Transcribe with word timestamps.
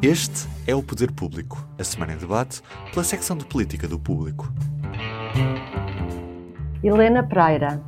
Este 0.00 0.46
é 0.64 0.76
o 0.76 0.80
Poder 0.80 1.10
Público, 1.10 1.68
a 1.76 1.82
semana 1.82 2.12
em 2.12 2.16
debate 2.16 2.62
pela 2.92 3.02
secção 3.02 3.36
de 3.36 3.44
política 3.44 3.88
do 3.88 3.98
Público. 3.98 4.46
Helena 6.84 7.26
Pereira. 7.26 7.82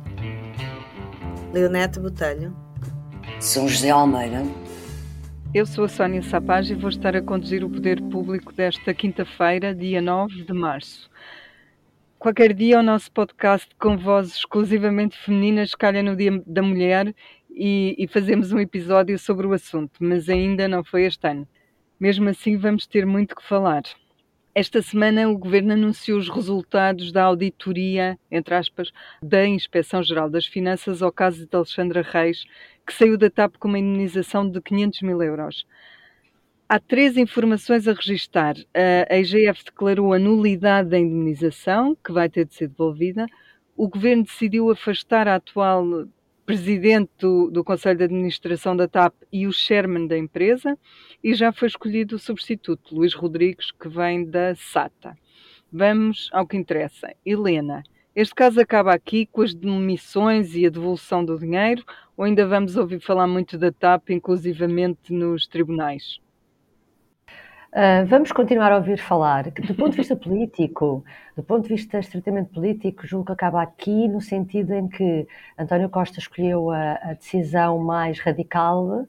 Leonete 1.53 2.01
Botelho. 2.01 2.53
São 3.39 3.65
José 3.65 3.91
Almeida. 3.91 4.43
Eu 5.53 5.65
sou 5.65 5.85
a 5.85 5.87
Sónia 5.87 6.21
Sapage 6.21 6.73
e 6.73 6.75
vou 6.75 6.89
estar 6.89 7.15
a 7.15 7.21
conduzir 7.21 7.63
o 7.63 7.69
Poder 7.69 8.01
Público 8.01 8.51
desta 8.51 8.93
quinta-feira, 8.93 9.73
dia 9.73 10.01
9 10.01 10.43
de 10.43 10.51
março. 10.51 11.09
Qualquer 12.19 12.53
dia 12.53 12.77
o 12.77 12.83
nosso 12.83 13.09
podcast 13.13 13.69
com 13.79 13.97
vozes 13.97 14.35
exclusivamente 14.35 15.17
femininas 15.17 15.73
calha 15.75 16.03
no 16.03 16.17
Dia 16.17 16.43
da 16.45 16.61
Mulher 16.61 17.15
e, 17.49 17.95
e 17.97 18.05
fazemos 18.05 18.51
um 18.51 18.59
episódio 18.59 19.17
sobre 19.17 19.47
o 19.47 19.53
assunto, 19.53 19.93
mas 20.01 20.27
ainda 20.27 20.67
não 20.67 20.83
foi 20.83 21.05
este 21.05 21.25
ano. 21.25 21.47
Mesmo 22.01 22.29
assim, 22.29 22.57
vamos 22.57 22.87
ter 22.87 23.05
muito 23.05 23.35
que 23.35 23.47
falar. 23.47 23.83
Esta 24.55 24.81
semana, 24.81 25.29
o 25.29 25.37
Governo 25.37 25.73
anunciou 25.73 26.17
os 26.17 26.29
resultados 26.29 27.11
da 27.11 27.25
auditoria, 27.25 28.17
entre 28.31 28.55
aspas, 28.55 28.91
da 29.21 29.45
Inspeção-Geral 29.45 30.27
das 30.27 30.47
Finanças 30.47 31.03
ao 31.03 31.11
caso 31.11 31.45
de 31.45 31.55
Alexandra 31.55 32.01
Reis, 32.01 32.43
que 32.87 32.91
saiu 32.91 33.19
da 33.19 33.29
TAP 33.29 33.55
com 33.59 33.67
uma 33.67 33.77
indenização 33.77 34.49
de 34.49 34.59
500 34.59 35.01
mil 35.03 35.21
euros. 35.21 35.67
Há 36.67 36.79
três 36.79 37.17
informações 37.17 37.87
a 37.87 37.93
registar. 37.93 38.55
A 39.07 39.17
IGF 39.17 39.63
declarou 39.63 40.11
a 40.11 40.17
nulidade 40.17 40.89
da 40.89 40.97
indemnização, 40.97 41.95
que 42.03 42.11
vai 42.11 42.27
ter 42.27 42.45
de 42.45 42.55
ser 42.55 42.67
devolvida. 42.67 43.27
O 43.77 43.87
Governo 43.87 44.23
decidiu 44.23 44.71
afastar 44.71 45.27
a 45.27 45.35
atual 45.35 46.07
presidente 46.51 47.09
do, 47.17 47.49
do, 47.49 47.63
Conselho 47.63 47.97
de 47.97 48.03
Administração 48.03 48.75
da 48.75 48.85
TAP 48.85 49.13
e 49.31 49.47
o 49.47 49.53
chairman 49.53 50.05
da 50.05 50.17
empresa, 50.17 50.77
e 51.23 51.33
já 51.33 51.53
foi 51.53 51.69
escolhido 51.69 52.17
o 52.17 52.19
substituto, 52.19 52.93
Luís 52.93 53.13
Rodrigues, 53.13 53.71
que 53.71 53.87
vem 53.87 54.25
da 54.25 54.53
SATA. 54.53 55.17
Vamos 55.71 56.29
ao 56.33 56.45
que 56.45 56.57
interessa. 56.57 57.15
Helena, 57.25 57.83
este 58.13 58.35
caso 58.35 58.59
acaba 58.59 58.93
aqui 58.93 59.25
com 59.27 59.43
as 59.43 59.53
demissões 59.53 60.53
e 60.53 60.65
a 60.65 60.69
devolução 60.69 61.23
do 61.23 61.39
dinheiro, 61.39 61.85
ou 62.17 62.25
ainda 62.25 62.45
vamos 62.45 62.75
ouvir 62.75 62.99
falar 62.99 63.27
muito 63.27 63.57
da 63.57 63.71
TAP, 63.71 64.09
inclusivamente 64.09 65.13
nos 65.13 65.47
tribunais? 65.47 66.19
Uh, 67.73 68.05
vamos 68.05 68.33
continuar 68.33 68.69
a 68.73 68.75
ouvir 68.75 68.97
falar. 68.97 69.49
Do 69.49 69.73
ponto 69.73 69.91
de 69.91 69.97
vista 69.97 70.13
político, 70.13 71.05
do 71.37 71.41
ponto 71.41 71.63
de 71.63 71.69
vista 71.69 71.99
estritamente 71.99 72.49
político, 72.49 73.07
julgo 73.07 73.27
que 73.27 73.31
acaba 73.31 73.61
aqui 73.61 74.09
no 74.09 74.19
sentido 74.19 74.73
em 74.73 74.89
que 74.89 75.25
António 75.57 75.87
Costa 75.87 76.19
escolheu 76.19 76.69
a, 76.69 76.95
a 76.95 77.13
decisão 77.13 77.79
mais 77.79 78.19
radical 78.19 78.83
uh, 78.83 79.07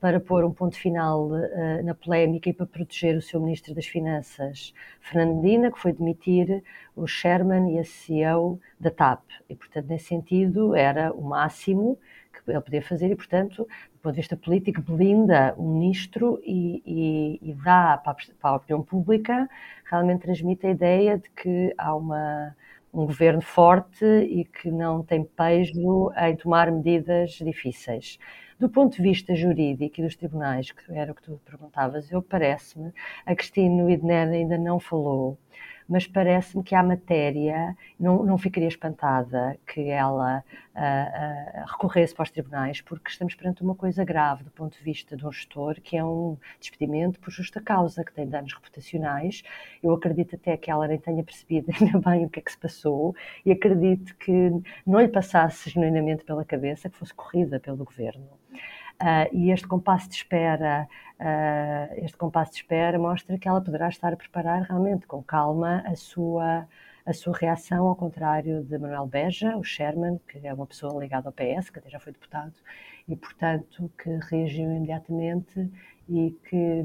para 0.00 0.20
pôr 0.20 0.44
um 0.44 0.52
ponto 0.52 0.76
final 0.76 1.30
uh, 1.30 1.82
na 1.82 1.92
polémica 1.92 2.48
e 2.48 2.52
para 2.52 2.64
proteger 2.64 3.16
o 3.16 3.22
seu 3.22 3.40
Ministro 3.40 3.74
das 3.74 3.86
Finanças, 3.86 4.72
Fernandina, 5.00 5.72
que 5.72 5.80
foi 5.80 5.92
demitir 5.92 6.62
o 6.94 7.08
Sherman 7.08 7.74
e 7.74 7.80
a 7.80 7.84
CEO 7.84 8.60
da 8.78 8.92
TAP. 8.92 9.24
E, 9.48 9.56
portanto, 9.56 9.88
nesse 9.88 10.04
sentido, 10.04 10.76
era 10.76 11.12
o 11.12 11.22
máximo 11.22 11.98
ele 12.46 12.60
podia 12.60 12.82
fazer 12.82 13.10
e, 13.10 13.16
portanto, 13.16 13.66
do 13.92 13.98
ponto 14.00 14.14
de 14.14 14.20
vista 14.20 14.36
político, 14.36 14.80
blinda 14.82 15.54
o 15.56 15.62
ministro 15.62 16.40
e, 16.44 16.82
e, 16.86 17.50
e 17.50 17.54
dá 17.54 17.98
para 17.98 18.12
a, 18.12 18.16
para 18.40 18.50
a, 18.50 18.56
opinião 18.56 18.82
pública, 18.82 19.48
realmente 19.84 20.22
transmite 20.22 20.66
a 20.66 20.70
ideia 20.70 21.18
de 21.18 21.28
que 21.30 21.74
há 21.76 21.94
uma, 21.94 22.56
um 22.92 23.06
governo 23.06 23.40
forte 23.40 24.04
e 24.04 24.44
que 24.44 24.70
não 24.70 25.02
tem 25.02 25.24
pejo 25.24 26.12
em 26.16 26.36
tomar 26.36 26.70
medidas 26.70 27.32
difíceis. 27.32 28.18
Do 28.58 28.68
ponto 28.68 28.96
de 28.96 29.02
vista 29.02 29.34
jurídico 29.34 30.00
e 30.00 30.04
dos 30.04 30.16
tribunais, 30.16 30.70
que 30.70 30.92
era 30.92 31.12
o 31.12 31.14
que 31.14 31.22
tu 31.22 31.40
perguntavas, 31.46 32.10
eu 32.12 32.20
parece-me, 32.20 32.92
a 33.24 33.34
Cristina 33.34 33.90
Idner 33.90 34.28
ainda 34.28 34.58
não 34.58 34.78
falou, 34.78 35.38
mas 35.90 36.06
parece-me 36.06 36.62
que 36.62 36.72
há 36.72 36.84
matéria, 36.84 37.76
não, 37.98 38.24
não 38.24 38.38
ficaria 38.38 38.68
espantada 38.68 39.58
que 39.66 39.90
ela 39.90 40.44
uh, 40.72 40.78
uh, 40.78 41.66
recorresse 41.66 42.14
para 42.14 42.22
os 42.22 42.30
tribunais, 42.30 42.80
porque 42.80 43.10
estamos 43.10 43.34
perante 43.34 43.60
uma 43.60 43.74
coisa 43.74 44.04
grave 44.04 44.44
do 44.44 44.52
ponto 44.52 44.78
de 44.78 44.84
vista 44.84 45.16
de 45.16 45.26
um 45.26 45.32
gestor, 45.32 45.80
que 45.82 45.96
é 45.96 46.04
um 46.04 46.38
despedimento 46.60 47.18
por 47.18 47.32
justa 47.32 47.60
causa, 47.60 48.04
que 48.04 48.12
tem 48.12 48.24
danos 48.28 48.54
reputacionais. 48.54 49.42
Eu 49.82 49.92
acredito 49.92 50.36
até 50.36 50.56
que 50.56 50.70
ela 50.70 50.86
nem 50.86 50.98
tenha 50.98 51.24
percebido 51.24 51.72
ainda 51.74 51.98
bem 51.98 52.24
o 52.24 52.30
que 52.30 52.38
é 52.38 52.42
que 52.42 52.52
se 52.52 52.58
passou 52.58 53.12
e 53.44 53.50
acredito 53.50 54.14
que 54.16 54.32
não 54.86 55.00
lhe 55.00 55.08
passasse 55.08 55.70
genuinamente 55.70 56.24
pela 56.24 56.44
cabeça 56.44 56.88
que 56.88 56.96
fosse 56.96 57.12
corrida 57.12 57.58
pelo 57.58 57.84
governo. 57.84 58.39
Uh, 59.00 59.34
e 59.34 59.50
este 59.50 59.66
compasso 59.66 60.10
de 60.10 60.16
espera, 60.16 60.86
uh, 61.18 62.04
este 62.04 62.18
compasso 62.18 62.52
de 62.52 62.58
espera 62.58 62.98
mostra 62.98 63.38
que 63.38 63.48
ela 63.48 63.60
poderá 63.60 63.88
estar 63.88 64.12
a 64.12 64.16
preparar 64.16 64.62
realmente 64.62 65.06
com 65.06 65.22
calma 65.22 65.82
a 65.86 65.96
sua 65.96 66.68
a 67.06 67.14
sua 67.14 67.34
reação, 67.34 67.86
ao 67.86 67.96
contrário 67.96 68.62
de 68.62 68.78
Manuel 68.78 69.06
Beja, 69.06 69.56
o 69.56 69.64
Sherman, 69.64 70.20
que 70.28 70.46
é 70.46 70.52
uma 70.52 70.66
pessoa 70.66 71.00
ligada 71.00 71.28
ao 71.28 71.32
PS, 71.32 71.70
que 71.70 71.78
até 71.78 71.88
já 71.88 71.98
foi 71.98 72.12
deputado, 72.12 72.52
e 73.08 73.16
portanto 73.16 73.90
que 73.98 74.10
reagiu 74.30 74.70
imediatamente 74.70 75.68
e 76.06 76.36
que, 76.44 76.84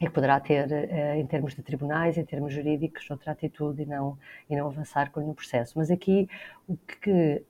e 0.00 0.06
que 0.06 0.10
poderá 0.10 0.40
ter, 0.40 0.66
uh, 0.66 1.14
em 1.16 1.24
termos 1.24 1.54
de 1.54 1.62
tribunais, 1.62 2.18
em 2.18 2.24
termos 2.24 2.52
jurídicos, 2.52 3.08
outra 3.10 3.30
atitude 3.30 3.82
e 3.82 3.86
não, 3.86 4.18
e 4.50 4.56
não 4.56 4.66
avançar 4.66 5.12
com 5.12 5.20
nenhum 5.20 5.34
processo. 5.34 5.78
Mas 5.78 5.88
aqui 5.88 6.28
o 6.66 6.76
que 6.76 7.44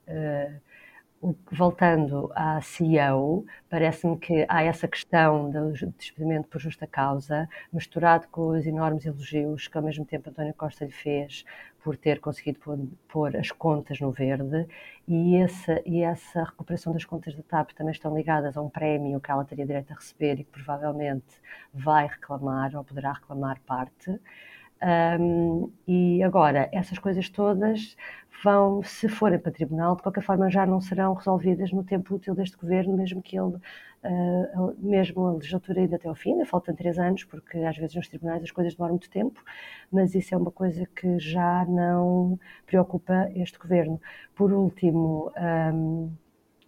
voltando 1.51 2.29
à 2.35 2.59
CEO, 2.61 3.45
parece-me 3.69 4.17
que 4.17 4.45
há 4.49 4.63
essa 4.63 4.87
questão 4.87 5.49
do 5.49 5.71
despedimento 5.71 6.47
por 6.49 6.59
justa 6.59 6.85
causa, 6.85 7.47
misturado 7.71 8.27
com 8.29 8.49
os 8.49 8.65
enormes 8.65 9.05
elogios 9.05 9.67
que 9.67 9.77
ao 9.77 9.83
mesmo 9.83 10.05
tempo 10.05 10.29
António 10.29 10.53
Costa 10.53 10.83
lhe 10.83 10.91
fez 10.91 11.45
por 11.81 11.97
ter 11.97 12.19
conseguido 12.19 12.59
pôr, 13.09 13.35
as 13.35 13.51
contas 13.51 13.99
no 13.99 14.11
verde, 14.11 14.65
e 15.07 15.35
essa, 15.35 15.81
e 15.85 16.01
essa 16.01 16.43
recuperação 16.43 16.93
das 16.93 17.03
contas 17.03 17.35
da 17.35 17.43
TAP 17.43 17.71
também 17.71 17.91
estão 17.91 18.15
ligadas 18.15 18.55
a 18.55 18.61
um 18.61 18.69
prémio 18.69 19.19
que 19.19 19.29
ela 19.29 19.43
teria 19.43 19.65
direito 19.65 19.91
a 19.91 19.95
receber 19.95 20.39
e 20.39 20.43
que 20.45 20.51
provavelmente 20.51 21.25
vai 21.73 22.07
reclamar 22.07 22.73
ou 22.75 22.83
poderá 22.83 23.13
reclamar 23.13 23.59
parte. 23.65 24.17
Um, 25.19 25.71
e 25.87 26.21
agora, 26.23 26.69
essas 26.73 26.99
coisas 26.99 27.29
todas 27.29 27.95
vão, 28.43 28.83
se 28.83 29.07
forem 29.07 29.39
para 29.39 29.51
tribunal, 29.51 29.95
de 29.95 30.03
qualquer 30.03 30.21
forma 30.21 30.49
já 30.49 30.65
não 30.65 30.81
serão 30.81 31.13
resolvidas 31.13 31.71
no 31.71 31.83
tempo 31.83 32.15
útil 32.15 32.35
deste 32.35 32.57
governo, 32.57 32.95
mesmo 32.95 33.21
que 33.21 33.37
ele, 33.37 33.55
uh, 33.55 34.75
mesmo 34.79 35.25
a 35.25 35.33
legislatura 35.33 35.81
ainda 35.81 35.95
até 35.95 36.09
ao 36.09 36.15
fim, 36.15 36.33
ainda 36.33 36.45
faltam 36.45 36.75
três 36.75 36.99
anos, 36.99 37.23
porque 37.23 37.57
às 37.59 37.77
vezes 37.77 37.95
nos 37.95 38.07
tribunais 38.07 38.43
as 38.43 38.51
coisas 38.51 38.73
demoram 38.75 38.93
muito 38.93 39.09
tempo, 39.09 39.41
mas 39.91 40.13
isso 40.13 40.35
é 40.35 40.37
uma 40.37 40.51
coisa 40.51 40.85
que 40.95 41.17
já 41.19 41.65
não 41.65 42.37
preocupa 42.65 43.29
este 43.35 43.57
governo. 43.57 43.99
Por 44.35 44.51
último, 44.51 45.31
um, 45.73 46.11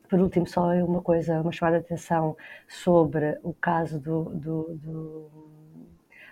por 0.09 0.19
último, 0.19 0.47
só 0.47 0.71
uma 0.83 1.01
coisa, 1.01 1.41
uma 1.41 1.51
chamada 1.51 1.79
de 1.79 1.85
atenção 1.85 2.37
sobre 2.67 3.37
o 3.43 3.53
caso 3.53 3.99
do, 3.99 4.25
do, 4.35 4.75
do 4.75 5.64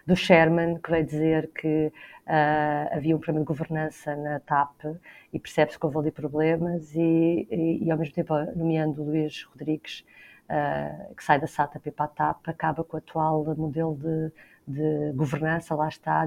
do 0.05 0.15
Sherman, 0.15 0.79
que 0.79 0.91
veio 0.91 1.05
dizer 1.05 1.49
que 1.53 1.91
uh, 2.27 2.95
havia 2.95 3.15
um 3.15 3.19
problema 3.19 3.39
de 3.39 3.47
governança 3.47 4.15
na 4.15 4.39
TAP 4.39 4.85
e 5.31 5.39
percebe-se 5.39 5.79
que 5.79 5.85
houve 5.85 5.97
ali 5.99 6.11
problemas 6.11 6.93
e, 6.95 7.47
e, 7.49 7.85
e, 7.85 7.91
ao 7.91 7.97
mesmo 7.97 8.13
tempo, 8.13 8.33
nomeando 8.55 9.03
Luís 9.03 9.43
Rodrigues, 9.43 10.03
uh, 10.49 11.15
que 11.15 11.23
sai 11.23 11.39
da 11.39 11.47
SATA 11.47 11.79
para 11.79 12.05
a 12.05 12.07
TAP, 12.07 12.47
acaba 12.47 12.83
com 12.83 12.97
o 12.97 12.99
atual 12.99 13.45
modelo 13.55 13.95
de 13.95 14.31
de 14.67 15.11
governança 15.13 15.75
lá 15.75 15.87
está 15.89 16.25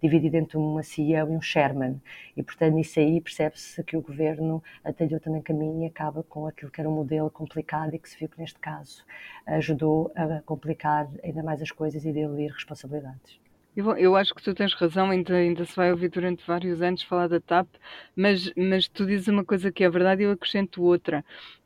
dividido 0.00 0.36
entre 0.36 0.56
uma 0.56 0.82
CEO 0.82 1.32
e 1.32 1.36
um 1.36 1.40
chairman. 1.40 2.00
E, 2.36 2.42
portanto, 2.42 2.74
nisso 2.74 3.00
aí 3.00 3.20
percebe-se 3.20 3.82
que 3.84 3.96
o 3.96 4.02
governo 4.02 4.62
atalhou 4.84 5.20
também 5.20 5.42
caminho 5.42 5.82
e 5.82 5.86
acaba 5.86 6.22
com 6.22 6.46
aquilo 6.46 6.70
que 6.70 6.80
era 6.80 6.88
um 6.88 6.94
modelo 6.94 7.30
complicado 7.30 7.94
e 7.94 7.98
que 7.98 8.08
se 8.08 8.18
viu 8.18 8.28
que, 8.28 8.38
neste 8.40 8.58
caso, 8.58 9.04
ajudou 9.46 10.12
a 10.14 10.40
complicar 10.42 11.08
ainda 11.22 11.42
mais 11.42 11.60
as 11.60 11.70
coisas 11.70 12.04
e 12.04 12.12
diluir 12.12 12.52
responsabilidades. 12.52 13.40
Eu 13.74 14.16
acho 14.16 14.34
que 14.34 14.42
tu 14.42 14.54
tens 14.54 14.74
razão, 14.74 15.10
ainda, 15.10 15.34
ainda 15.34 15.64
se 15.64 15.74
vai 15.74 15.90
ouvir 15.90 16.10
durante 16.10 16.46
vários 16.46 16.82
anos 16.82 17.02
falar 17.02 17.26
da 17.26 17.40
TAP, 17.40 17.66
mas, 18.14 18.52
mas 18.54 18.86
tu 18.86 19.06
dizes 19.06 19.28
uma 19.28 19.44
coisa 19.46 19.72
que 19.72 19.82
é 19.82 19.88
verdade 19.88 20.22
e 20.22 20.26
eu 20.26 20.30
acrescento 20.30 20.82
outra. 20.82 21.24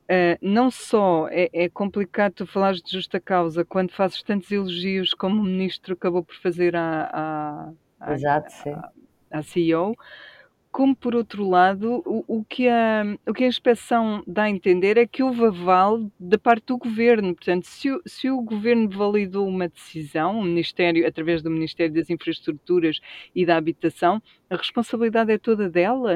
Uh, 0.08 0.38
não 0.41 0.70
só 0.70 1.26
é, 1.31 1.50
é, 1.53 1.69
complicado 1.69 2.35
tu 2.35 2.47
falares 2.47 2.81
de 2.81 2.93
justa 2.93 3.19
causa 3.19 3.64
quando 3.64 3.91
fazes 3.91 4.23
tantos 4.23 4.53
elogios 4.53 5.12
como 5.12 5.41
o 5.41 5.44
ministro 5.44 5.94
acabou 5.94 6.23
por 6.23 6.37
fazer 6.37 6.76
à, 6.76 7.75
à, 7.99 8.12
Exato, 8.12 8.53
à, 8.69 8.93
à 9.32 9.43
CEO, 9.43 9.97
como 10.76 10.94
por 10.94 11.17
outro 11.17 11.49
lado, 11.49 12.03
o, 12.05 12.23
o, 12.29 12.44
que 12.44 12.69
a, 12.69 13.17
o 13.26 13.32
que 13.32 13.44
a 13.44 13.47
inspeção 13.47 14.23
dá 14.26 14.43
a 14.43 14.50
entender 14.50 14.99
é 14.99 15.06
que 15.06 15.23
houve 15.23 15.47
aval 15.47 16.08
da 16.20 16.37
parte 16.37 16.67
do 16.67 16.76
governo. 16.76 17.35
Portanto, 17.35 17.64
se 17.64 17.91
o, 17.91 18.03
se 18.05 18.29
o 18.29 18.43
governo 18.43 18.87
validou 18.91 19.49
uma 19.49 19.70
decisão, 19.70 20.38
o 20.38 20.43
Ministério, 20.43 21.06
através 21.06 21.41
do 21.41 21.50
Ministério 21.50 21.94
das 21.94 22.11
Infraestruturas 22.11 23.00
e 23.35 23.47
da 23.47 23.56
Habitação, 23.56 24.23
a 24.50 24.56
responsabilidade 24.56 25.32
é 25.32 25.38
toda 25.38 25.67
dela. 25.67 26.12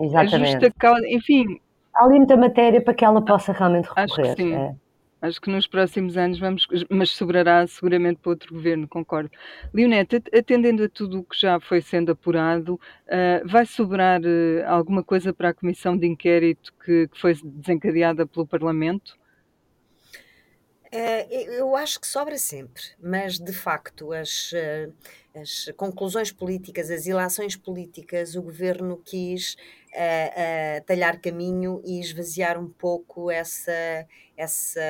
Exatamente. 0.00 0.34
A 0.34 0.46
justa 0.46 0.70
causa, 0.76 1.08
enfim, 1.08 1.60
há 1.94 2.04
ali 2.04 2.18
muita 2.18 2.36
matéria 2.36 2.80
para 2.80 2.94
que 2.94 3.04
ela 3.04 3.24
possa 3.24 3.52
realmente 3.52 3.88
recorrer. 3.88 4.04
Acho 4.04 4.22
que 4.22 4.42
sim. 4.42 4.54
É. 4.54 4.74
Acho 5.24 5.40
que 5.40 5.48
nos 5.48 5.66
próximos 5.66 6.18
anos 6.18 6.38
vamos, 6.38 6.66
mas 6.90 7.10
sobrará 7.12 7.66
seguramente 7.66 8.20
para 8.20 8.28
outro 8.28 8.52
governo, 8.52 8.86
concordo. 8.86 9.30
Leonete, 9.72 10.22
atendendo 10.36 10.84
a 10.84 10.88
tudo 10.88 11.20
o 11.20 11.24
que 11.24 11.40
já 11.40 11.58
foi 11.58 11.80
sendo 11.80 12.12
apurado, 12.12 12.74
uh, 12.74 13.48
vai 13.48 13.64
sobrar 13.64 14.20
uh, 14.20 14.66
alguma 14.66 15.02
coisa 15.02 15.32
para 15.32 15.48
a 15.48 15.54
comissão 15.54 15.96
de 15.96 16.06
inquérito 16.06 16.74
que, 16.84 17.08
que 17.08 17.18
foi 17.18 17.34
desencadeada 17.42 18.26
pelo 18.26 18.46
Parlamento? 18.46 19.16
Uh, 20.92 21.32
eu 21.32 21.74
acho 21.74 21.98
que 21.98 22.06
sobra 22.06 22.36
sempre, 22.36 22.82
mas 23.02 23.38
de 23.38 23.52
facto 23.54 24.12
as, 24.12 24.52
as 25.34 25.72
conclusões 25.74 26.32
políticas, 26.32 26.90
as 26.90 27.06
ilações 27.06 27.56
políticas, 27.56 28.36
o 28.36 28.42
governo 28.42 29.00
quis 29.02 29.56
uh, 29.94 30.80
uh, 30.80 30.84
talhar 30.84 31.20
caminho 31.20 31.80
e 31.84 32.00
esvaziar 32.00 32.58
um 32.58 32.68
pouco 32.68 33.30
essa, 33.30 34.06
essa, 34.36 34.80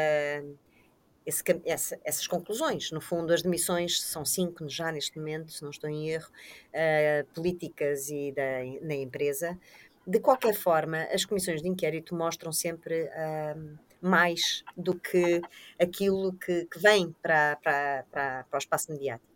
esse, 1.25 1.43
essa, 1.65 2.01
essas 2.05 2.27
conclusões. 2.27 2.91
No 2.91 3.01
fundo, 3.01 3.33
as 3.33 3.43
demissões 3.43 4.01
são 4.01 4.25
cinco 4.25 4.69
já 4.69 4.91
neste 4.91 5.19
momento, 5.19 5.53
se 5.53 5.63
não 5.63 5.71
estou 5.71 5.89
em 5.91 6.09
erro, 6.09 6.29
uh, 6.29 7.27
políticas 7.35 8.09
e 8.09 8.33
da, 8.33 8.87
na 8.87 8.95
empresa. 8.95 9.59
De 10.07 10.21
qualquer 10.21 10.55
forma, 10.55 11.05
as 11.13 11.25
comissões 11.25 11.63
de 11.63 11.69
inquérito 11.69 12.15
mostram 12.15 12.53
sempre 12.53 13.05
uh, 13.05 13.79
mais 14.01 14.63
do 14.77 14.99
que 14.99 15.41
aquilo 15.81 16.35
que, 16.35 16.67
que 16.67 16.79
vem 16.79 17.15
para, 17.23 17.57
para, 17.57 18.05
para, 18.11 18.45
para 18.45 18.57
o 18.57 18.59
espaço 18.59 18.93
mediático 18.93 19.34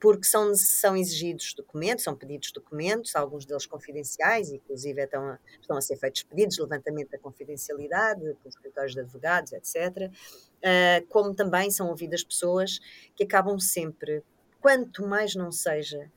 porque 0.00 0.24
são, 0.24 0.54
são 0.54 0.96
exigidos 0.96 1.54
documentos, 1.54 2.04
são 2.04 2.14
pedidos 2.14 2.52
documentos, 2.52 3.16
alguns 3.16 3.44
deles 3.44 3.66
confidenciais, 3.66 4.50
inclusive 4.50 5.02
estão 5.02 5.22
a, 5.28 5.38
estão 5.60 5.76
a 5.76 5.80
ser 5.80 5.96
feitos 5.96 6.22
pedidos, 6.22 6.58
levantamento 6.58 7.10
da 7.10 7.18
confidencialidade 7.18 8.20
pelos 8.20 8.54
escritórios 8.54 8.94
de 8.94 9.00
advogados, 9.00 9.52
etc. 9.52 9.76
Uh, 9.76 10.10
ah, 10.62 11.02
como 11.08 11.34
também 11.34 11.70
são 11.70 11.88
ouvidas 11.88 12.22
pessoas 12.22 12.78
que 13.16 13.24
acabam 13.24 13.58
sempre, 13.58 14.22
quanto 14.60 15.06
mais 15.06 15.34
não 15.34 15.50
seja, 15.50 16.10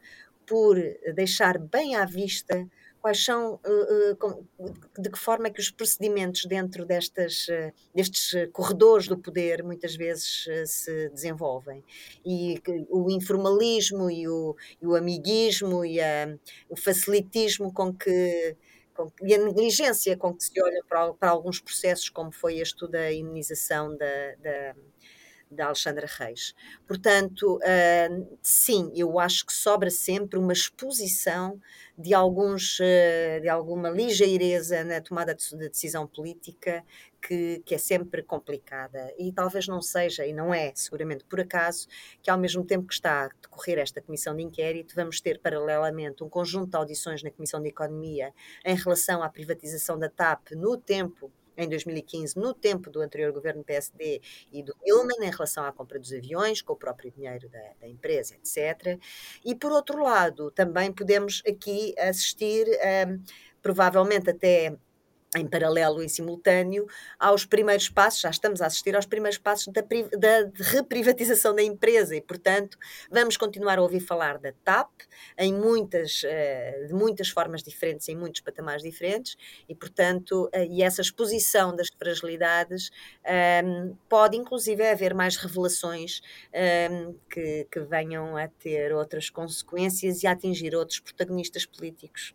por 0.46 0.78
deixar 1.16 1.58
bem 1.58 1.96
à 1.96 2.06
vista 2.06 2.68
quais 3.02 3.24
são, 3.26 3.60
eh, 3.66 4.16
eh, 4.60 5.02
de 5.02 5.10
que 5.10 5.18
forma 5.18 5.48
é 5.48 5.50
que 5.50 5.60
os 5.60 5.72
procedimentos 5.72 6.46
dentro 6.46 6.86
destas, 6.86 7.48
eh, 7.50 7.74
destes 7.94 8.48
corredores 8.54 9.08
do 9.08 9.18
poder 9.18 9.64
muitas 9.64 9.96
vezes 9.96 10.46
se 10.66 11.10
desenvolvem. 11.10 11.84
E 12.26 12.62
o 12.90 13.10
informalismo 13.10 14.10
e 14.10 14.28
o, 14.28 14.56
e 14.82 14.86
o 14.86 14.96
amiguismo 14.96 15.84
e 15.84 16.00
a, 16.00 16.38
o 16.70 16.76
facilitismo 16.76 17.74
com 17.74 17.94
que 17.94 18.56
e 19.24 19.34
a 19.34 19.38
negligência 19.38 20.16
com 20.16 20.32
que 20.34 20.44
se 20.44 20.62
olha 20.62 20.84
para, 20.88 21.12
para, 21.14 21.32
alguns 21.32 21.60
processos, 21.60 22.08
como 22.10 22.32
foi 22.32 22.60
este 22.60 22.88
da 22.88 23.12
imunização 23.12 23.98
da, 23.98 24.36
da, 24.36 24.76
da 25.52 25.66
Alexandra 25.66 26.08
Reis. 26.08 26.56
Portanto, 26.88 27.58
uh, 27.58 28.38
sim, 28.42 28.92
eu 28.96 29.20
acho 29.20 29.46
que 29.46 29.54
sobra 29.54 29.90
sempre 29.90 30.40
uma 30.40 30.54
exposição 30.54 31.60
de, 31.98 32.14
alguns, 32.14 32.80
uh, 32.80 33.42
de 33.42 33.50
alguma 33.50 33.90
ligeireza 33.90 34.84
na 34.84 35.02
tomada 35.02 35.36
de, 35.36 35.50
de 35.50 35.70
decisão 35.70 36.08
política 36.08 36.84
que, 37.22 37.62
que, 37.66 37.76
é 37.76 37.78
sempre 37.78 38.24
complicada. 38.24 39.14
E 39.18 39.32
talvez 39.32 39.68
não 39.68 39.82
seja, 39.82 40.26
e 40.26 40.34
não 40.34 40.54
é 40.54 40.72
seguramente 40.74 41.24
por 41.26 41.40
acaso, 41.40 41.88
que 42.22 42.32
ao 42.32 42.38
mesmo 42.38 42.66
tempo 42.66 42.88
que 42.88 42.94
está 42.94 43.26
a 43.26 43.28
decorrer 43.28 43.78
esta 43.78 44.02
comissão 44.02 44.36
de 44.36 44.42
inquérito, 44.42 44.96
vamos 44.96 45.22
ter 45.22 45.40
paralelamente 45.40 46.24
um 46.24 46.30
conjunto 46.30 46.72
de 46.72 46.78
audições 46.78 47.22
na 47.22 47.30
Comissão 47.30 47.62
de 47.62 47.70
Economia 47.70 48.34
em 48.66 48.76
relação 48.76 49.22
à 49.22 49.30
privatização 49.30 50.00
da 50.00 50.10
TAP 50.10 50.52
no 50.52 50.78
tempo 50.78 51.32
em 51.58 51.68
2015, 51.68 52.38
no 52.38 52.54
tempo 52.54 52.90
do 52.90 53.02
anterior 53.02 53.32
governo 53.32 53.64
PSD 53.64 54.22
e 54.52 54.64
do 54.64 54.76
Ilman, 54.86 55.28
em 55.28 55.32
relação 55.32 55.66
à 55.66 55.72
compra 55.72 56.00
dos 56.00 56.12
aviões, 56.14 56.62
com 56.62 56.74
o 56.74 56.78
próprio 56.78 57.12
dinheiro 57.12 57.50
da, 57.50 57.74
da 57.82 57.88
empresa, 57.88 58.36
etc. 58.36 59.00
E, 59.44 59.56
por 59.56 59.72
outro 59.72 60.02
lado, 60.02 60.52
também 60.52 60.92
podemos 60.92 61.42
aqui 61.48 61.94
assistir, 62.00 62.68
um, 63.08 63.22
provavelmente 63.62 64.30
até 64.30 64.76
em 65.36 65.48
paralelo 65.48 66.04
e 66.04 66.10
simultâneo 66.10 66.86
aos 67.18 67.46
primeiros 67.46 67.88
passos, 67.88 68.22
já 68.22 68.30
estamos 68.30 68.62
a 68.62 68.66
assistir 68.66 68.96
aos 68.96 69.06
primeiros 69.06 69.38
passos 69.38 69.68
da, 69.68 69.82
da 69.82 70.52
reprivatização 70.56 71.56
da 71.56 71.64
empresa 71.64 72.16
e, 72.16 72.22
portanto, 72.22 72.78
vamos 73.10 73.38
continuar 73.38 73.80
a 73.80 73.82
ouvir 73.82 74.02
falar 74.02 74.38
da 74.38 74.52
TAP 74.64 74.90
em 75.38 75.54
muitas, 75.54 76.24
uh, 76.24 76.88
de 76.88 76.94
muitas 76.94 77.30
formas 77.30 77.64
diferentes, 77.64 78.10
em 78.10 78.16
muitos 78.16 78.42
patamares 78.42 78.84
diferentes 78.84 79.38
e, 79.70 79.76
portanto, 79.76 80.50
uh, 80.54 80.64
e 80.70 80.84
essa 80.84 81.02
exposição 81.02 81.74
das 81.76 81.88
fragilidades 81.98 82.90
ehm, 83.24 83.94
pode, 84.10 84.36
inclusive, 84.36 84.86
haver 84.86 85.14
mais 85.14 85.38
revelações 85.38 86.22
ehm, 86.52 87.14
que, 87.30 87.68
que 87.72 87.80
venham 87.82 88.36
a 88.36 88.48
ter 88.48 88.94
outras 88.94 89.30
consequências 89.30 90.24
e 90.24 90.28
a 90.28 90.32
atingir 90.32 90.76
outros 90.76 91.00
protagonistas 91.00 91.66
políticos. 91.66 92.34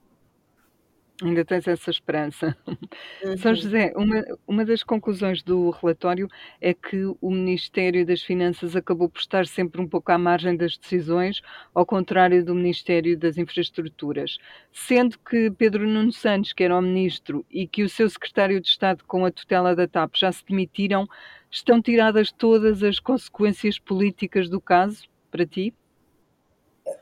Ainda 1.22 1.46
tens 1.46 1.66
essa 1.66 1.90
esperança. 1.90 2.54
São 3.38 3.52
uhum. 3.52 3.56
José, 3.56 3.92
uma, 3.96 4.24
uma 4.46 4.64
das 4.66 4.82
conclusões 4.82 5.42
do 5.42 5.70
relatório 5.70 6.28
é 6.60 6.74
que 6.74 7.06
o 7.06 7.30
Ministério 7.30 8.04
das 8.04 8.22
Finanças 8.22 8.76
acabou 8.76 9.08
por 9.08 9.20
estar 9.20 9.46
sempre 9.46 9.80
um 9.80 9.88
pouco 9.88 10.12
à 10.12 10.18
margem 10.18 10.54
das 10.54 10.76
decisões, 10.76 11.40
ao 11.74 11.86
contrário 11.86 12.44
do 12.44 12.54
Ministério 12.54 13.18
das 13.18 13.38
Infraestruturas. 13.38 14.36
Sendo 14.70 15.18
que 15.18 15.50
Pedro 15.50 15.88
Nuno 15.88 16.12
Santos, 16.12 16.52
que 16.52 16.64
era 16.64 16.76
o 16.76 16.82
Ministro, 16.82 17.46
e 17.50 17.66
que 17.66 17.82
o 17.82 17.88
seu 17.88 18.10
Secretário 18.10 18.60
de 18.60 18.68
Estado 18.68 19.02
com 19.06 19.24
a 19.24 19.30
tutela 19.30 19.74
da 19.74 19.88
TAP 19.88 20.16
já 20.16 20.30
se 20.30 20.44
demitiram, 20.44 21.08
estão 21.50 21.80
tiradas 21.80 22.30
todas 22.30 22.82
as 22.82 22.98
consequências 22.98 23.78
políticas 23.78 24.50
do 24.50 24.60
caso, 24.60 25.04
para 25.30 25.46
ti? 25.46 25.72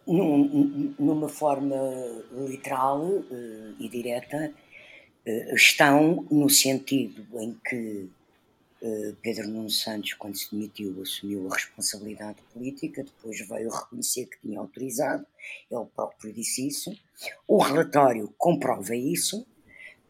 Num, 0.07 0.95
numa 0.99 1.29
forma 1.29 1.77
literal 2.33 3.03
uh, 3.03 3.75
e 3.79 3.89
direta, 3.89 4.53
uh, 5.27 5.55
estão 5.55 6.27
no 6.31 6.49
sentido 6.49 7.27
em 7.41 7.59
que 7.67 8.11
uh, 8.83 9.17
Pedro 9.23 9.49
Nuno 9.49 9.71
Santos, 9.71 10.15
quando 10.15 10.37
se 10.37 10.51
demitiu, 10.51 11.03
assumiu 11.03 11.49
a 11.51 11.55
responsabilidade 11.55 12.39
política, 12.53 13.05
depois 13.05 13.47
veio 13.47 13.71
reconhecer 13.71 14.27
que 14.27 14.41
tinha 14.41 14.59
autorizado, 14.59 15.27
ele 15.71 15.87
próprio 15.95 16.33
disse 16.33 16.67
isso. 16.67 16.97
O 17.47 17.59
relatório 17.59 18.33
comprova 18.39 18.95
isso 18.95 19.47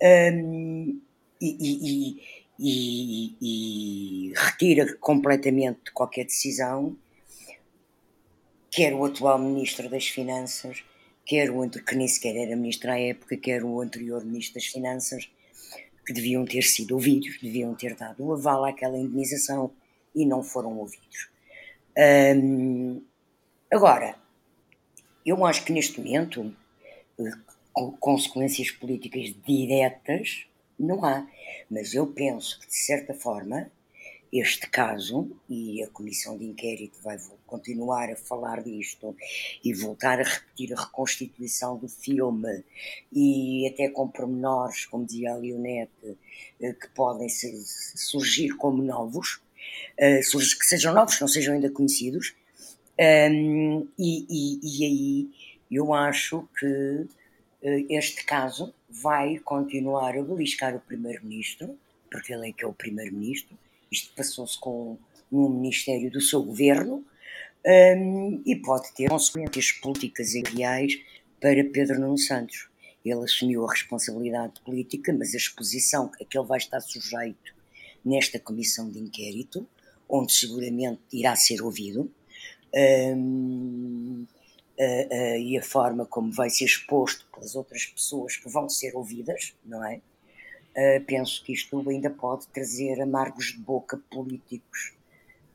um, 0.03 1.01
e, 1.41 1.57
e, 1.61 2.23
e, 2.59 3.37
e 3.41 4.33
retira 4.35 4.97
completamente 4.97 5.93
qualquer 5.93 6.25
decisão 6.25 6.97
quer 8.75 8.93
o 8.93 9.05
atual 9.05 9.39
Ministro 9.39 9.89
das 9.89 10.09
Finanças, 10.09 10.83
quer 11.25 11.49
o 11.49 11.71
que 11.71 11.95
nem 11.95 12.09
sequer 12.09 12.35
era 12.35 12.57
Ministro 12.57 12.91
à 12.91 12.99
época, 12.99 13.37
quer 13.37 13.63
o 13.63 13.81
anterior 13.81 14.25
Ministro 14.25 14.55
das 14.55 14.67
Finanças, 14.67 15.31
que 16.05 16.13
deviam 16.13 16.45
ter 16.45 16.63
sido 16.63 16.95
ouvidos, 16.95 17.39
deviam 17.41 17.73
ter 17.77 17.95
dado 17.95 18.25
o 18.25 18.33
aval 18.33 18.65
àquela 18.65 18.99
indenização 18.99 19.71
e 20.13 20.27
não 20.27 20.43
foram 20.43 20.77
ouvidos. 20.77 21.31
Hum, 21.97 23.01
agora, 23.73 24.17
eu 25.25 25.47
acho 25.47 25.65
que 25.65 25.73
neste 25.73 26.01
momento 26.01 26.55
eh, 27.21 27.31
consequências 28.01 28.73
políticas 28.73 29.33
diretas 29.47 30.47
não 30.77 31.05
há, 31.05 31.25
mas 31.71 31.95
eu 31.95 32.09
penso 32.09 32.59
que 32.59 32.67
de 32.67 32.77
certa 32.77 33.15
forma 33.15 33.71
este 34.37 34.69
caso, 34.69 35.31
e 35.49 35.81
a 35.85 35.89
Comissão 35.89 36.37
de 36.37 36.45
Inquérito 36.45 36.99
vai 37.05 37.17
continuar 37.47 38.11
a 38.11 38.17
falar 38.17 38.65
disto 38.65 39.17
e 39.63 39.73
voltar 39.73 40.19
a 40.21 40.25
repetir 40.25 40.73
a 40.73 40.81
reconstituição 40.81 41.79
do 41.79 41.87
filme, 41.89 42.65
e 43.13 43.69
até 43.73 43.89
com 43.89 44.09
pormenores, 44.09 44.87
como 44.87 45.07
dizia 45.07 45.33
a 45.33 45.37
Leonete, 45.37 46.19
eh, 46.61 46.73
que 46.73 46.89
podem 46.89 47.29
surgir 47.29 48.57
como 48.57 48.83
novos, 48.83 49.41
eh, 49.97 50.21
que 50.21 50.67
sejam 50.67 50.93
novos, 50.93 51.21
não 51.21 51.29
sejam 51.29 51.55
ainda 51.55 51.71
conhecidos, 51.71 52.35
e, 52.99 54.27
e, 54.29 54.61
e 54.63 54.85
aí 54.85 55.31
eu 55.71 55.95
acho 55.95 56.49
que 56.59 57.07
eh, 57.63 57.87
este 57.89 58.25
caso 58.25 58.75
vai 58.89 59.39
continuar. 59.39 60.17
A 60.19 60.23
beliscar 60.23 60.75
o 60.77 60.81
Primeiro-Ministro, 60.81 61.79
porque 62.11 62.33
ele 62.33 62.51
é 62.51 62.53
que 62.53 62.65
é 62.65 62.69
o 62.69 62.73
Primeiro-Ministro, 62.73 63.57
isto 63.95 64.13
passou-se 64.15 64.59
com 64.59 64.99
ministério 65.31 66.11
do 66.11 66.21
seu 66.21 66.43
governo 66.43 67.05
um, 67.67 68.43
e 68.45 68.57
pode 68.57 68.93
ter 68.95 69.09
consequências 69.09 69.73
políticas 69.73 70.35
e 70.35 70.43
reais 70.43 71.01
para 71.41 71.65
Pedro 71.65 72.01
Nuno 72.01 72.19
Santos. 72.19 72.69
Ele 73.05 73.25
assumiu 73.25 73.67
a 73.67 73.71
responsabilidade 73.71 74.61
política, 74.65 75.13
mas 75.13 75.35
a 75.35 75.37
exposição 75.37 76.11
a 76.21 76.25
que 76.25 76.39
ele 76.39 76.47
vai 76.47 76.59
estar 76.59 76.81
sujeito 76.81 77.55
nesta 78.05 78.39
comissão 78.39 78.91
de 78.91 78.99
inquérito, 78.99 79.67
onde 80.09 80.33
seguramente 80.33 81.01
irá 81.13 81.35
ser 81.37 81.63
ouvido, 81.63 82.11
um, 82.75 84.27
uh, 84.79 85.15
uh, 85.15 85.39
e 85.39 85.57
a 85.59 85.63
forma 85.63 86.05
como 86.07 86.33
vai 86.33 86.51
ser 86.51 86.65
exposto 86.65 87.27
pelas 87.33 87.55
outras 87.55 87.87
pessoas 87.87 88.37
que 88.37 88.49
vão 88.49 88.69
ser 88.69 88.95
ouvidas, 88.95 89.55
não 89.65 89.85
é? 89.85 90.01
Uh, 90.77 91.05
penso 91.05 91.43
que 91.45 91.53
isto 91.53 91.89
ainda 91.89 92.11
pode 92.11 92.47
trazer 92.49 93.01
amargos 93.01 93.53
de 93.53 93.59
boca 93.59 94.01
políticos 94.11 94.95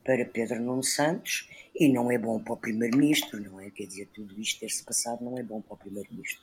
para 0.03 0.25
Pedro 0.25 0.59
Nuno 0.61 0.83
Santos 0.83 1.49
e 1.75 1.87
não 1.87 2.11
é 2.11 2.17
bom 2.17 2.39
para 2.39 2.53
o 2.53 2.57
Primeiro-Ministro, 2.57 3.41
não 3.41 3.59
é? 3.59 3.69
Quer 3.69 3.85
dizer, 3.85 4.07
tudo 4.13 4.39
isto 4.39 4.59
ter-se 4.59 4.83
passado 4.83 5.23
não 5.23 5.37
é 5.37 5.43
bom 5.43 5.61
para 5.61 5.75
o 5.75 5.77
Primeiro-Ministro. 5.77 6.41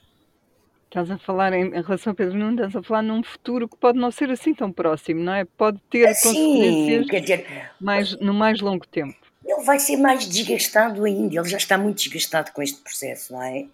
Estás 0.87 1.11
a 1.11 1.19
falar 1.19 1.53
em, 1.53 1.67
em, 1.67 1.83
relação 1.83 2.13
a 2.13 2.15
Pedro 2.15 2.39
Nuno, 2.39 2.55
estás 2.55 2.77
a 2.77 2.83
falar 2.83 3.03
num 3.03 3.23
futuro 3.23 3.69
que 3.69 3.77
pode 3.77 3.99
não 3.99 4.11
ser 4.11 4.31
assim 4.31 4.55
tão 4.55 4.73
próximo, 4.73 5.21
não 5.21 5.35
é? 5.35 5.45
Pode 5.45 5.79
ter 5.91 6.15
Sim, 6.15 6.29
consequências 6.29 7.07
quer 7.11 7.21
dizer, 7.21 7.71
mais, 7.81 8.19
no 8.21 8.33
mais 8.33 8.61
longo 8.61 8.87
tempo. 8.87 9.17
Ele 9.45 9.63
vai 9.63 9.79
ser 9.79 9.97
mais 9.97 10.27
desgastado 10.27 11.05
ainda, 11.05 11.37
ele 11.39 11.49
já 11.49 11.57
está 11.57 11.77
muito 11.77 11.99
desgastado 11.99 12.53
com 12.53 12.63
este 12.63 12.81
processo, 12.81 13.33
não 13.33 13.43
é? 13.43 13.67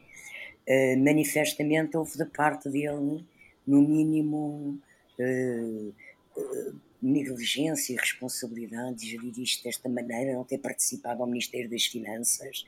Uh, 0.66 1.04
manifestamente 1.04 1.97
houve 1.97 2.16
da 2.16 2.26
parte 2.26 2.68
dele, 2.68 3.25
no 3.66 3.82
mínimo, 3.82 4.78
uh, 5.19 5.95
uh, 6.37 6.81
negligência 7.02 7.95
e 7.95 7.97
responsabilidade 7.97 8.97
de 8.99 9.11
gerir 9.11 9.38
isto 9.40 9.64
desta 9.64 9.88
maneira, 9.88 10.35
não 10.35 10.45
ter 10.45 10.59
participado 10.59 11.23
ao 11.23 11.28
Ministério 11.28 11.69
das 11.69 11.85
Finanças. 11.85 12.64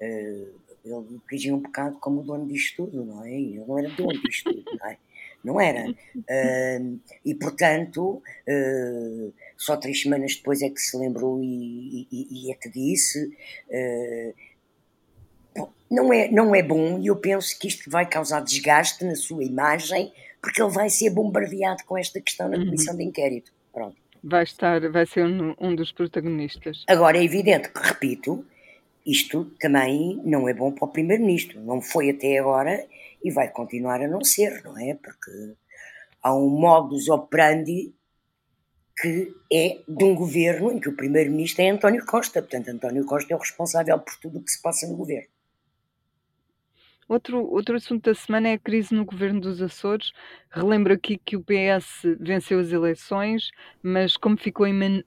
Uh, 0.00 0.68
ele 0.84 1.20
agia 1.32 1.54
um 1.54 1.58
bocado 1.58 1.98
como 1.98 2.20
o 2.20 2.24
dono 2.24 2.46
disto 2.46 2.86
tudo, 2.86 3.04
não 3.04 3.24
é? 3.24 3.32
Ele 3.32 3.58
não 3.58 3.78
era 3.78 3.90
dono 3.90 4.22
disto 4.22 4.52
tudo, 4.52 4.78
não 4.80 4.86
é? 4.86 4.98
Não 5.44 5.60
era. 5.60 5.90
Uh, 5.90 7.00
e, 7.24 7.34
portanto, 7.34 8.22
uh, 8.48 9.32
só 9.56 9.76
três 9.76 10.02
semanas 10.02 10.36
depois 10.36 10.62
é 10.62 10.70
que 10.70 10.80
se 10.80 10.96
lembrou 10.96 11.42
e, 11.42 12.08
e, 12.10 12.46
e 12.46 12.52
é 12.52 12.54
que 12.54 12.70
disse. 12.70 13.36
não, 15.90 16.12
é, 16.12 16.30
não 16.30 16.54
é 16.54 16.62
bom 16.62 16.98
e 16.98 17.08
eu 17.08 17.16
penso 17.16 17.58
que 17.58 17.68
isto 17.68 17.90
vai 17.90 18.08
causar 18.08 18.40
desgaste 18.40 19.04
na 19.04 19.14
sua 19.14 19.44
imagem 19.44 20.12
porque 20.40 20.62
ele 20.62 20.70
vai 20.70 20.90
ser 20.90 21.10
bombardeado 21.10 21.84
com 21.84 21.96
esta 21.96 22.20
questão 22.20 22.48
na 22.48 22.56
uhum. 22.56 22.66
comissão 22.66 22.96
de 22.96 23.04
inquérito. 23.04 23.52
Pronto. 23.72 23.96
Vai 24.22 24.42
estar, 24.42 24.80
vai 24.90 25.06
ser 25.06 25.24
um, 25.24 25.54
um 25.60 25.74
dos 25.74 25.92
protagonistas. 25.92 26.84
Agora 26.88 27.18
é 27.18 27.24
evidente 27.24 27.68
que, 27.70 27.80
repito, 27.80 28.44
isto 29.06 29.44
também 29.60 30.20
não 30.24 30.48
é 30.48 30.52
bom 30.52 30.72
para 30.72 30.86
o 30.86 30.92
Primeiro-Ministro. 30.92 31.60
Não 31.60 31.80
foi 31.80 32.10
até 32.10 32.38
agora 32.38 32.84
e 33.22 33.30
vai 33.30 33.48
continuar 33.48 34.02
a 34.02 34.08
não 34.08 34.22
ser, 34.22 34.62
não 34.64 34.76
é? 34.78 34.94
Porque 34.94 35.30
há 36.22 36.34
um 36.34 36.48
modus 36.48 37.08
operandi 37.08 37.94
que 39.00 39.32
é 39.52 39.78
de 39.86 40.04
um 40.04 40.14
governo 40.14 40.72
em 40.72 40.80
que 40.80 40.88
o 40.88 40.96
Primeiro-Ministro 40.96 41.62
é 41.62 41.70
António 41.70 42.04
Costa. 42.04 42.42
Portanto, 42.42 42.68
António 42.68 43.06
Costa 43.06 43.32
é 43.32 43.36
o 43.36 43.40
responsável 43.40 43.98
por 43.98 44.16
tudo 44.20 44.38
o 44.38 44.42
que 44.42 44.50
se 44.50 44.60
passa 44.60 44.86
no 44.86 44.96
governo. 44.96 45.28
Outro, 47.08 47.42
outro 47.50 47.74
assunto 47.74 48.04
da 48.04 48.14
semana 48.14 48.48
é 48.50 48.52
a 48.52 48.58
crise 48.58 48.94
no 48.94 49.02
governo 49.02 49.40
dos 49.40 49.62
Açores. 49.62 50.12
Relembro 50.50 50.92
aqui 50.92 51.16
que 51.16 51.38
o 51.38 51.42
PS 51.42 52.02
venceu 52.20 52.60
as 52.60 52.70
eleições, 52.70 53.50
mas 53.82 54.14
como 54.14 54.36
ficou 54.36 54.66
em 54.66 55.02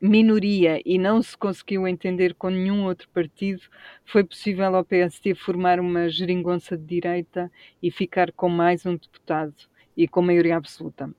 minoria 0.00 0.80
e 0.82 0.96
não 0.96 1.20
se 1.20 1.36
conseguiu 1.36 1.86
entender 1.86 2.32
com 2.36 2.48
nenhum 2.48 2.86
outro 2.86 3.06
partido, 3.10 3.60
foi 4.02 4.24
possível 4.24 4.74
ao 4.74 4.82
PSD 4.82 5.34
formar 5.34 5.78
uma 5.78 6.08
geringonça 6.08 6.74
de 6.74 6.86
direita 6.86 7.52
e 7.82 7.90
ficar 7.90 8.32
com 8.32 8.48
mais 8.48 8.86
um 8.86 8.96
deputado 8.96 9.54
e 9.94 10.08
com 10.08 10.22
maioria 10.22 10.56
absoluta. 10.56 11.14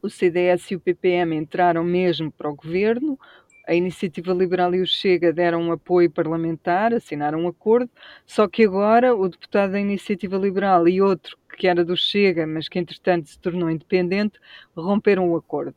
O 0.00 0.08
CDS 0.08 0.70
e 0.70 0.76
o 0.76 0.80
PPM 0.80 1.36
entraram 1.36 1.84
mesmo 1.84 2.32
para 2.32 2.50
o 2.50 2.56
governo, 2.56 3.16
a 3.66 3.74
Iniciativa 3.74 4.32
Liberal 4.32 4.74
e 4.74 4.80
o 4.80 4.86
Chega 4.86 5.32
deram 5.32 5.62
um 5.62 5.72
apoio 5.72 6.10
parlamentar, 6.10 6.92
assinaram 6.92 7.40
um 7.40 7.48
acordo, 7.48 7.90
só 8.26 8.48
que 8.48 8.64
agora 8.64 9.14
o 9.14 9.28
deputado 9.28 9.72
da 9.72 9.80
Iniciativa 9.80 10.36
Liberal 10.36 10.88
e 10.88 11.00
outro 11.00 11.36
que 11.56 11.66
era 11.66 11.84
do 11.84 11.96
Chega, 11.96 12.46
mas 12.46 12.68
que 12.68 12.78
entretanto 12.78 13.28
se 13.28 13.38
tornou 13.38 13.70
independente, 13.70 14.38
romperam 14.76 15.30
o 15.30 15.36
acordo. 15.36 15.76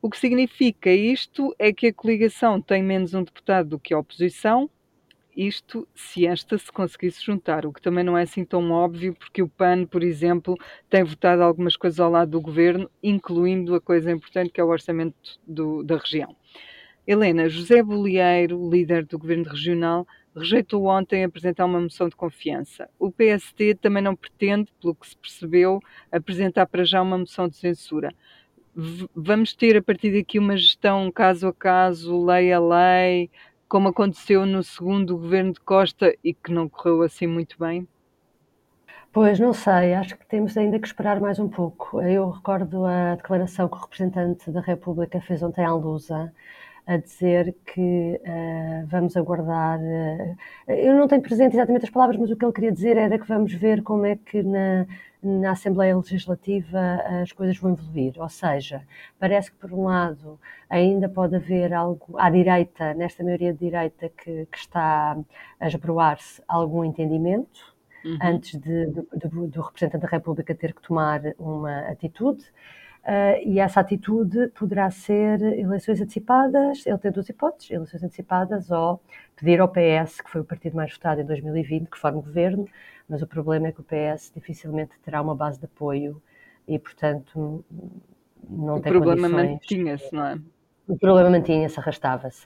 O 0.00 0.10
que 0.10 0.18
significa 0.18 0.90
isto 0.90 1.54
é 1.58 1.72
que 1.72 1.88
a 1.88 1.92
coligação 1.92 2.60
tem 2.60 2.82
menos 2.82 3.14
um 3.14 3.22
deputado 3.22 3.70
do 3.70 3.78
que 3.78 3.94
a 3.94 3.98
oposição, 3.98 4.70
isto 5.36 5.86
se 5.94 6.26
esta 6.26 6.56
se 6.56 6.72
conseguisse 6.72 7.22
juntar, 7.22 7.66
o 7.66 7.72
que 7.72 7.82
também 7.82 8.02
não 8.02 8.16
é 8.16 8.22
assim 8.22 8.44
tão 8.44 8.70
óbvio, 8.70 9.14
porque 9.14 9.42
o 9.42 9.48
PAN, 9.48 9.84
por 9.84 10.02
exemplo, 10.02 10.56
tem 10.88 11.04
votado 11.04 11.42
algumas 11.42 11.76
coisas 11.76 12.00
ao 12.00 12.10
lado 12.10 12.30
do 12.30 12.40
governo, 12.40 12.90
incluindo 13.02 13.74
a 13.74 13.80
coisa 13.80 14.10
importante 14.10 14.50
que 14.50 14.60
é 14.60 14.64
o 14.64 14.68
orçamento 14.68 15.38
do, 15.46 15.82
da 15.82 15.98
região. 15.98 16.34
Helena, 17.06 17.48
José 17.48 17.82
Bolieiro, 17.82 18.68
líder 18.68 19.06
do 19.06 19.18
governo 19.18 19.44
regional, 19.44 20.06
rejeitou 20.34 20.86
ontem 20.86 21.22
apresentar 21.22 21.64
uma 21.64 21.80
moção 21.80 22.08
de 22.08 22.16
confiança. 22.16 22.90
O 22.98 23.12
PST 23.12 23.76
também 23.80 24.02
não 24.02 24.16
pretende, 24.16 24.72
pelo 24.80 24.94
que 24.94 25.08
se 25.08 25.16
percebeu, 25.16 25.80
apresentar 26.10 26.66
para 26.66 26.84
já 26.84 27.00
uma 27.00 27.16
moção 27.16 27.48
de 27.48 27.56
censura. 27.56 28.12
Vamos 29.14 29.54
ter 29.54 29.76
a 29.76 29.82
partir 29.82 30.12
daqui 30.12 30.38
uma 30.38 30.56
gestão 30.56 31.10
caso 31.12 31.46
a 31.48 31.54
caso, 31.54 32.24
lei 32.26 32.52
a 32.52 32.60
lei, 32.60 33.30
como 33.68 33.88
aconteceu 33.88 34.44
no 34.44 34.62
segundo 34.62 35.16
governo 35.16 35.52
de 35.52 35.60
Costa 35.60 36.14
e 36.24 36.34
que 36.34 36.52
não 36.52 36.68
correu 36.68 37.02
assim 37.02 37.26
muito 37.26 37.56
bem? 37.58 37.88
Pois, 39.12 39.40
não 39.40 39.52
sei, 39.52 39.94
acho 39.94 40.16
que 40.16 40.26
temos 40.26 40.56
ainda 40.56 40.78
que 40.78 40.86
esperar 40.86 41.20
mais 41.20 41.38
um 41.38 41.48
pouco. 41.48 42.00
Eu 42.02 42.30
recordo 42.30 42.84
a 42.84 43.14
declaração 43.16 43.68
que 43.68 43.76
o 43.76 43.80
representante 43.80 44.50
da 44.50 44.60
República 44.60 45.20
fez 45.20 45.42
ontem 45.42 45.64
à 45.64 45.72
Lusa, 45.72 46.32
a 46.86 46.96
dizer 46.96 47.54
que 47.64 48.20
uh, 48.22 48.86
vamos 48.86 49.16
aguardar. 49.16 49.80
Uh, 49.80 50.36
eu 50.68 50.94
não 50.94 51.08
tenho 51.08 51.20
presente 51.20 51.54
exatamente 51.56 51.84
as 51.84 51.90
palavras, 51.90 52.16
mas 52.16 52.30
o 52.30 52.36
que 52.36 52.44
ele 52.44 52.52
queria 52.52 52.72
dizer 52.72 52.96
era 52.96 53.18
que 53.18 53.26
vamos 53.26 53.52
ver 53.52 53.82
como 53.82 54.06
é 54.06 54.16
que 54.16 54.42
na, 54.42 54.86
na 55.20 55.50
Assembleia 55.50 55.96
Legislativa 55.96 57.02
as 57.22 57.32
coisas 57.32 57.58
vão 57.58 57.72
evoluir. 57.72 58.14
Ou 58.18 58.28
seja, 58.28 58.82
parece 59.18 59.50
que, 59.50 59.58
por 59.58 59.72
um 59.72 59.84
lado, 59.84 60.38
ainda 60.70 61.08
pode 61.08 61.34
haver 61.34 61.74
algo 61.74 62.16
à 62.18 62.30
direita, 62.30 62.94
nesta 62.94 63.24
maioria 63.24 63.52
de 63.52 63.58
direita 63.58 64.08
que, 64.08 64.46
que 64.46 64.58
está 64.58 65.18
a 65.58 65.66
esbroar-se, 65.66 66.40
algum 66.46 66.84
entendimento. 66.84 67.74
Uhum. 68.04 68.18
Antes 68.22 68.60
de, 68.60 68.86
do, 68.86 69.48
do 69.48 69.60
representante 69.60 70.02
da 70.02 70.08
República 70.08 70.54
ter 70.54 70.72
que 70.72 70.82
tomar 70.82 71.20
uma 71.40 71.80
atitude, 71.88 72.44
Uh, 73.06 73.38
e 73.44 73.60
essa 73.60 73.78
atitude 73.78 74.48
poderá 74.48 74.90
ser 74.90 75.40
eleições 75.40 76.00
antecipadas, 76.00 76.84
ele 76.84 76.98
tem 76.98 77.12
duas 77.12 77.28
hipóteses, 77.28 77.70
eleições 77.70 78.02
antecipadas 78.02 78.68
ou 78.72 79.00
pedir 79.36 79.60
ao 79.60 79.68
PS, 79.68 80.20
que 80.20 80.28
foi 80.28 80.40
o 80.40 80.44
partido 80.44 80.74
mais 80.74 80.92
votado 80.92 81.20
em 81.20 81.24
2020, 81.24 81.88
que 81.88 81.96
forme 81.96 82.20
governo, 82.20 82.66
mas 83.08 83.22
o 83.22 83.26
problema 83.28 83.68
é 83.68 83.72
que 83.72 83.80
o 83.80 83.84
PS 83.84 84.32
dificilmente 84.34 84.98
terá 85.04 85.22
uma 85.22 85.36
base 85.36 85.60
de 85.60 85.66
apoio 85.66 86.20
e, 86.66 86.80
portanto, 86.80 87.64
não 88.50 88.78
o 88.78 88.80
tem 88.80 88.92
condições... 88.92 89.18
O 89.18 89.20
problema 89.20 89.28
mantinha-se, 89.28 90.12
não 90.12 90.26
é? 90.26 90.40
O 90.88 90.98
problema 90.98 91.30
mantinha-se, 91.30 91.78
arrastava-se. 91.78 92.44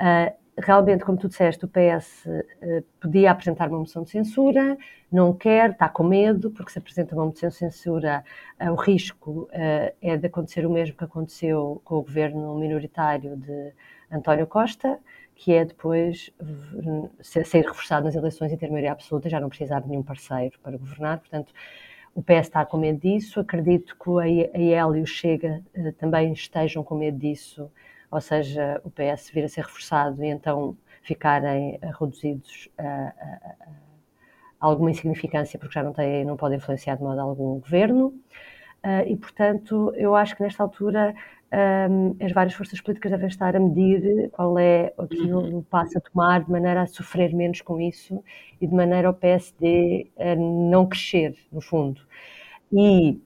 Uh, 0.00 0.34
realmente, 0.60 1.04
como 1.04 1.18
tu 1.18 1.28
disseste, 1.28 1.64
o 1.64 1.68
PS 1.68 2.26
eh, 2.26 2.82
podia 3.00 3.30
apresentar 3.30 3.68
uma 3.68 3.78
moção 3.78 4.02
de 4.02 4.10
censura, 4.10 4.76
não 5.10 5.32
quer, 5.32 5.70
está 5.70 5.88
com 5.88 6.04
medo, 6.04 6.50
porque 6.50 6.70
se 6.70 6.78
apresenta 6.78 7.14
uma 7.14 7.26
moção 7.26 7.48
de 7.48 7.54
censura, 7.54 8.24
uh, 8.60 8.70
o 8.70 8.74
risco 8.74 9.48
uh, 9.52 9.94
é 10.00 10.16
de 10.16 10.26
acontecer 10.26 10.64
o 10.66 10.70
mesmo 10.70 10.96
que 10.96 11.04
aconteceu 11.04 11.80
com 11.84 11.96
o 11.96 12.02
governo 12.02 12.56
minoritário 12.58 13.36
de 13.36 13.72
António 14.10 14.46
Costa, 14.46 14.98
que 15.34 15.52
é 15.52 15.64
depois 15.64 16.30
ser 17.22 17.64
reforçado 17.64 18.04
nas 18.04 18.14
eleições 18.14 18.52
e 18.52 18.56
ter 18.58 18.68
maioria 18.68 18.92
absoluta, 18.92 19.28
já 19.30 19.40
não 19.40 19.48
precisar 19.48 19.80
de 19.80 19.88
nenhum 19.88 20.02
parceiro 20.02 20.58
para 20.62 20.76
governar, 20.76 21.18
portanto, 21.18 21.52
o 22.14 22.22
PS 22.22 22.48
está 22.48 22.66
com 22.66 22.76
medo 22.76 23.00
disso, 23.00 23.40
acredito 23.40 23.96
que 23.96 24.10
a 24.20 24.58
IEL 24.58 24.96
e 24.96 25.02
o 25.02 25.06
Chega 25.06 25.62
também 25.96 26.32
estejam 26.32 26.84
com 26.84 26.94
medo 26.96 27.16
disso, 27.18 27.70
ou 28.10 28.20
seja, 28.20 28.80
o 28.84 28.90
PS 28.90 29.30
vir 29.30 29.44
a 29.44 29.48
ser 29.48 29.62
reforçado 29.62 30.22
e 30.24 30.28
então 30.28 30.76
ficarem 31.02 31.78
reduzidos 31.98 32.68
a, 32.76 32.84
a, 32.84 33.54
a 34.60 34.66
alguma 34.66 34.90
insignificância, 34.90 35.58
porque 35.58 35.74
já 35.74 35.82
não, 35.82 35.92
têm, 35.92 36.24
não 36.24 36.36
podem 36.36 36.58
influenciar 36.58 36.96
de 36.96 37.02
modo 37.02 37.20
algum 37.20 37.56
o 37.56 37.60
governo. 37.60 38.08
Uh, 38.84 39.06
e, 39.06 39.16
portanto, 39.16 39.92
eu 39.96 40.14
acho 40.14 40.36
que 40.36 40.42
nesta 40.42 40.62
altura 40.62 41.14
um, 41.90 42.16
as 42.24 42.32
várias 42.32 42.54
forças 42.54 42.80
políticas 42.80 43.10
devem 43.10 43.26
estar 43.26 43.56
a 43.56 43.60
medir 43.60 44.30
qual 44.30 44.58
é 44.58 44.92
uhum. 44.96 45.58
o 45.58 45.62
passo 45.62 45.98
a 45.98 46.00
tomar, 46.00 46.44
de 46.44 46.50
maneira 46.50 46.82
a 46.82 46.86
sofrer 46.86 47.34
menos 47.34 47.60
com 47.60 47.80
isso 47.80 48.22
e 48.60 48.66
de 48.66 48.74
maneira 48.74 49.08
ao 49.08 49.14
PSD 49.14 50.10
a 50.18 50.36
não 50.36 50.86
crescer, 50.86 51.34
no 51.50 51.60
fundo. 51.60 52.00
E, 52.72 53.20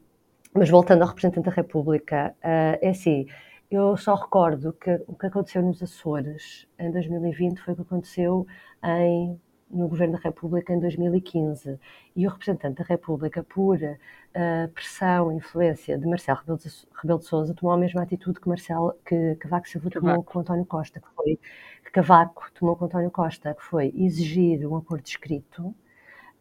mas 0.54 0.70
voltando 0.70 1.02
ao 1.02 1.08
representante 1.08 1.44
da 1.44 1.52
República, 1.52 2.34
é 2.42 2.88
assim, 2.88 3.26
eu 3.70 3.96
só 3.96 4.14
recordo 4.14 4.72
que 4.72 5.02
o 5.06 5.14
que 5.14 5.26
aconteceu 5.26 5.62
nos 5.62 5.82
Açores 5.82 6.66
em 6.78 6.90
2020 6.90 7.60
foi 7.60 7.72
o 7.74 7.76
que 7.76 7.82
aconteceu 7.82 8.46
em, 8.84 9.40
no 9.70 9.88
Governo 9.88 10.14
da 10.14 10.20
República 10.20 10.72
em 10.72 10.80
2015. 10.80 11.78
E 12.14 12.26
o 12.26 12.30
representante 12.30 12.78
da 12.78 12.84
República, 12.84 13.42
por 13.42 13.76
uh, 13.76 14.68
pressão 14.72 15.32
e 15.32 15.36
influência 15.36 15.98
de 15.98 16.06
Marcelo 16.06 16.38
Rebelo 16.40 16.58
de, 16.58 16.70
Rebelo 17.00 17.18
de 17.18 17.24
Sousa, 17.26 17.54
tomou 17.54 17.74
a 17.74 17.78
mesma 17.78 18.02
atitude 18.02 18.40
que, 18.40 18.48
Marcelo, 18.48 18.94
que 19.04 19.36
Cavaco 19.36 19.68
Silva 19.68 19.90
Cavaco. 19.90 20.06
tomou 20.06 20.24
com 20.24 20.38
António 20.40 20.66
Costa, 20.66 21.00
que 21.00 21.08
foi 21.14 21.38
que 21.84 21.90
Cavaco 21.90 22.50
tomou 22.54 22.76
com 22.76 22.84
António 22.84 23.10
Costa, 23.10 23.54
que 23.54 23.62
foi 23.62 23.92
exigir 23.96 24.66
um 24.66 24.76
acordo 24.76 25.06
escrito 25.06 25.74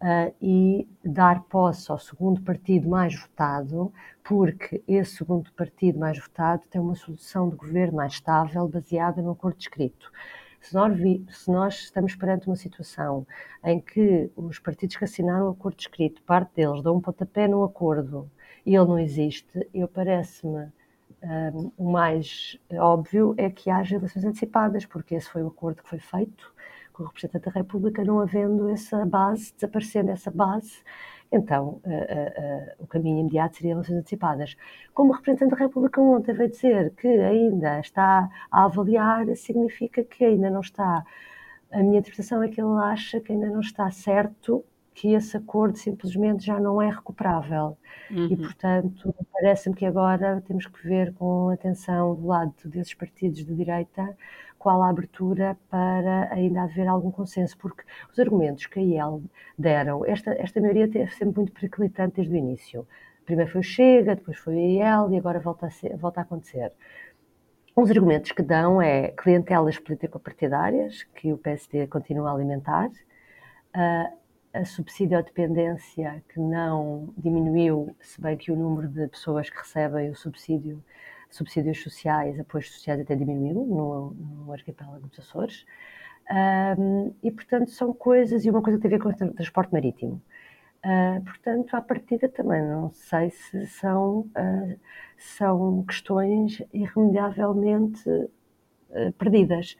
uh, 0.04 0.36
e 0.42 0.88
dar 1.04 1.44
posse 1.44 1.90
ao 1.90 1.98
segundo 1.98 2.42
partido 2.42 2.90
mais 2.90 3.16
votado, 3.16 3.92
porque 4.24 4.84
esse 4.86 5.16
segundo 5.16 5.52
partido 5.54 5.98
mais 5.98 6.20
votado 6.20 6.64
tem 6.70 6.82
uma 6.82 6.96
solução 6.96 7.50
de 7.50 7.56
governo 7.56 7.98
mais 7.98 8.14
estável 8.14 8.68
baseada 8.68 9.22
no 9.22 9.32
acordo 9.32 9.60
escrito. 9.60 10.12
Se 10.60 10.74
nós, 10.74 10.96
vi, 10.96 11.26
se 11.30 11.50
nós, 11.52 11.76
estamos 11.76 12.16
perante 12.16 12.48
uma 12.48 12.56
situação 12.56 13.26
em 13.64 13.80
que 13.80 14.30
os 14.36 14.60
partidos 14.60 14.96
que 14.96 15.04
assinaram 15.04 15.48
o 15.48 15.52
acordo 15.52 15.80
escrito, 15.80 16.22
parte 16.24 16.56
deles 16.56 16.82
dão 16.82 16.98
um 16.98 17.02
pontapé 17.02 17.48
no 17.48 17.64
acordo 17.64 18.30
e 18.66 18.76
ele 18.76 18.88
não 18.88 19.00
existe, 19.00 19.68
eu 19.74 19.88
parece-me 19.88 20.72
um, 21.22 21.72
o 21.78 21.92
mais 21.92 22.58
óbvio 22.74 23.34
é 23.38 23.50
que 23.50 23.70
haja 23.70 23.96
eleições 23.96 24.26
antecipadas, 24.26 24.86
porque 24.86 25.16
esse 25.16 25.30
foi 25.30 25.44
o 25.44 25.48
acordo 25.48 25.82
que 25.82 25.90
foi 25.90 26.00
feito 26.00 26.54
com 26.94 27.04
o 27.04 27.06
representante 27.08 27.46
da 27.46 27.52
República, 27.52 28.04
não 28.04 28.20
havendo 28.20 28.70
essa 28.70 29.06
base, 29.06 29.54
desaparecendo 29.56 30.12
essa 30.12 30.32
base, 30.32 30.84
então 31.32 31.82
uh, 31.84 31.90
uh, 31.90 32.80
uh, 32.80 32.84
o 32.84 32.88
caminho 32.88 33.20
imediato 33.20 33.58
seria 33.58 33.72
eleições 33.72 33.98
antecipadas. 33.98 34.56
Como 34.94 35.12
o 35.12 35.16
representante 35.16 35.52
da 35.52 35.58
República 35.58 36.00
ontem 36.00 36.34
veio 36.34 36.52
dizer 36.52 36.94
que 36.96 37.08
ainda 37.08 37.80
está 37.80 38.30
a 38.52 38.66
avaliar, 38.66 39.26
significa 39.36 40.04
que 40.04 40.24
ainda 40.24 40.52
não 40.52 40.62
está. 40.62 41.04
A 41.72 41.80
minha 41.80 42.00
interpretação 42.00 42.44
é 42.44 42.48
que 42.48 42.62
ele 42.62 42.80
acha 42.84 43.20
que 43.20 43.34
ainda 43.34 43.50
não 43.50 43.62
está 43.62 43.90
certo 43.90 44.64
que 44.94 45.14
esse 45.14 45.36
acordo 45.36 45.76
simplesmente 45.76 46.46
já 46.46 46.60
não 46.60 46.80
é 46.80 46.88
recuperável. 46.88 47.76
Uhum. 48.12 48.28
E, 48.28 48.38
portanto, 48.38 49.16
parece-me 49.32 49.76
que 49.76 49.88
agora 49.88 50.42
temos 50.46 50.68
que 50.68 50.88
ver 50.88 51.14
com 51.16 51.50
atenção 51.50 52.14
do 52.14 52.28
lado 52.28 52.54
desses 52.66 52.94
partidos 52.94 53.44
de 53.44 53.56
direita 53.56 54.16
qual 54.64 54.82
a 54.82 54.90
abertura 54.90 55.58
para 55.70 56.34
ainda 56.34 56.64
haver 56.64 56.88
algum 56.88 57.12
consenso, 57.12 57.58
porque 57.58 57.84
os 58.10 58.18
argumentos 58.18 58.66
que 58.66 58.80
a 58.80 58.82
IEL 58.82 59.22
deram, 59.60 60.06
esta, 60.06 60.32
esta 60.36 60.62
maioria 60.62 60.90
teve 60.90 61.12
sempre 61.12 61.36
muito 61.40 61.52
periclitante 61.52 62.16
desde 62.16 62.34
o 62.34 62.38
início. 62.38 62.88
Primeiro 63.26 63.52
foi 63.52 63.60
o 63.60 63.64
Chega, 63.64 64.16
depois 64.16 64.38
foi 64.38 64.54
a 64.56 64.58
IEL 64.58 65.12
e 65.12 65.18
agora 65.18 65.42
volta 65.42 65.66
a, 65.66 65.70
ser, 65.70 65.98
volta 65.98 66.22
a 66.22 66.24
acontecer. 66.24 66.72
Os 67.76 67.92
argumentos 67.92 68.32
que 68.32 68.42
dão 68.42 68.82
é 68.82 69.10
clientelas 69.10 69.78
político-partidárias, 69.78 71.04
que 71.14 71.34
o 71.34 71.38
PSD 71.38 71.88
continua 71.88 72.32
a 72.32 72.34
alimentar, 72.34 72.90
a 73.74 74.64
subsídio-dependência 74.64 76.24
que 76.30 76.40
não 76.40 77.14
diminuiu, 77.18 77.94
se 78.00 78.22
bem 78.22 78.38
que 78.38 78.50
o 78.50 78.56
número 78.56 78.88
de 78.88 79.10
pessoas 79.10 79.50
que 79.50 79.58
recebem 79.58 80.10
o 80.10 80.16
subsídio 80.16 80.82
subsídios 81.34 81.82
sociais, 81.82 82.40
apoios 82.40 82.72
sociais 82.72 83.02
até 83.02 83.16
diminuiu 83.16 83.66
no, 83.66 84.12
no 84.12 84.54
arquipélago 84.54 85.08
dos 85.08 85.20
Açores. 85.20 85.66
Um, 86.32 87.14
e, 87.22 87.32
portanto, 87.32 87.72
são 87.72 87.94
coisas, 87.94 88.46
e 88.46 88.50
uma 88.50 88.62
coisa 88.62 88.80
tem 88.80 88.88
a 88.88 88.98
ver 88.98 89.04
com 89.04 89.10
o 89.10 89.34
transporte 89.34 89.74
marítimo. 89.74 90.22
Uh, 90.86 91.24
portanto, 91.24 91.74
à 91.76 91.82
partida 91.82 92.28
também 92.30 92.62
não 92.62 92.92
sei 92.92 93.30
se 93.30 93.66
são, 93.68 94.20
uh, 94.20 94.80
são 95.18 95.84
questões 95.84 96.62
irremediavelmente 96.74 98.10
uh, 98.10 99.12
perdidas. 99.18 99.78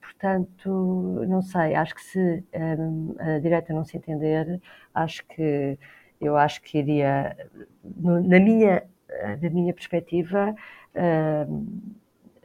portanto, 0.00 1.24
não 1.28 1.42
sei, 1.42 1.74
acho 1.74 1.94
que 1.94 2.02
se 2.02 2.44
um, 2.78 3.14
a 3.18 3.38
direita 3.38 3.72
não 3.72 3.84
se 3.84 3.96
entender, 3.96 4.60
acho 4.94 5.26
que 5.26 5.78
eu 6.20 6.36
acho 6.36 6.62
que 6.62 6.78
iria, 6.78 7.36
no, 7.84 8.20
na 8.22 8.40
minha 8.40 8.82
da 9.40 9.50
minha 9.50 9.72
perspectiva, 9.72 10.54
eh, 10.94 11.46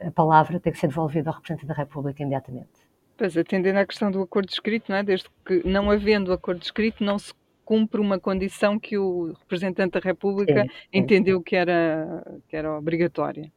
a 0.00 0.10
palavra 0.10 0.58
tem 0.60 0.72
que 0.72 0.78
ser 0.78 0.88
devolvida 0.88 1.30
ao 1.30 1.36
representante 1.36 1.66
da 1.66 1.74
República 1.74 2.22
imediatamente. 2.22 2.70
Pois, 3.16 3.36
atendendo 3.36 3.78
à 3.78 3.86
questão 3.86 4.10
do 4.10 4.22
acordo 4.22 4.48
escrito, 4.48 4.90
não 4.90 4.96
é? 4.96 5.02
desde 5.02 5.28
que 5.46 5.66
não 5.66 5.90
havendo 5.90 6.32
acordo 6.32 6.62
escrito, 6.62 7.04
não 7.04 7.18
se 7.18 7.32
cumpre 7.64 8.00
uma 8.00 8.18
condição 8.18 8.78
que 8.78 8.98
o 8.98 9.32
representante 9.38 9.92
da 9.92 10.00
República 10.00 10.62
sim, 10.62 10.68
sim. 10.68 10.86
entendeu 10.92 11.40
que 11.40 11.56
era, 11.56 12.40
que 12.48 12.56
era 12.56 12.76
obrigatória. 12.76 13.50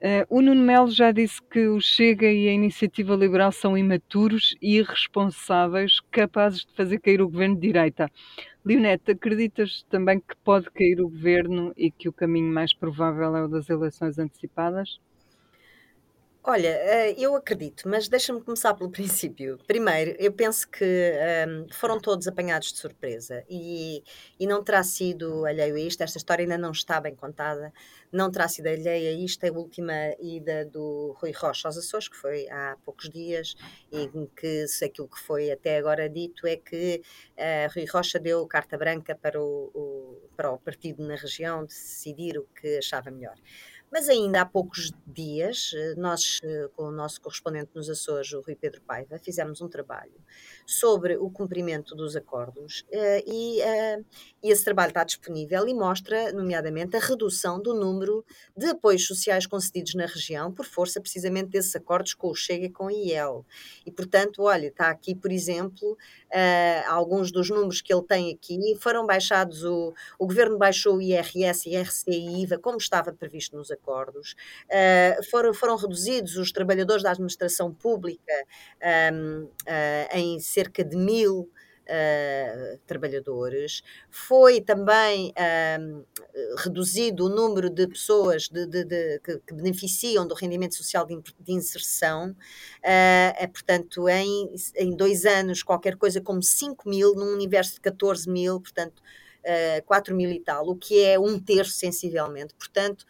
Uh, 0.00 0.22
o 0.28 0.40
Nuno 0.40 0.62
Melo 0.62 0.90
já 0.92 1.10
disse 1.10 1.42
que 1.42 1.66
o 1.66 1.80
Chega 1.80 2.30
e 2.30 2.48
a 2.48 2.52
Iniciativa 2.52 3.16
Liberal 3.16 3.50
são 3.50 3.76
imaturos 3.76 4.54
e 4.62 4.76
irresponsáveis, 4.76 5.98
capazes 6.12 6.64
de 6.64 6.72
fazer 6.74 7.00
cair 7.00 7.20
o 7.20 7.28
governo 7.28 7.56
de 7.56 7.62
direita. 7.62 8.08
Leonete, 8.68 9.12
acreditas 9.12 9.82
também 9.88 10.20
que 10.20 10.36
pode 10.44 10.70
cair 10.70 11.00
o 11.00 11.08
governo 11.08 11.72
e 11.74 11.90
que 11.90 12.06
o 12.08 12.12
caminho 12.12 12.52
mais 12.52 12.74
provável 12.74 13.34
é 13.34 13.42
o 13.44 13.48
das 13.48 13.70
eleições 13.70 14.18
antecipadas? 14.18 15.00
Olha, 16.44 16.68
eh, 16.68 17.14
eu 17.18 17.34
acredito, 17.34 17.86
mas 17.88 18.08
deixa-me 18.08 18.40
começar 18.40 18.72
pelo 18.72 18.88
princípio. 18.90 19.58
Primeiro, 19.66 20.16
eu 20.18 20.32
penso 20.32 20.66
que 20.68 21.12
um, 21.46 21.66
foram 21.72 22.00
todos 22.00 22.26
apanhados 22.26 22.72
de 22.72 22.78
surpresa 22.78 23.44
e, 23.50 24.02
e 24.40 24.46
não 24.46 24.62
terá 24.64 24.82
sido 24.82 25.44
alheio 25.44 25.74
a 25.74 25.80
isto. 25.80 26.00
Esta 26.00 26.16
história 26.16 26.44
ainda 26.44 26.56
não 26.56 26.70
está 26.70 27.00
bem 27.00 27.14
contada, 27.14 27.72
não 28.10 28.30
terá 28.30 28.48
sido 28.48 28.68
alheia 28.68 29.10
a 29.10 29.12
isto. 29.12 29.44
A 29.44 29.52
última 29.52 29.92
ida 30.20 30.64
do 30.64 31.14
Rui 31.20 31.32
Rocha 31.32 31.68
aos 31.68 31.76
Açores, 31.76 32.08
que 32.08 32.16
foi 32.16 32.48
há 32.48 32.76
poucos 32.84 33.10
dias, 33.10 33.54
e 33.92 34.08
que 34.34 34.64
aquilo 34.82 35.08
que 35.08 35.18
foi 35.20 35.50
até 35.50 35.76
agora 35.76 36.08
dito 36.08 36.46
é 36.46 36.56
que 36.56 37.02
uh, 37.36 37.74
Rui 37.74 37.84
Rocha 37.84 38.18
deu 38.18 38.46
carta 38.46 38.78
branca 38.78 39.14
para 39.14 39.42
o, 39.42 39.70
o, 39.74 40.30
para 40.36 40.50
o 40.50 40.58
partido 40.58 41.06
na 41.06 41.16
região 41.16 41.66
decidir 41.66 42.38
o 42.38 42.46
que 42.58 42.78
achava 42.78 43.10
melhor. 43.10 43.36
Mas 43.90 44.08
ainda 44.08 44.42
há 44.42 44.46
poucos 44.46 44.92
dias, 45.06 45.70
eh, 45.74 45.94
nós, 45.96 46.40
eh, 46.42 46.68
com 46.74 46.84
o 46.84 46.90
nosso 46.92 47.20
correspondente 47.20 47.70
nos 47.74 47.88
Açores, 47.88 48.32
o 48.32 48.40
Rui 48.40 48.54
Pedro 48.54 48.82
Paiva, 48.82 49.18
fizemos 49.18 49.60
um 49.62 49.68
trabalho 49.68 50.12
sobre 50.70 51.16
o 51.16 51.30
cumprimento 51.30 51.94
dos 51.94 52.14
acordos 52.14 52.84
eh, 52.92 53.24
e, 53.26 53.58
e 54.42 54.52
esse 54.52 54.62
trabalho 54.62 54.90
está 54.90 55.02
disponível 55.02 55.66
e 55.66 55.72
mostra, 55.72 56.30
nomeadamente, 56.30 56.94
a 56.94 57.00
redução 57.00 57.58
do 57.58 57.72
número 57.72 58.22
de 58.54 58.66
apoios 58.66 59.06
sociais 59.06 59.46
concedidos 59.46 59.94
na 59.94 60.04
região 60.04 60.52
por 60.52 60.66
força 60.66 61.00
precisamente 61.00 61.48
desses 61.48 61.74
acordos 61.74 62.12
com 62.12 62.28
o 62.28 62.34
Chega 62.34 62.66
e 62.66 62.70
com 62.70 62.88
a 62.88 62.92
IEL. 62.92 63.46
E, 63.86 63.90
portanto, 63.90 64.42
olha, 64.42 64.66
está 64.66 64.90
aqui, 64.90 65.14
por 65.14 65.32
exemplo, 65.32 65.96
alguns 66.86 67.32
dos 67.32 67.48
números 67.48 67.80
que 67.80 67.90
ele 67.90 68.02
tem 68.02 68.34
aqui, 68.34 68.58
foram 68.78 69.06
baixados, 69.06 69.64
o, 69.64 69.94
o 70.18 70.26
Governo 70.26 70.58
baixou 70.58 70.96
o 70.96 71.00
IRS, 71.00 71.66
IRC 71.66 72.10
e 72.10 72.42
IVA, 72.42 72.58
como 72.58 72.76
estava 72.76 73.10
previsto 73.10 73.56
nos 73.56 73.70
acordos, 73.70 74.34
foram, 75.30 75.54
foram 75.54 75.76
reduzidos 75.76 76.36
os 76.36 76.52
trabalhadores 76.52 77.02
da 77.02 77.12
administração 77.12 77.72
pública 77.72 78.34
ah, 78.82 79.10
em 80.12 80.38
cerca 80.58 80.84
de 80.84 80.96
mil. 80.96 81.48
Uh, 81.90 82.76
trabalhadores. 82.86 83.82
Foi 84.10 84.60
também 84.60 85.30
uh, 85.30 86.04
reduzido 86.58 87.24
o 87.24 87.28
número 87.30 87.70
de 87.70 87.86
pessoas 87.86 88.46
de, 88.46 88.66
de, 88.66 88.84
de, 88.84 89.18
que, 89.20 89.38
que, 89.38 89.54
beneficiam 89.54 90.28
do 90.28 90.34
rendimento 90.34 90.74
social 90.74 91.06
de, 91.06 91.18
inserção. 91.50 92.36
Uh, 92.82 93.48
portanto, 93.50 94.06
em, 94.06 94.54
em 94.76 94.94
dois 94.94 95.24
anos, 95.24 95.62
qualquer 95.62 95.96
coisa 95.96 96.20
como 96.20 96.42
5 96.42 96.86
mil, 96.86 97.14
num 97.14 97.32
universo 97.32 97.76
de 97.76 97.80
14 97.80 98.28
mil, 98.28 98.60
portanto, 98.60 99.02
uh, 99.78 99.82
4 99.86 100.14
mil 100.14 100.30
e 100.30 100.40
tal, 100.40 100.68
o 100.68 100.76
que 100.76 101.02
é 101.02 101.18
um 101.18 101.40
terço 101.40 101.72
sensivelmente. 101.72 102.52
Portanto, 102.52 103.06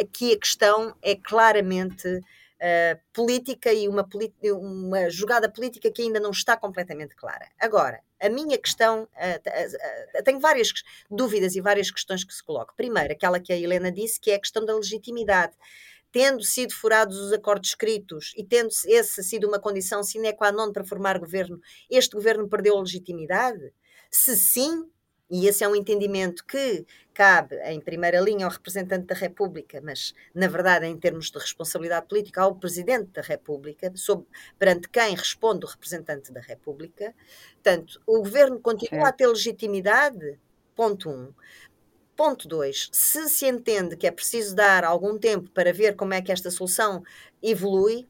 aqui 0.00 0.32
a 0.32 0.38
questão 0.38 0.96
é 1.02 1.14
claramente 1.14 2.22
uh, 2.58 3.00
política 3.12 3.72
e 3.72 3.88
uma, 3.88 4.06
uma, 4.52 5.10
jogada 5.10 5.48
política 5.48 5.90
que 5.90 6.02
ainda 6.02 6.20
não 6.20 6.30
está 6.30 6.56
completamente 6.56 7.14
clara. 7.14 7.48
Agora, 7.58 8.00
a 8.20 8.28
minha 8.28 8.58
questão, 8.58 9.04
uh, 9.04 10.22
tenho 10.24 10.40
várias 10.40 10.72
dúvidas 11.10 11.54
e 11.54 11.60
várias 11.60 11.90
questões 11.90 12.24
que 12.24 12.34
se 12.34 12.44
colocam. 12.44 12.74
Primeiro, 12.76 13.12
aquela 13.12 13.40
que 13.40 13.52
a 13.52 13.56
Helena 13.56 13.90
disse, 13.90 14.20
que 14.20 14.30
é 14.30 14.34
a 14.34 14.40
questão 14.40 14.64
da 14.64 14.74
legitimidade 14.74 15.54
tendo 16.10 16.42
sido 16.42 16.72
furados 16.72 17.18
os 17.18 17.32
acordos 17.32 17.68
escritos 17.68 18.32
e 18.34 18.42
tendo 18.42 18.70
essa 18.86 19.22
sido 19.22 19.46
uma 19.46 19.58
condição 19.58 20.02
sine 20.02 20.32
qua 20.32 20.50
non 20.50 20.72
para 20.72 20.82
formar 20.82 21.18
governo, 21.18 21.60
este 21.90 22.16
governo 22.16 22.48
perdeu 22.48 22.80
legitimidade? 22.80 23.72
Se 24.10 24.34
sim, 24.34 24.88
e 25.30 25.46
esse 25.46 25.62
é 25.62 25.68
um 25.68 25.76
entendimento 25.76 26.44
que 26.44 26.86
cabe 27.12 27.56
em 27.64 27.80
primeira 27.80 28.20
linha 28.20 28.46
ao 28.46 28.52
representante 28.52 29.06
da 29.06 29.14
República, 29.14 29.80
mas 29.82 30.14
na 30.34 30.48
verdade, 30.48 30.86
em 30.86 30.96
termos 30.96 31.30
de 31.30 31.38
responsabilidade 31.38 32.06
política, 32.06 32.42
ao 32.42 32.54
Presidente 32.54 33.10
da 33.10 33.20
República, 33.20 33.92
sob, 33.94 34.24
perante 34.58 34.88
quem 34.88 35.14
responde 35.14 35.66
o 35.66 35.68
representante 35.68 36.32
da 36.32 36.40
República. 36.40 37.14
Portanto, 37.54 38.00
o 38.06 38.18
governo 38.18 38.58
continua 38.60 39.06
é. 39.06 39.08
a 39.08 39.12
ter 39.12 39.26
legitimidade, 39.26 40.38
ponto 40.74 41.10
um. 41.10 41.32
Ponto 42.16 42.48
2. 42.48 42.88
Se 42.92 43.28
se 43.28 43.46
entende 43.46 43.96
que 43.96 44.06
é 44.06 44.10
preciso 44.10 44.54
dar 44.54 44.82
algum 44.82 45.16
tempo 45.18 45.50
para 45.50 45.72
ver 45.72 45.94
como 45.94 46.14
é 46.14 46.22
que 46.22 46.32
esta 46.32 46.50
solução 46.50 47.02
evolui, 47.40 48.08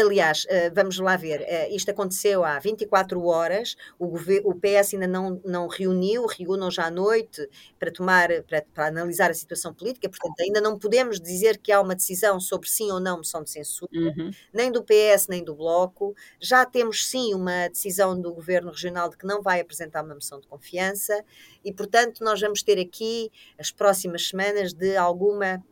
aliás, 0.00 0.44
uh, 0.44 0.74
vamos 0.74 0.98
lá 0.98 1.16
ver, 1.16 1.40
uh, 1.42 1.74
isto 1.74 1.90
aconteceu 1.90 2.42
há 2.42 2.58
24 2.58 3.22
horas, 3.24 3.76
o, 3.98 4.06
o 4.06 4.54
PS 4.54 4.94
ainda 4.94 5.06
não, 5.06 5.40
não 5.44 5.68
reuniu, 5.68 6.26
reúnam 6.26 6.70
já 6.70 6.86
à 6.86 6.90
noite 6.90 7.46
para 7.78 7.92
tomar, 7.92 8.28
para, 8.44 8.62
para, 8.72 8.86
analisar 8.86 9.30
a 9.30 9.34
situação 9.34 9.74
política, 9.74 10.08
portanto 10.08 10.40
ainda 10.40 10.60
não 10.60 10.78
podemos 10.78 11.20
dizer 11.20 11.58
que 11.58 11.70
há 11.70 11.80
uma 11.80 11.94
decisão 11.94 12.40
sobre 12.40 12.68
sim 12.68 12.90
ou 12.90 12.98
não 12.98 13.18
moção 13.18 13.42
de 13.42 13.50
censura, 13.50 13.90
uhum. 13.92 14.30
nem 14.52 14.72
do 14.72 14.82
PS 14.82 15.28
nem 15.28 15.44
do 15.44 15.54
Bloco, 15.54 16.14
já 16.40 16.64
temos 16.64 17.06
sim 17.06 17.34
uma 17.34 17.68
decisão 17.68 18.18
do 18.18 18.32
Governo 18.32 18.70
Regional 18.70 19.10
de 19.10 19.18
que 19.18 19.26
não 19.26 19.42
vai 19.42 19.60
apresentar 19.60 20.02
uma 20.02 20.14
moção 20.14 20.40
de 20.40 20.46
confiança 20.46 21.22
e 21.62 21.72
portanto 21.72 22.24
nós 22.24 22.40
vamos 22.40 22.62
ter 22.62 22.78
aqui 22.78 23.30
as 23.58 23.70
próximas 23.70 24.28
semanas 24.28 24.72
de 24.72 24.96
alguma 24.96 25.62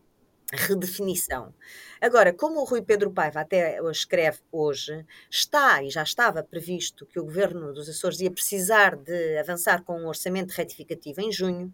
redefinição. 0.52 1.54
Agora, 2.00 2.32
como 2.32 2.60
o 2.60 2.64
Rui 2.64 2.82
Pedro 2.82 3.10
Paiva 3.10 3.40
até 3.40 3.78
escreve 3.90 4.40
hoje, 4.50 5.04
está 5.30 5.82
e 5.82 5.90
já 5.90 6.02
estava 6.02 6.42
previsto 6.42 7.06
que 7.06 7.18
o 7.18 7.24
governo 7.24 7.72
dos 7.72 7.88
Açores 7.88 8.20
ia 8.20 8.30
precisar 8.30 8.96
de 8.96 9.38
avançar 9.38 9.82
com 9.82 9.98
um 9.98 10.06
orçamento 10.06 10.50
retificativo 10.50 11.20
em 11.20 11.32
junho, 11.32 11.72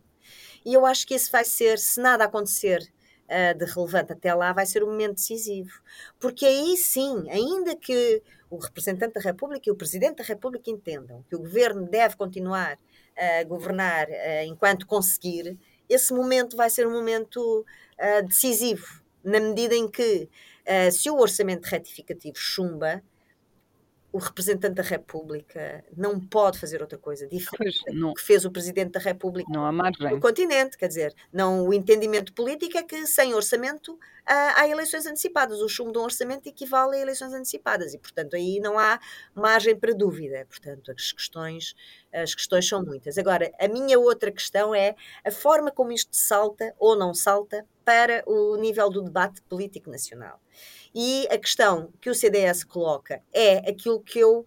e 0.64 0.74
eu 0.74 0.84
acho 0.84 1.06
que 1.06 1.14
esse 1.14 1.30
vai 1.30 1.44
ser, 1.44 1.78
se 1.78 2.00
nada 2.00 2.24
acontecer 2.24 2.80
uh, 3.28 3.58
de 3.58 3.64
relevante 3.64 4.12
até 4.12 4.34
lá, 4.34 4.52
vai 4.52 4.66
ser 4.66 4.82
o 4.82 4.86
um 4.86 4.90
momento 4.90 5.14
decisivo. 5.14 5.80
Porque 6.18 6.44
aí 6.46 6.76
sim, 6.76 7.28
ainda 7.30 7.74
que 7.74 8.22
o 8.50 8.58
representante 8.58 9.14
da 9.14 9.20
República 9.20 9.68
e 9.68 9.72
o 9.72 9.76
presidente 9.76 10.16
da 10.16 10.24
República 10.24 10.70
entendam 10.70 11.24
que 11.28 11.36
o 11.36 11.40
governo 11.40 11.86
deve 11.86 12.16
continuar 12.16 12.78
a 13.16 13.44
governar 13.44 14.08
uh, 14.08 14.44
enquanto 14.44 14.86
conseguir, 14.86 15.58
esse 15.88 16.12
momento 16.12 16.56
vai 16.56 16.70
ser 16.70 16.86
um 16.86 16.92
momento 16.92 17.64
uh, 17.98 18.26
decisivo, 18.26 18.86
na 19.24 19.40
medida 19.40 19.74
em 19.74 19.88
que, 19.88 20.28
uh, 20.66 20.92
se 20.92 21.10
o 21.10 21.16
orçamento 21.16 21.66
retificativo 21.66 22.36
chumba, 22.36 23.02
o 24.18 24.20
representante 24.20 24.74
da 24.74 24.82
República 24.82 25.84
não 25.96 26.18
pode 26.18 26.58
fazer 26.58 26.82
outra 26.82 26.98
coisa 26.98 27.24
diferente 27.28 27.78
do 27.88 28.12
que 28.12 28.20
fez 28.20 28.44
o 28.44 28.50
Presidente 28.50 28.90
da 28.90 29.00
República 29.00 29.48
não 29.52 29.64
há 29.64 29.70
margem. 29.70 30.10
no 30.10 30.20
continente. 30.20 30.76
Quer 30.76 30.88
dizer, 30.88 31.14
não, 31.32 31.68
o 31.68 31.72
entendimento 31.72 32.32
político 32.32 32.76
é 32.76 32.82
que 32.82 33.06
sem 33.06 33.32
orçamento 33.32 33.96
há, 34.26 34.62
há 34.62 34.68
eleições 34.68 35.06
antecipadas. 35.06 35.60
O 35.60 35.68
chumbo 35.68 35.92
de 35.92 35.98
um 35.98 36.02
orçamento 36.02 36.48
equivale 36.48 36.96
a 36.96 37.00
eleições 37.00 37.32
antecipadas 37.32 37.94
e, 37.94 37.98
portanto, 37.98 38.34
aí 38.34 38.58
não 38.58 38.76
há 38.76 38.98
margem 39.36 39.76
para 39.76 39.94
dúvida. 39.94 40.44
Portanto, 40.48 40.90
as 40.90 41.12
questões, 41.12 41.76
as 42.12 42.34
questões 42.34 42.68
são 42.68 42.84
muitas. 42.84 43.18
Agora, 43.18 43.52
a 43.60 43.68
minha 43.68 44.00
outra 44.00 44.32
questão 44.32 44.74
é 44.74 44.96
a 45.24 45.30
forma 45.30 45.70
como 45.70 45.92
isto 45.92 46.16
salta 46.16 46.74
ou 46.76 46.96
não 46.96 47.14
salta 47.14 47.64
para 47.84 48.24
o 48.26 48.56
nível 48.56 48.90
do 48.90 49.00
debate 49.00 49.40
político 49.42 49.88
nacional. 49.88 50.40
E 50.94 51.26
a 51.30 51.38
questão 51.38 51.92
que 52.00 52.10
o 52.10 52.14
CDS 52.14 52.64
coloca 52.64 53.22
é 53.32 53.58
aquilo 53.68 54.00
que 54.00 54.18
eu 54.18 54.40
uh, 54.40 54.44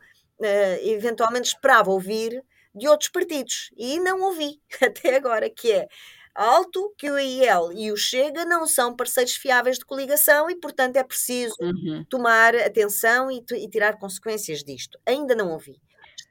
eventualmente 0.82 1.50
esperava 1.50 1.92
ouvir 1.92 2.44
de 2.74 2.88
outros 2.88 3.10
partidos 3.10 3.72
e 3.78 4.00
não 4.00 4.22
ouvi 4.22 4.62
até 4.82 5.16
agora, 5.16 5.50
que 5.50 5.72
é 5.72 5.88
alto 6.34 6.94
que 6.98 7.10
o 7.10 7.20
IEL 7.20 7.74
e 7.74 7.92
o 7.92 7.98
Chega 7.98 8.46
não 8.46 8.66
são 8.66 8.96
parceiros 8.96 9.36
fiáveis 9.36 9.78
de 9.78 9.86
coligação 9.86 10.50
e, 10.50 10.56
portanto, 10.56 10.96
é 10.96 11.04
preciso 11.04 11.54
uhum. 11.60 12.06
tomar 12.10 12.56
atenção 12.56 13.30
e, 13.30 13.44
e, 13.52 13.70
tirar 13.70 14.00
consequências 14.00 14.64
disto. 14.64 14.98
Ainda 15.06 15.36
não 15.36 15.52
ouvi 15.52 15.82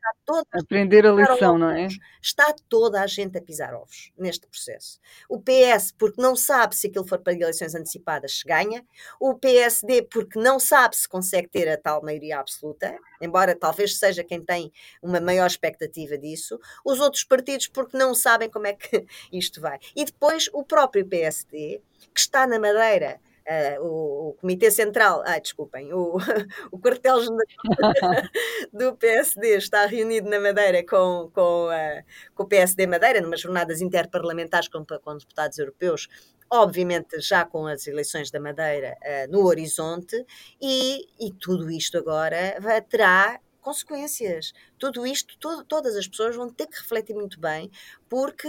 está 0.00 0.12
toda 0.24 0.46
aprender 0.52 1.06
a, 1.06 1.10
a 1.10 1.14
lição, 1.14 1.58
não 1.58 1.70
é? 1.70 1.86
Está 2.22 2.54
toda 2.68 3.02
a 3.02 3.06
gente 3.06 3.36
a 3.36 3.42
pisar 3.42 3.74
ovos 3.74 4.10
neste 4.16 4.46
processo. 4.46 4.98
O 5.28 5.40
PS, 5.40 5.92
porque 5.96 6.20
não 6.20 6.34
sabe 6.34 6.74
se 6.74 6.86
aquilo 6.86 7.06
for 7.06 7.18
para 7.18 7.34
eleições 7.34 7.74
antecipadas, 7.74 8.38
se 8.38 8.44
ganha. 8.46 8.84
O 9.20 9.34
PSD, 9.34 10.02
porque 10.02 10.38
não 10.38 10.58
sabe 10.58 10.96
se 10.96 11.08
consegue 11.08 11.48
ter 11.48 11.68
a 11.68 11.76
tal 11.76 12.02
maioria 12.02 12.38
absoluta, 12.38 12.96
embora 13.20 13.54
talvez 13.54 13.98
seja 13.98 14.24
quem 14.24 14.42
tem 14.42 14.72
uma 15.02 15.20
maior 15.20 15.46
expectativa 15.46 16.16
disso. 16.16 16.58
Os 16.84 17.00
outros 17.00 17.24
partidos, 17.24 17.68
porque 17.68 17.96
não 17.96 18.14
sabem 18.14 18.50
como 18.50 18.66
é 18.66 18.72
que 18.72 19.04
isto 19.30 19.60
vai. 19.60 19.78
E 19.94 20.04
depois 20.04 20.48
o 20.52 20.64
próprio 20.64 21.06
PSD, 21.06 21.80
que 22.14 22.20
está 22.20 22.46
na 22.46 22.58
Madeira 22.58 23.20
Uh, 23.50 23.82
o, 23.84 24.28
o, 24.28 24.34
Comitê 24.34 24.70
Central, 24.70 25.24
ah, 25.26 25.40
desculpem, 25.40 25.92
o, 25.92 26.18
o 26.70 26.78
quartel 26.78 27.18
do 28.72 28.94
PSD 28.94 29.56
está 29.56 29.86
reunido 29.86 30.30
na 30.30 30.38
Madeira 30.38 30.86
com, 30.86 31.28
com, 31.34 31.66
uh, 31.66 32.04
com 32.32 32.44
o 32.44 32.46
PSD 32.46 32.86
Madeira, 32.86 33.20
numas 33.20 33.40
jornadas 33.40 33.80
interparlamentares 33.80 34.68
com, 34.68 34.84
com 34.84 35.16
deputados 35.16 35.58
europeus, 35.58 36.06
obviamente 36.48 37.20
já 37.20 37.44
com 37.44 37.66
as 37.66 37.88
eleições 37.88 38.30
da 38.30 38.38
Madeira 38.38 38.96
uh, 39.02 39.32
no 39.32 39.44
horizonte, 39.44 40.24
e, 40.62 41.08
e 41.18 41.32
tudo 41.32 41.68
isto 41.72 41.98
agora 41.98 42.56
vai, 42.60 42.80
terá 42.80 43.40
consequências. 43.60 44.52
Tudo 44.78 45.04
isto, 45.04 45.36
to, 45.40 45.64
todas 45.64 45.96
as 45.96 46.06
pessoas 46.06 46.36
vão 46.36 46.48
ter 46.48 46.68
que 46.68 46.78
refletir 46.78 47.14
muito 47.14 47.40
bem, 47.40 47.68
porque 48.08 48.48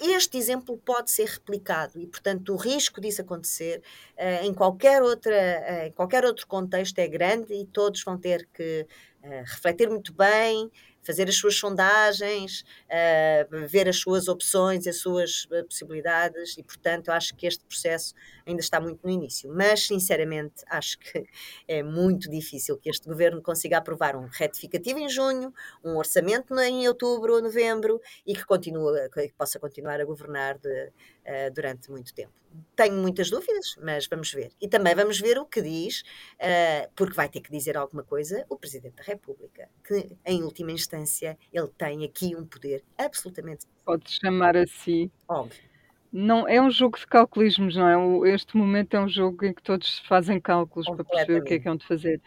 este 0.00 0.38
exemplo 0.38 0.76
pode 0.78 1.10
ser 1.10 1.28
replicado 1.28 1.98
e, 1.98 2.06
portanto, 2.06 2.52
o 2.52 2.56
risco 2.56 3.00
disso 3.00 3.20
acontecer 3.20 3.82
uh, 4.16 4.44
em, 4.44 4.54
qualquer 4.54 5.02
outra, 5.02 5.34
uh, 5.34 5.86
em 5.86 5.92
qualquer 5.92 6.24
outro 6.24 6.46
contexto 6.46 6.98
é 6.98 7.06
grande 7.06 7.52
e 7.54 7.66
todos 7.66 8.02
vão 8.02 8.18
ter 8.18 8.48
que 8.52 8.86
uh, 9.22 9.28
refletir 9.46 9.88
muito 9.88 10.12
bem, 10.12 10.70
fazer 11.04 11.28
as 11.28 11.36
suas 11.36 11.56
sondagens, 11.56 12.64
uh, 12.88 13.66
ver 13.68 13.88
as 13.88 13.96
suas 13.96 14.28
opções, 14.28 14.86
as 14.86 14.96
suas 14.96 15.44
uh, 15.44 15.64
possibilidades, 15.64 16.56
e 16.58 16.62
portanto 16.62 17.10
acho 17.10 17.34
que 17.34 17.46
este 17.46 17.64
processo 17.64 18.14
ainda 18.46 18.60
está 18.60 18.80
muito 18.80 19.00
no 19.02 19.10
início. 19.10 19.52
Mas, 19.52 19.86
sinceramente, 19.86 20.64
acho 20.68 20.98
que 20.98 21.24
é 21.68 21.82
muito 21.82 22.30
difícil 22.30 22.76
que 22.78 22.88
este 22.88 23.08
governo 23.08 23.42
consiga 23.42 23.78
aprovar 23.78 24.16
um 24.16 24.26
retificativo 24.26 24.98
em 24.98 25.08
junho, 25.08 25.52
um 25.84 25.96
orçamento 25.96 26.58
em 26.60 26.86
outubro 26.88 27.34
ou 27.34 27.42
novembro 27.42 28.00
e 28.26 28.34
que, 28.34 28.44
continue, 28.44 29.08
que 29.10 29.32
possa 29.36 29.58
continuar 29.58 30.00
a 30.00 30.04
governar 30.04 30.58
de, 30.58 30.92
uh, 31.26 31.52
durante 31.52 31.90
muito 31.90 32.14
tempo. 32.14 32.32
Tenho 32.76 32.94
muitas 32.94 33.30
dúvidas, 33.30 33.76
mas 33.82 34.06
vamos 34.06 34.32
ver. 34.32 34.52
E 34.60 34.68
também 34.68 34.94
vamos 34.94 35.18
ver 35.20 35.38
o 35.38 35.44
que 35.44 35.60
diz, 35.60 36.02
uh, 36.40 36.90
porque 36.94 37.14
vai 37.14 37.28
ter 37.28 37.40
que 37.40 37.50
dizer 37.50 37.76
alguma 37.76 38.04
coisa, 38.04 38.44
o 38.48 38.56
Presidente 38.56 38.96
da 38.96 39.02
República, 39.02 39.68
que 39.86 40.16
em 40.24 40.42
última 40.42 40.70
instância 40.70 41.36
ele 41.52 41.68
tem 41.76 42.04
aqui 42.04 42.36
um 42.36 42.46
poder 42.46 42.84
absolutamente. 42.96 43.66
Pode 43.84 44.10
chamar 44.10 44.56
a 44.56 44.66
si. 44.66 45.10
Óbvio. 45.28 45.74
Não, 46.16 46.46
é 46.46 46.62
um 46.62 46.70
jogo 46.70 46.96
de 46.96 47.08
calculismos, 47.08 47.74
não 47.74 48.24
é? 48.24 48.30
Este 48.32 48.56
momento 48.56 48.94
é 48.94 49.00
um 49.00 49.08
jogo 49.08 49.44
em 49.44 49.52
que 49.52 49.60
todos 49.60 49.98
fazem 50.06 50.40
cálculos 50.40 50.86
para 50.86 51.04
perceber 51.04 51.40
o 51.40 51.44
que 51.44 51.54
é 51.54 51.58
que 51.58 51.68
é 51.68 51.74
de 51.74 51.84
fazer. 51.84 52.20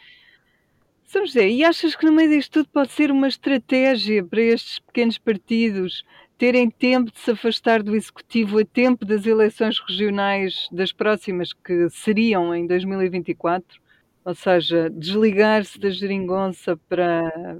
São 1.05 1.25
José, 1.25 1.47
e 1.47 1.63
achas 1.63 1.95
que 1.95 2.05
no 2.05 2.11
meio 2.11 2.29
disto 2.29 2.51
tudo 2.51 2.69
pode 2.69 2.91
ser 2.91 3.11
uma 3.11 3.29
estratégia 3.29 4.25
para 4.25 4.41
estes 4.41 4.79
pequenos 4.79 5.17
partidos 5.17 6.03
terem 6.37 6.69
tempo 6.69 7.11
de 7.11 7.19
se 7.19 7.31
afastar 7.31 7.81
do 7.81 7.95
executivo 7.95 8.59
a 8.59 8.65
tempo 8.65 9.03
das 9.03 9.25
eleições 9.25 9.79
regionais 9.79 10.67
das 10.71 10.91
próximas, 10.91 11.51
que 11.51 11.89
seriam 11.89 12.53
em 12.53 12.67
2024, 12.67 13.81
ou 14.23 14.35
seja, 14.35 14.89
desligar-se 14.89 15.79
da 15.79 15.89
geringonça 15.89 16.77
para, 16.87 17.57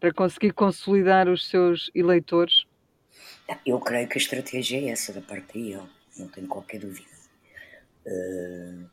para 0.00 0.12
conseguir 0.12 0.52
consolidar 0.52 1.28
os 1.28 1.48
seus 1.48 1.90
eleitores? 1.94 2.64
Eu 3.64 3.78
creio 3.80 4.08
que 4.08 4.18
a 4.18 4.20
estratégia 4.20 4.78
é 4.78 4.88
essa 4.88 5.12
da 5.12 5.20
parte 5.20 5.52
dele, 5.52 5.82
não 6.16 6.28
tenho 6.28 6.46
qualquer 6.46 6.80
dúvida. 6.80 7.08
Uh, 8.06 8.88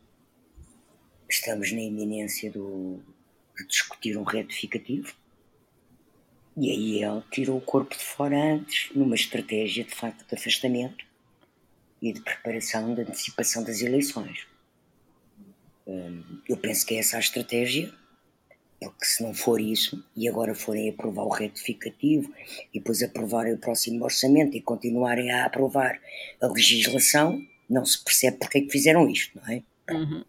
estamos 1.30 1.72
na 1.72 1.82
iminência 1.82 2.52
do, 2.52 3.00
de 3.58 3.68
discutir 3.68 4.18
um 4.18 4.24
retificativo 4.24 5.14
e 6.56 6.70
aí 6.70 7.04
ele 7.04 7.24
tirou 7.32 7.58
o 7.58 7.62
corpo 7.62 7.96
de 7.98 8.04
fora 8.04 8.38
antes, 8.38 8.90
numa 8.96 9.16
estratégia 9.16 9.84
de 9.84 9.94
facto 9.94 10.28
de 10.28 10.36
afastamento 10.36 11.06
e 12.02 12.14
de 12.14 12.22
preparação, 12.22 12.94
de 12.94 13.02
antecipação 13.02 13.64
das 13.64 13.82
eleições. 13.82 14.46
Hum, 15.88 16.22
eu 16.48 16.58
penso 16.58 16.86
que 16.86 16.94
é 16.94 17.00
essa 17.00 17.18
a 17.18 17.20
estratégia, 17.20 17.92
porque 18.80 19.06
se 19.06 19.24
não 19.24 19.34
for 19.34 19.60
isso, 19.60 20.04
e 20.16 20.28
agora 20.30 20.54
forem 20.54 20.90
aprovar 20.90 21.24
o 21.24 21.30
retificativo, 21.30 22.32
e 22.74 22.80
depois 22.80 23.02
aprovarem 23.02 23.54
o 23.54 23.58
próximo 23.58 24.04
orçamento 24.04 24.56
e 24.56 24.62
continuarem 24.62 25.32
a 25.32 25.46
aprovar 25.46 26.00
a 26.40 26.48
legislação, 26.48 27.42
não 27.70 27.86
se 27.86 28.04
percebe 28.04 28.38
porque 28.38 28.60
é 28.60 28.62
que 28.62 28.70
fizeram 28.70 29.10
isto, 29.10 29.40
não 29.40 29.52
é? 29.52 29.64
Uhum. 29.90 30.24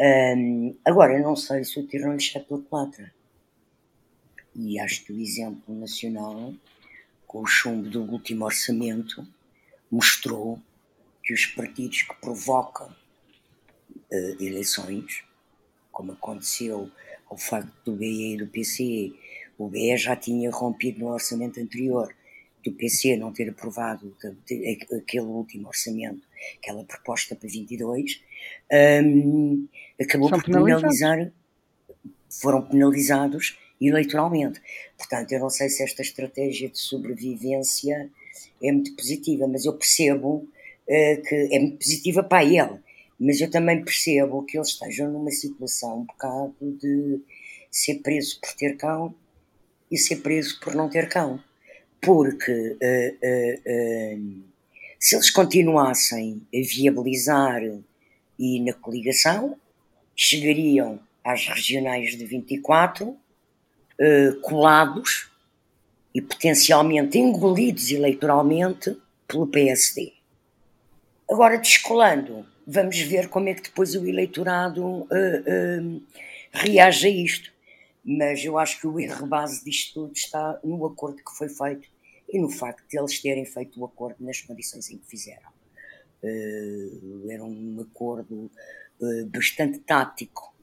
Um, 0.00 0.76
agora, 0.84 1.14
eu 1.14 1.22
não 1.22 1.34
sei 1.34 1.64
se 1.64 1.78
o 1.80 1.86
tiro 1.86 2.06
não 2.06 2.16
lhe 2.16 2.30
pela 2.30 2.60
culatra 2.60 3.12
e 4.54 4.78
acho 4.78 5.04
que 5.04 5.12
o 5.12 5.20
exemplo 5.20 5.74
nacional, 5.74 6.54
com 7.26 7.40
o 7.40 7.46
chumbo 7.46 7.88
do 7.88 8.02
último 8.02 8.44
orçamento, 8.44 9.26
mostrou 9.90 10.60
que 11.22 11.32
os 11.32 11.46
partidos 11.46 12.02
que 12.02 12.14
provocam 12.16 12.88
uh, 12.88 14.42
eleições, 14.42 15.24
como 15.90 16.12
aconteceu 16.12 16.90
ao 17.28 17.36
facto 17.36 17.72
do 17.84 17.96
BE 17.96 18.34
e 18.34 18.36
do 18.36 18.46
PC, 18.46 19.12
o 19.58 19.68
BE 19.68 19.96
já 19.96 20.16
tinha 20.16 20.50
rompido 20.50 21.00
no 21.00 21.08
orçamento 21.08 21.60
anterior, 21.60 22.14
do 22.64 22.72
PC 22.72 23.16
não 23.16 23.32
ter 23.32 23.50
aprovado 23.50 24.16
aquele 24.20 25.26
último 25.26 25.66
orçamento 25.66 26.22
aquela 26.58 26.84
proposta 26.84 27.34
para 27.34 27.48
22, 27.48 28.22
um, 29.04 29.66
acabou 30.00 30.28
São 30.28 30.40
por 30.40 30.46
penalizar, 30.46 31.32
foram 32.28 32.62
penalizados 32.62 33.58
eleitoralmente. 33.88 34.60
Portanto, 34.96 35.32
eu 35.32 35.40
não 35.40 35.50
sei 35.50 35.68
se 35.68 35.82
esta 35.82 36.02
estratégia 36.02 36.68
de 36.68 36.78
sobrevivência 36.78 38.10
é 38.62 38.72
muito 38.72 38.94
positiva, 38.94 39.46
mas 39.46 39.64
eu 39.64 39.72
percebo 39.74 40.48
uh, 40.86 41.22
que 41.22 41.48
é 41.50 41.58
muito 41.58 41.78
positiva 41.78 42.22
para 42.22 42.44
ele, 42.44 42.78
mas 43.18 43.40
eu 43.40 43.50
também 43.50 43.84
percebo 43.84 44.44
que 44.44 44.56
eles 44.56 44.68
estejam 44.68 45.10
numa 45.10 45.30
situação 45.30 46.00
um 46.00 46.04
bocado 46.04 46.54
de 46.60 47.20
ser 47.70 47.96
preso 47.96 48.40
por 48.40 48.52
ter 48.54 48.76
cão 48.76 49.14
e 49.90 49.98
ser 49.98 50.16
preso 50.16 50.58
por 50.60 50.74
não 50.74 50.88
ter 50.88 51.08
cão. 51.08 51.42
Porque 52.00 52.52
uh, 52.52 54.16
uh, 54.16 54.42
se 54.98 55.16
eles 55.16 55.30
continuassem 55.30 56.42
a 56.54 56.58
viabilizar 56.58 57.62
e 58.38 58.60
na 58.60 58.72
coligação, 58.72 59.56
chegariam 60.14 61.00
às 61.24 61.46
regionais 61.46 62.16
de 62.16 62.24
24 62.24 63.16
colados 64.42 65.30
e 66.14 66.20
potencialmente 66.20 67.18
engolidos 67.18 67.90
eleitoralmente 67.90 68.96
pelo 69.26 69.46
PSD. 69.46 70.12
Agora, 71.28 71.56
descolando, 71.56 72.46
vamos 72.66 72.98
ver 73.00 73.28
como 73.28 73.48
é 73.48 73.54
que 73.54 73.62
depois 73.62 73.94
o 73.94 74.06
eleitorado 74.06 74.84
uh, 74.84 75.06
uh, 75.06 76.02
reage 76.52 77.06
a 77.06 77.10
isto. 77.10 77.52
Mas 78.04 78.44
eu 78.44 78.58
acho 78.58 78.80
que 78.80 78.86
o 78.86 78.98
erro 78.98 79.26
base 79.26 79.64
disto 79.64 79.94
tudo 79.94 80.12
está 80.12 80.58
no 80.62 80.84
acordo 80.84 81.16
que 81.16 81.36
foi 81.36 81.48
feito 81.48 81.88
e 82.28 82.38
no 82.38 82.50
facto 82.50 82.84
de 82.88 82.98
eles 82.98 83.20
terem 83.20 83.44
feito 83.44 83.80
o 83.80 83.84
acordo 83.84 84.16
nas 84.20 84.40
condições 84.40 84.90
em 84.90 84.98
que 84.98 85.06
fizeram. 85.06 85.48
Uh, 86.22 87.30
era 87.30 87.44
um 87.44 87.80
acordo 87.80 88.50
bastante 89.30 89.80
tático 89.80 90.54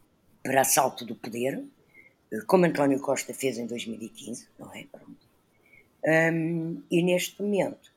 para 0.42 0.62
assalto 0.62 1.04
do 1.04 1.13
poder, 1.13 1.62
como 2.48 2.65
António 2.65 3.00
Costa 3.00 3.34
fez 3.34 3.58
em 3.58 3.65
2015, 3.65 4.48
não 4.58 4.74
é? 4.74 4.86
Um, 6.32 6.82
e 6.89 7.02
neste 7.04 7.42
momento, 7.42 7.92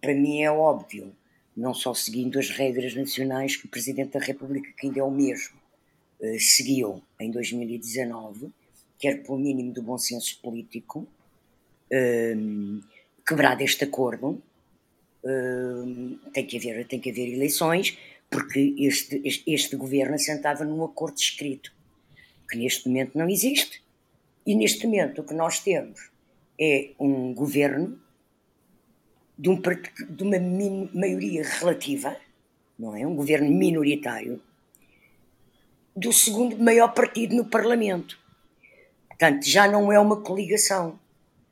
para 0.00 0.14
mim 0.14 0.42
é 0.42 0.50
óbvio, 0.50 1.12
não 1.56 1.74
só 1.74 1.92
seguindo 1.92 2.38
as 2.38 2.50
regras 2.50 2.94
nacionais 2.94 3.56
que 3.56 3.66
o 3.66 3.68
Presidente 3.68 4.12
da 4.12 4.24
República, 4.24 4.70
que 4.76 4.86
ainda 4.86 5.00
é 5.00 5.02
o 5.02 5.10
mesmo, 5.10 5.56
uh, 6.20 6.38
seguiu 6.38 7.02
em 7.18 7.30
2019, 7.30 8.50
quer 8.98 9.22
pelo 9.22 9.38
mínimo 9.38 9.72
do 9.72 9.82
bom 9.82 9.98
senso 9.98 10.38
político, 10.40 11.06
um, 11.92 12.80
quebrado 13.26 13.62
este 13.62 13.84
acordo, 13.84 14.42
um, 15.24 16.18
tem, 16.32 16.46
que 16.46 16.56
haver, 16.58 16.86
tem 16.86 17.00
que 17.00 17.10
haver 17.10 17.32
eleições, 17.32 17.98
porque 18.30 18.74
este, 18.78 19.22
este 19.46 19.76
governo 19.76 20.14
assentava 20.14 20.64
num 20.64 20.84
acordo 20.84 21.16
escrito, 21.16 21.72
que 22.48 22.56
neste 22.56 22.88
momento 22.88 23.16
não 23.16 23.28
existe, 23.28 23.82
e 24.46 24.54
neste 24.54 24.86
momento 24.86 25.20
o 25.20 25.24
que 25.24 25.34
nós 25.34 25.60
temos 25.60 26.10
é 26.58 26.90
um 26.98 27.34
governo 27.34 28.00
de, 29.38 29.48
um, 29.48 29.60
de 29.60 30.22
uma 30.22 30.38
maioria 30.92 31.44
relativa, 31.44 32.16
não 32.78 32.96
é? 32.96 33.06
Um 33.06 33.14
governo 33.14 33.50
minoritário, 33.50 34.40
do 35.94 36.12
segundo 36.12 36.56
maior 36.58 36.94
partido 36.94 37.34
no 37.36 37.44
Parlamento. 37.44 38.18
Portanto, 39.08 39.44
já 39.44 39.68
não 39.68 39.92
é 39.92 39.98
uma 39.98 40.20
coligação. 40.20 40.98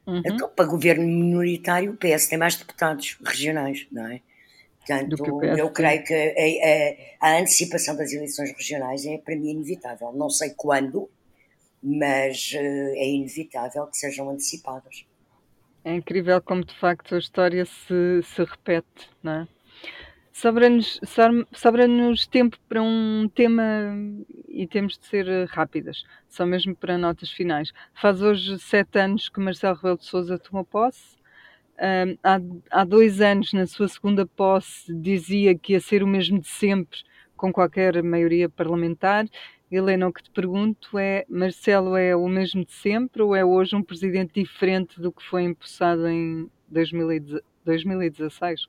Uhum. 0.06 0.22
Então, 0.24 0.48
para 0.48 0.64
governo 0.64 1.04
minoritário, 1.04 1.92
o 1.92 1.96
PS 1.96 2.28
tem 2.28 2.38
mais 2.38 2.56
deputados 2.56 3.18
regionais, 3.24 3.86
não 3.90 4.06
é? 4.06 4.20
Portanto, 4.86 5.42
eu 5.58 5.70
creio 5.70 6.04
que 6.04 6.14
a, 6.14 7.26
a, 7.28 7.28
a, 7.28 7.40
antecipação 7.40 7.96
das 7.96 8.12
eleições 8.12 8.52
regionais 8.52 9.04
é, 9.04 9.18
para 9.18 9.34
mim, 9.34 9.50
inevitável. 9.50 10.12
Não 10.12 10.30
sei 10.30 10.50
quando, 10.50 11.10
mas 11.82 12.52
uh, 12.54 12.94
é 12.94 13.08
inevitável 13.08 13.86
que 13.88 13.96
sejam 13.96 14.30
antecipadas. 14.30 15.04
É 15.84 15.92
incrível 15.92 16.40
como 16.40 16.64
de 16.64 16.74
facto 16.74 17.16
a 17.16 17.18
história 17.18 17.64
se, 17.64 18.22
se 18.22 18.44
repete, 18.44 19.10
não 19.22 19.32
é? 19.32 19.48
Sobra-nos 20.32 21.00
sobra 21.52 21.86
tempo 22.30 22.58
para 22.68 22.82
um 22.82 23.26
tema 23.34 23.96
e 24.48 24.66
temos 24.66 24.98
de 24.98 25.06
ser 25.06 25.46
rápidas, 25.46 26.04
só 26.28 26.44
mesmo 26.44 26.76
para 26.76 26.98
notas 26.98 27.30
finais. 27.30 27.72
Faz 27.94 28.20
hoje 28.20 28.58
sete 28.58 28.98
anos 28.98 29.30
que 29.30 29.40
Marcelo 29.40 29.76
Rebelo 29.76 29.96
de 29.96 30.04
Sousa 30.04 30.38
tomou 30.38 30.62
posse. 30.62 31.15
Um, 31.78 32.16
há, 32.22 32.40
há 32.70 32.84
dois 32.84 33.20
anos, 33.20 33.52
na 33.52 33.66
sua 33.66 33.88
segunda 33.88 34.26
posse, 34.26 34.92
dizia 34.94 35.56
que 35.56 35.74
ia 35.74 35.80
ser 35.80 36.02
o 36.02 36.06
mesmo 36.06 36.40
de 36.40 36.48
sempre, 36.48 36.98
com 37.36 37.52
qualquer 37.52 38.02
maioria 38.02 38.48
parlamentar, 38.48 39.26
Helena, 39.70 40.06
o 40.06 40.12
que 40.12 40.22
te 40.22 40.30
pergunto 40.30 40.98
é: 40.98 41.24
Marcelo 41.28 41.96
é 41.96 42.14
o 42.14 42.28
mesmo 42.28 42.64
de 42.64 42.72
sempre 42.72 43.22
ou 43.22 43.34
é 43.34 43.44
hoje 43.44 43.74
um 43.74 43.82
presidente 43.82 44.40
diferente 44.40 45.00
do 45.00 45.10
que 45.10 45.22
foi 45.22 45.42
empossado 45.42 46.06
em 46.06 46.48
2016? 46.68 48.68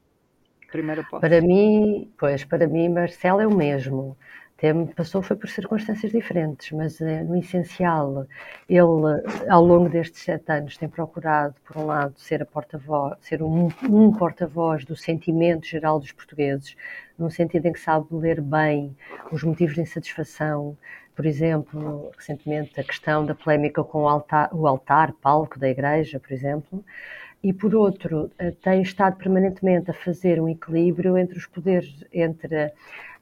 Primeira 0.72 1.04
posse. 1.04 1.22
Para 1.22 1.40
mim, 1.40 2.12
pois, 2.18 2.44
para 2.44 2.68
mim, 2.68 2.90
Marcelo 2.90 3.42
é 3.42 3.48
o 3.48 3.56
mesmo. 3.56 4.18
Tem, 4.58 4.88
passou 4.88 5.22
foi 5.22 5.36
por 5.36 5.48
circunstâncias 5.50 6.12
diferentes, 6.12 6.72
mas 6.72 7.00
eh, 7.00 7.24
no 7.24 7.36
essencial, 7.38 8.26
ele, 8.68 9.48
ao 9.48 9.64
longo 9.64 9.88
destes 9.88 10.24
sete 10.24 10.52
anos, 10.52 10.76
tem 10.78 10.90
procurado, 10.90 11.54
por 11.64 11.78
um 11.78 11.86
lado, 11.86 12.16
ser, 12.18 12.42
a 12.42 12.46
porta-voz, 12.46 13.16
ser 13.22 13.44
um, 13.44 13.70
um 13.88 14.12
porta-voz 14.12 14.84
do 14.84 14.96
sentimento 14.96 15.68
geral 15.68 16.00
dos 16.00 16.12
portugueses, 16.12 16.76
no 17.20 17.30
sentido 17.30 17.68
em 17.68 17.74
que 17.74 17.80
sabe 17.80 18.08
ler 18.12 18.42
bem 18.42 18.98
os 19.32 19.44
motivos 19.44 19.76
de 19.76 19.82
insatisfação, 19.82 20.76
por 21.16 21.28
exemplo, 21.28 22.12
recentemente 22.18 22.80
a 22.80 22.84
questão 22.84 23.26
da 23.26 23.36
polémica 23.36 23.84
com 23.84 24.04
o 24.04 24.08
altar, 24.08 24.50
o 24.52 24.66
altar 24.66 25.14
palco 25.14 25.60
da 25.60 25.70
igreja, 25.70 26.20
por 26.20 26.32
exemplo, 26.32 26.84
e 27.44 27.54
por 27.54 27.76
outro, 27.76 28.32
eh, 28.40 28.52
tem 28.64 28.82
estado 28.82 29.18
permanentemente 29.18 29.92
a 29.92 29.94
fazer 29.94 30.42
um 30.42 30.50
equilíbrio 30.50 31.16
entre 31.16 31.38
os 31.38 31.46
poderes, 31.46 32.04
entre 32.12 32.74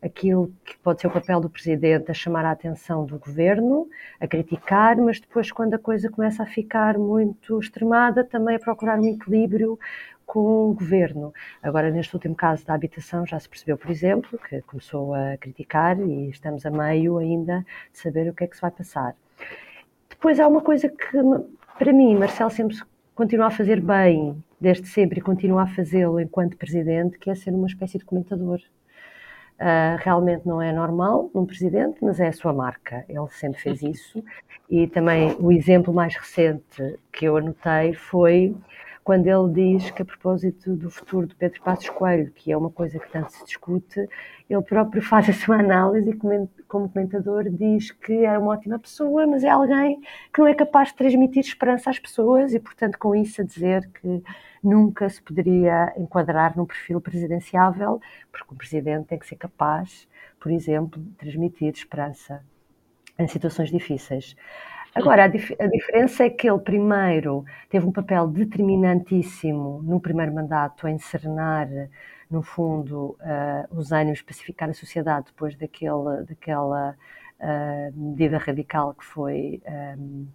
aquilo 0.06 0.54
que 0.64 0.78
pode 0.78 1.02
ser 1.02 1.08
o 1.08 1.12
papel 1.12 1.42
do 1.42 1.50
presidente 1.50 2.12
a 2.12 2.14
chamar 2.14 2.46
a 2.46 2.52
atenção 2.52 3.06
do 3.06 3.18
governo, 3.18 3.90
a 4.20 4.28
criticar, 4.28 4.96
mas 4.98 5.20
depois, 5.20 5.52
quando 5.52 5.74
a 5.74 5.80
coisa 5.80 6.10
começa 6.10 6.44
a 6.44 6.46
ficar 6.46 6.98
muito 6.98 7.60
extremada, 7.60 8.24
também 8.24 8.56
a 8.56 8.60
procurar 8.60 9.00
um 9.00 9.08
equilíbrio 9.08 9.80
com 10.26 10.70
o 10.70 10.74
governo. 10.74 11.34
Agora, 11.62 11.90
neste 11.90 12.14
último 12.16 12.36
caso 12.36 12.66
da 12.66 12.74
habitação, 12.74 13.26
já 13.26 13.40
se 13.40 13.50
percebeu, 13.50 13.78
por 13.78 13.90
exemplo, 13.90 14.40
que 14.48 14.62
começou 14.62 15.14
a 15.14 15.38
criticar 15.38 16.00
e 16.00 16.30
estamos 16.30 16.66
a 16.66 16.70
meio 16.70 17.18
ainda 17.18 17.66
de 17.92 17.98
saber 17.98 18.30
o 18.30 18.34
que 18.34 18.44
é 18.44 18.48
que 18.48 18.56
se 18.56 18.62
vai 18.62 18.72
passar. 18.72 19.16
Depois 20.10 20.40
há 20.40 20.48
uma 20.48 20.62
coisa 20.62 20.88
que, 20.88 21.18
para 21.80 21.94
mim, 21.94 22.16
Marcelo 22.16 22.52
sempre 22.52 22.78
continua 23.16 23.48
a 23.48 23.52
fazer 23.52 23.82
bem, 23.82 24.44
desde 24.60 24.88
sempre, 24.88 25.20
e 25.20 25.22
continua 25.22 25.64
a 25.64 25.68
fazê-lo 25.68 26.20
enquanto 26.20 26.58
presidente, 26.58 27.18
que 27.18 27.30
é 27.30 27.36
ser 27.36 27.52
uma 27.52 27.68
espécie 27.68 27.98
de 27.98 28.06
comentador. 28.06 28.60
Uh, 29.60 29.96
realmente 30.00 30.46
não 30.46 30.62
é 30.62 30.74
normal 30.74 31.32
num 31.34 31.46
presidente, 31.46 31.98
mas 32.02 32.20
é 32.20 32.28
a 32.28 32.34
sua 32.34 32.52
marca. 32.52 33.06
Ele 33.08 33.28
sempre 33.30 33.62
fez 33.62 33.82
isso. 33.82 34.24
E 34.70 34.88
também 34.88 35.36
o 35.40 35.52
exemplo 35.52 35.94
mais 35.94 36.16
recente 36.16 37.00
que 37.12 37.26
eu 37.26 37.38
anotei 37.38 37.94
foi 37.94 38.56
quando 39.06 39.28
ele 39.28 39.78
diz 39.78 39.92
que, 39.92 40.02
a 40.02 40.06
propósito 40.06 40.76
do 40.76 40.90
futuro 40.90 41.28
de 41.28 41.36
Pedro 41.36 41.62
Passos 41.62 41.88
Coelho, 41.90 42.32
que 42.32 42.52
é 42.52 42.58
uma 42.58 42.72
coisa 42.72 42.98
que 42.98 43.08
tanto 43.12 43.32
se 43.32 43.46
discute, 43.46 44.10
ele 44.50 44.62
próprio 44.64 45.00
faz 45.06 45.30
a 45.30 45.34
sua 45.34 45.60
análise 45.60 46.10
e, 46.10 46.18
como 46.68 46.90
comentador, 46.90 47.48
diz 47.48 47.92
que 47.92 48.26
é 48.26 48.36
uma 48.36 48.54
ótima 48.54 48.80
pessoa, 48.80 49.28
mas 49.28 49.44
é 49.44 49.50
alguém 49.50 50.02
que 50.34 50.40
não 50.40 50.48
é 50.48 50.56
capaz 50.56 50.90
de 50.90 50.96
transmitir 50.96 51.44
esperança 51.44 51.92
às 51.92 52.00
pessoas 52.00 52.52
e, 52.56 52.60
portanto, 52.60 52.98
com 52.98 53.16
isso 53.16 53.42
a 53.42 53.46
dizer 53.46 53.88
que 54.02 54.24
nunca 54.64 55.08
se 55.08 55.22
poderia 55.22 55.94
enquadrar 55.96 56.58
num 56.58 56.66
perfil 56.66 57.00
presidenciável, 57.00 58.02
porque 58.32 58.56
o 58.56 58.58
presidente 58.58 59.06
tem 59.06 59.20
que 59.20 59.28
ser 59.28 59.36
capaz, 59.36 60.08
por 60.40 60.52
exemplo, 60.52 61.00
de 61.00 61.12
transmitir 61.12 61.72
esperança 61.72 62.44
em 63.20 63.28
situações 63.28 63.70
difíceis. 63.70 64.36
Agora, 64.96 65.26
a, 65.26 65.28
dif 65.28 65.54
a, 65.60 65.68
diferença 65.68 66.24
é 66.24 66.30
que 66.30 66.50
ele 66.50 66.60
primeiro 66.60 67.44
teve 67.70 67.86
um 67.86 67.92
papel 67.92 68.28
determinantíssimo 68.28 69.82
no 69.84 70.00
primeiro 70.00 70.34
mandato 70.34 70.88
em 70.88 70.98
serenar, 70.98 71.68
no 72.32 72.42
fundo, 72.42 73.18
uh, 73.20 73.78
os 73.78 73.92
ânimos, 73.92 74.22
pacificar 74.22 74.70
a 74.70 74.74
sociedade 74.74 75.26
depois 75.28 75.54
daquele, 75.58 76.24
daquela 76.26 76.96
uh, 77.42 77.94
medida 77.94 78.38
radical 78.38 78.94
que 78.94 79.04
foi 79.04 79.62
um, 79.68 80.28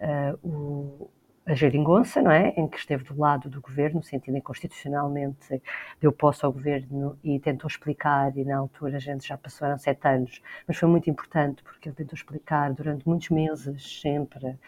uh, 0.00 0.48
o 0.48 1.10
a 1.46 1.54
geringonça, 1.54 2.22
não 2.22 2.30
é? 2.30 2.50
Em 2.56 2.68
que 2.68 2.78
esteve 2.78 3.04
do 3.04 3.18
lado 3.18 3.48
do 3.48 3.60
governo, 3.60 3.98
no 3.98 4.02
sentido 4.02 4.40
constitucionalmente 4.42 5.62
deu 6.00 6.12
posse 6.12 6.44
ao 6.44 6.52
governo 6.52 7.18
e 7.24 7.38
tentou 7.40 7.68
explicar, 7.68 8.36
e 8.36 8.44
na 8.44 8.58
altura 8.58 8.96
a 8.96 9.00
gente 9.00 9.26
já 9.26 9.36
passaram 9.36 9.78
sete 9.78 10.06
anos, 10.06 10.40
mas 10.66 10.76
foi 10.76 10.88
muito 10.88 11.08
importante 11.10 11.62
porque 11.62 11.88
ele 11.88 11.96
tentou 11.96 12.14
explicar 12.14 12.72
durante 12.72 13.06
muitos 13.08 13.30
meses, 13.30 14.00
sempre, 14.00 14.46
uh, 14.46 14.58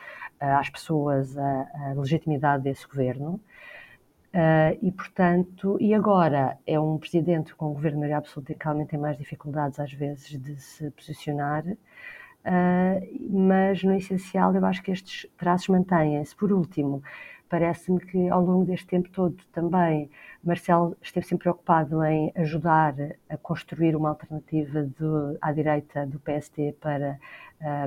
às 0.40 0.70
pessoas 0.70 1.36
a, 1.36 1.90
a 1.90 1.92
legitimidade 1.96 2.64
desse 2.64 2.86
governo. 2.86 3.40
Uh, 4.34 4.72
e, 4.80 4.90
portanto, 4.90 5.76
e 5.78 5.92
agora 5.92 6.58
é 6.66 6.80
um 6.80 6.96
presidente 6.96 7.54
com 7.54 7.70
um 7.70 7.74
governo 7.74 8.02
absoluta 8.16 8.54
que 8.54 8.64
realmente 8.64 8.88
tem 8.88 8.98
mais 8.98 9.18
dificuldades, 9.18 9.78
às 9.78 9.92
vezes, 9.92 10.40
de 10.40 10.56
se 10.58 10.90
posicionar, 10.92 11.64
mas 13.30 13.82
no 13.82 13.94
essencial 13.94 14.54
eu 14.54 14.64
acho 14.64 14.82
que 14.82 14.90
estes 14.90 15.30
traços 15.36 15.68
mantêm-se. 15.68 16.34
Por 16.34 16.52
último, 16.52 17.02
parece-me 17.48 18.00
que 18.00 18.28
ao 18.28 18.42
longo 18.42 18.64
deste 18.64 18.86
tempo 18.86 19.10
todo 19.10 19.36
também 19.52 20.10
Marcelo 20.42 20.96
esteve 21.02 21.26
sempre 21.26 21.44
preocupado 21.44 22.02
em 22.04 22.32
ajudar 22.34 22.94
a 23.28 23.36
construir 23.36 23.94
uma 23.94 24.08
alternativa 24.08 24.88
à 25.40 25.52
direita 25.52 26.06
do 26.06 26.18
PSD 26.18 26.72
para, 26.80 27.18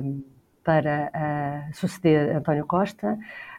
um, 0.02 0.22
para 0.66 1.12
uh, 1.14 1.76
suceder 1.76 2.34
António 2.34 2.66
Costa. 2.66 3.16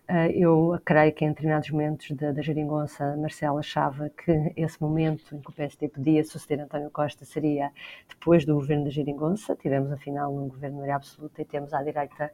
Uh, 0.09 0.29
eu 0.35 0.81
creio 0.83 1.13
que 1.13 1.23
em 1.23 1.29
determinados 1.29 1.69
momentos 1.69 2.11
da, 2.11 2.33
da 2.33 2.41
geringonça, 2.41 3.15
Marcelo 3.15 3.59
achava 3.59 4.09
que 4.09 4.51
esse 4.57 4.81
momento 4.81 5.33
em 5.33 5.39
que 5.39 5.49
o 5.49 5.53
PSD 5.53 5.87
podia 5.87 6.21
suceder 6.25 6.59
António 6.65 6.91
Costa 6.91 7.23
seria 7.23 7.71
depois 8.09 8.43
do 8.43 8.55
governo 8.55 8.83
da 8.83 8.89
geringonça. 8.89 9.55
Tivemos, 9.55 9.89
afinal, 9.89 10.35
um 10.35 10.49
governo 10.49 10.75
maioria 10.75 10.97
absoluta 10.97 11.41
e 11.41 11.45
temos 11.45 11.73
à 11.73 11.81
direita 11.81 12.29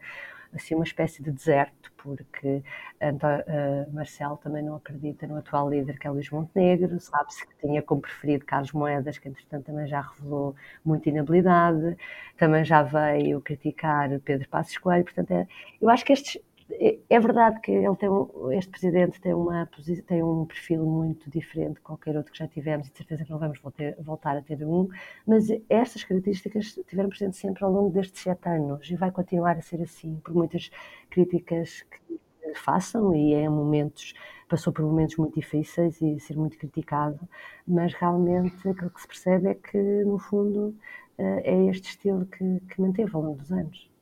assim 0.56 0.76
uma 0.76 0.84
espécie 0.84 1.24
de 1.24 1.32
deserto, 1.32 1.92
porque 1.98 2.64
uh, 3.02 3.94
Marcelo 3.94 4.38
também 4.38 4.64
não 4.64 4.76
acredita 4.76 5.26
no 5.28 5.38
atual 5.38 5.70
líder 5.70 5.98
que 5.98 6.08
é 6.08 6.10
Luís 6.10 6.30
Montenegro, 6.30 7.00
sabe-se 7.00 7.48
que 7.48 7.56
tinha 7.60 7.82
como 7.82 8.02
preferido 8.02 8.46
Carlos 8.46 8.72
Moedas, 8.72 9.18
que 9.18 9.28
entretanto 9.28 9.66
também 9.66 9.88
já 9.88 10.02
revelou 10.02 10.56
muita 10.84 11.10
inabilidade, 11.10 11.98
também 12.38 12.64
já 12.64 12.84
veio 12.84 13.42
criticar 13.42 14.20
Pedro 14.20 14.48
Passos 14.50 14.78
Coelho, 14.78 15.04
portanto 15.04 15.32
é, 15.32 15.48
eu 15.82 15.90
acho 15.90 16.06
que 16.06 16.14
estes 16.14 16.42
é, 16.80 17.00
é 17.10 17.20
verdade 17.20 17.60
que 17.62 17.72
ele 17.72 17.96
tem 17.96 18.10
este 18.58 18.72
presidente 18.72 19.20
tem, 19.22 19.34
uma, 19.34 19.70
tem 20.08 20.24
um 20.24 20.46
perfil 20.46 20.86
muito 20.86 21.30
diferente 21.30 21.76
de 21.76 21.82
qualquer 21.82 22.16
outro 22.16 22.32
que 22.32 22.40
já 22.40 22.48
tivemos 22.48 22.88
e 22.88 22.92
de 22.92 22.98
certeza 22.98 23.24
que 23.24 23.32
não 23.32 23.40
vamos 23.40 23.60
voltar, 23.60 23.96
voltar 24.00 24.38
a 24.38 24.42
ter 24.42 24.64
um, 24.66 24.88
mas 25.26 25.48
estas 25.70 26.04
características 26.04 26.80
tiveram 26.88 27.10
presente 27.10 27.38
sempre 27.38 27.64
ao 27.64 27.72
longo 27.72 27.90
destes 27.90 28.22
sete 28.22 28.48
anos 28.50 28.90
e 28.90 28.96
vai 28.96 29.12
continuar 29.12 29.58
a 29.58 29.62
ser 29.62 29.82
assim, 29.82 30.16
por 30.24 30.34
muitas 30.34 30.70
críticas 31.10 31.84
que 31.84 32.20
façam 32.56 33.16
e 33.16 33.34
em 33.34 33.50
momentos 33.50 34.14
passou 34.48 34.72
por 34.72 34.84
momentos 34.86 35.18
muito 35.18 35.36
difíceis 35.36 36.02
e 36.02 36.20
ser 36.20 36.38
muito 36.38 36.58
criticado, 36.58 37.28
mas 37.68 37.94
realmente 37.94 38.68
aquilo 38.68 38.90
que 38.92 39.02
se 39.02 39.08
percebe 39.08 39.48
é 39.50 39.56
que 39.56 39.78
no 40.04 40.20
fundo 40.20 40.76
eh, 41.18 41.42
é 41.44 41.66
este 41.66 41.90
estilo 41.90 42.26
que, 42.26 42.60
que 42.70 42.82
manteve 42.82 43.12
ao 43.16 43.22
longo 43.22 43.38
dos 43.38 43.52
anos. 43.52 43.93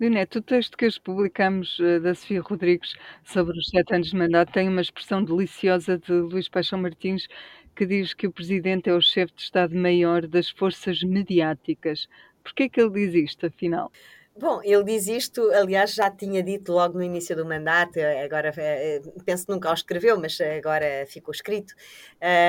Leonete, 0.00 0.38
o 0.38 0.42
texto 0.42 0.78
que 0.78 0.86
hoje 0.86 0.98
publicamos 0.98 1.78
uh, 1.78 2.00
da 2.00 2.14
Sofia 2.14 2.40
Rodrigues 2.40 2.94
sobre 3.22 3.58
os 3.58 3.68
sete 3.68 3.94
anos 3.94 4.08
de 4.08 4.16
mandato 4.16 4.50
tem 4.50 4.66
uma 4.66 4.80
expressão 4.80 5.22
deliciosa 5.22 5.98
de 5.98 6.10
Luís 6.10 6.48
Paixão 6.48 6.78
Martins 6.80 7.28
que 7.76 7.84
diz 7.84 8.14
que 8.14 8.26
o 8.26 8.32
Presidente 8.32 8.88
é 8.88 8.94
o 8.94 9.02
chefe 9.02 9.34
de 9.34 9.42
Estado-Maior 9.42 10.26
das 10.26 10.48
forças 10.48 11.02
mediáticas. 11.02 12.08
Por 12.42 12.54
que 12.54 12.62
é 12.62 12.68
que 12.70 12.80
ele 12.80 12.92
diz 12.92 13.14
isto, 13.14 13.44
afinal? 13.44 13.92
Bom, 14.34 14.62
ele 14.64 14.84
diz 14.84 15.06
isto, 15.06 15.50
aliás, 15.52 15.92
já 15.92 16.10
tinha 16.10 16.42
dito 16.42 16.72
logo 16.72 16.96
no 16.96 17.04
início 17.04 17.36
do 17.36 17.44
mandato, 17.44 17.98
eh, 17.98 18.24
agora 18.24 18.54
eh, 18.56 19.02
penso 19.26 19.44
que 19.44 19.52
nunca 19.52 19.70
o 19.70 19.74
escreveu, 19.74 20.18
mas 20.18 20.40
agora 20.40 21.04
ficou 21.08 21.30
escrito, 21.30 21.74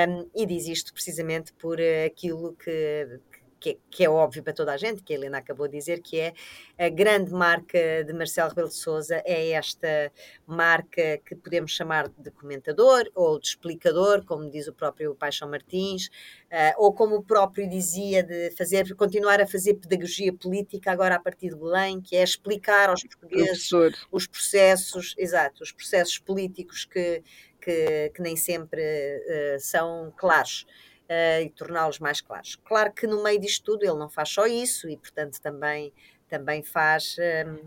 um, 0.08 0.30
e 0.34 0.46
diz 0.46 0.70
isto 0.70 0.94
precisamente 0.94 1.52
por 1.52 1.80
aquilo 2.06 2.56
que 2.56 3.20
que, 3.62 3.78
que, 3.92 4.04
é 4.04 4.10
óbvio 4.10 4.44
para 4.44 4.54
toda 4.54 4.74
a 4.74 4.78
gente, 4.78 5.04
que 5.04 5.14
a 5.14 5.16
Helena 5.16 5.38
acabou 5.38 5.68
de 5.68 5.78
dizer, 5.78 6.02
que 6.02 6.20
é 6.20 6.34
a 6.78 6.90
grande 6.90 7.32
marca 7.32 8.04
de 8.04 8.12
Marcelo 8.12 8.50
Rebelo 8.50 8.68
de 8.68 8.74
Sousa, 8.74 9.22
é 9.24 9.52
esta 9.52 10.12
marca 10.48 11.20
que 11.24 11.36
podemos 11.36 11.72
chamar 11.72 12.10
de 12.10 12.32
comentador 12.32 13.08
ou 13.14 13.40
de 13.40 13.48
explicador, 13.48 14.26
como 14.26 14.50
diz 14.50 14.68
o 14.68 14.74
próprio 14.74 15.14
Paixão 15.14 15.48
Martins, 15.48 16.08
uh, 16.08 16.74
ou 16.78 16.92
como 16.92 17.18
o 17.18 17.24
próprio 17.24 17.70
dizia, 17.70 18.24
de 18.24 18.50
fazer, 18.58 18.96
continuar 18.96 19.40
a 19.40 19.46
fazer 19.46 19.76
pedagogia 19.76 20.34
política 20.34 20.92
agora 20.92 21.16
a 21.16 21.20
partir 21.20 21.50
de 21.50 21.56
Belém, 21.56 22.02
que 22.02 22.16
é 22.16 22.24
explicar 22.24 22.90
aos 22.90 23.04
portugueses 23.04 23.70
Professor. 23.70 23.94
os 24.12 24.26
processos, 24.26 25.14
exato, 25.20 25.62
os 25.62 25.72
processos 25.72 26.18
políticos 26.18 26.84
que, 26.84 27.22
que, 27.62 28.12
que 28.16 28.22
nem 28.24 28.36
sempre 28.36 28.82
uh, 28.82 29.60
são 29.60 30.12
claros 30.18 30.66
uh, 31.12 31.42
e 31.44 31.50
torná-los 31.50 32.00
mais 32.00 32.22
claros. 32.22 32.58
Claro 32.64 32.94
que 32.94 33.06
no 33.06 33.22
meio 33.22 33.40
disto 33.40 33.66
tudo 33.66 33.84
ele 33.84 33.98
não 33.98 34.10
faz 34.10 34.30
só 34.30 34.48
isso 34.48 34.88
e, 34.90 34.96
portanto, 34.96 35.40
também, 35.42 35.94
também 36.30 36.64
faz. 36.64 37.18
Ehm, 37.20 37.60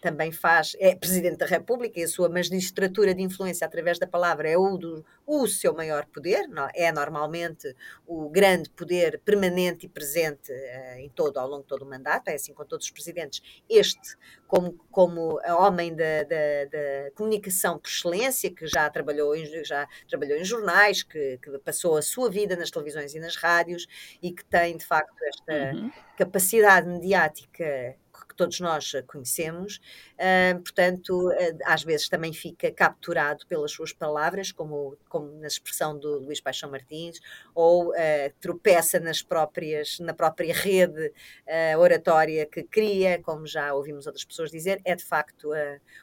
também 0.00 0.30
faz, 0.30 0.76
é 0.78 0.94
Presidente 0.94 1.38
da 1.38 1.46
República 1.46 1.98
e 1.98 2.04
a 2.04 2.08
sua 2.08 2.28
magistratura 2.28 3.14
de 3.14 3.22
influência 3.22 3.66
através 3.66 3.98
da 3.98 4.06
palavra 4.06 4.48
é 4.48 4.56
o, 4.56 4.76
do, 4.76 5.04
o 5.26 5.46
seu 5.46 5.74
maior 5.74 6.06
poder, 6.06 6.46
não, 6.48 6.68
é 6.74 6.90
normalmente 6.92 7.74
o 8.06 8.28
grande 8.28 8.70
poder 8.70 9.20
permanente 9.24 9.86
e 9.86 9.88
presente 9.88 10.52
uh, 10.52 10.98
em 10.98 11.08
todo, 11.08 11.38
ao 11.38 11.48
longo 11.48 11.62
de 11.62 11.68
todo 11.68 11.82
o 11.82 11.88
mandato, 11.88 12.28
é 12.28 12.34
assim 12.34 12.54
com 12.54 12.64
todos 12.64 12.86
os 12.86 12.92
presidentes. 12.92 13.42
Este, 13.68 14.16
como, 14.46 14.72
como 14.90 15.40
homem 15.58 15.94
da, 15.94 16.22
da, 16.22 16.64
da 16.70 17.10
comunicação 17.14 17.78
por 17.78 17.88
excelência, 17.88 18.50
que 18.50 18.66
já 18.66 18.88
trabalhou 18.88 19.34
em, 19.34 19.64
já 19.64 19.86
trabalhou 20.08 20.38
em 20.38 20.44
jornais, 20.44 21.02
que, 21.02 21.38
que, 21.38 21.58
passou 21.58 21.96
a 21.96 22.02
sua 22.02 22.30
vida 22.30 22.56
nas 22.56 22.70
televisões 22.70 23.14
e 23.14 23.20
nas 23.20 23.36
rádios 23.36 23.86
e 24.22 24.32
que 24.32 24.44
tem, 24.44 24.76
de 24.76 24.84
facto, 24.84 25.14
esta 25.24 25.76
uhum. 25.76 25.90
capacidade 26.16 26.88
mediática 26.88 27.96
todos 28.38 28.60
nós 28.60 28.92
conhecemos, 29.08 29.80
uh, 30.14 30.60
portanto, 30.60 31.28
uh, 31.28 31.58
às 31.64 31.82
vezes 31.82 32.08
também 32.08 32.32
fica 32.32 32.70
capturado 32.70 33.44
pelas 33.48 33.72
suas 33.72 33.92
palavras, 33.92 34.52
como, 34.52 34.96
como 35.08 35.28
na 35.40 35.48
expressão 35.48 35.98
do 35.98 36.20
Luís 36.20 36.40
Paixão 36.40 36.70
Martins, 36.70 37.18
ou 37.52 37.90
uh, 37.90 37.94
tropeça 38.40 39.00
nas 39.00 39.20
próprias, 39.22 39.98
na 39.98 40.14
própria 40.14 40.54
rede 40.54 41.12
oratória 41.78 42.46
que 42.46 42.62
cria, 42.62 43.20
como 43.20 43.46
já 43.46 43.74
ouvimos 43.74 44.06
outras 44.06 44.24
pessoas 44.24 44.50
dizer, 44.50 44.80
é 44.84 44.94
de 44.94 45.02
facto 45.02 45.50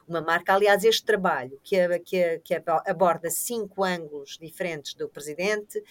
uma 0.08 0.20
marca. 0.20 0.54
Aliás, 0.54 0.84
este 0.84 1.06
trabalho 1.06 1.58
que, 1.64 2.00
que, 2.00 2.40
que 2.40 2.62
aborda 2.86 3.30
cinco 3.30 3.84
ângulos 3.84 4.38
diferentes 4.42 4.94
do 4.96 5.08
presidente, 5.08 5.82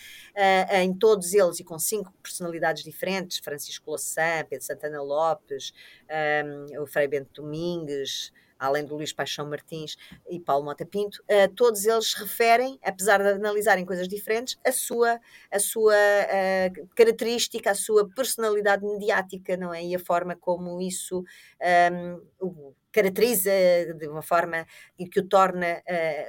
em 0.70 0.92
todos 0.92 1.32
eles 1.32 1.60
e 1.60 1.64
com 1.64 1.78
cinco 1.78 2.12
personalidades 2.22 2.82
diferentes, 2.84 3.38
Francisco 3.38 3.90
Louçã, 3.90 4.44
Pedro 4.48 4.66
Santana 4.66 5.00
Lopes, 5.00 5.72
um, 6.42 6.82
o 6.82 6.86
Frei 6.86 7.06
Bento 7.06 7.42
Domingues, 7.42 8.32
além 8.58 8.84
do 8.84 8.94
Luís 8.94 9.12
Paixão 9.12 9.48
Martins 9.48 9.96
e 10.28 10.40
Paulo 10.40 10.64
Mota 10.64 10.86
Pinto, 10.86 11.22
uh, 11.22 11.52
todos 11.54 11.84
eles 11.84 12.14
referem, 12.14 12.78
apesar 12.82 13.22
de 13.22 13.28
analisarem 13.28 13.84
coisas 13.84 14.08
diferentes, 14.08 14.58
a 14.64 14.72
sua, 14.72 15.20
a 15.50 15.58
sua 15.58 15.94
uh, 15.94 16.88
característica, 16.94 17.70
a 17.70 17.74
sua 17.74 18.08
personalidade 18.08 18.84
mediática, 18.84 19.56
não 19.56 19.72
é? 19.72 19.84
E 19.84 19.94
a 19.94 19.98
forma 19.98 20.36
como 20.36 20.80
isso 20.80 21.24
um, 21.92 22.74
caracteriza 22.92 23.50
de 23.98 24.08
uma 24.08 24.22
forma 24.22 24.66
que 25.10 25.20
o 25.20 25.28
torna 25.28 25.82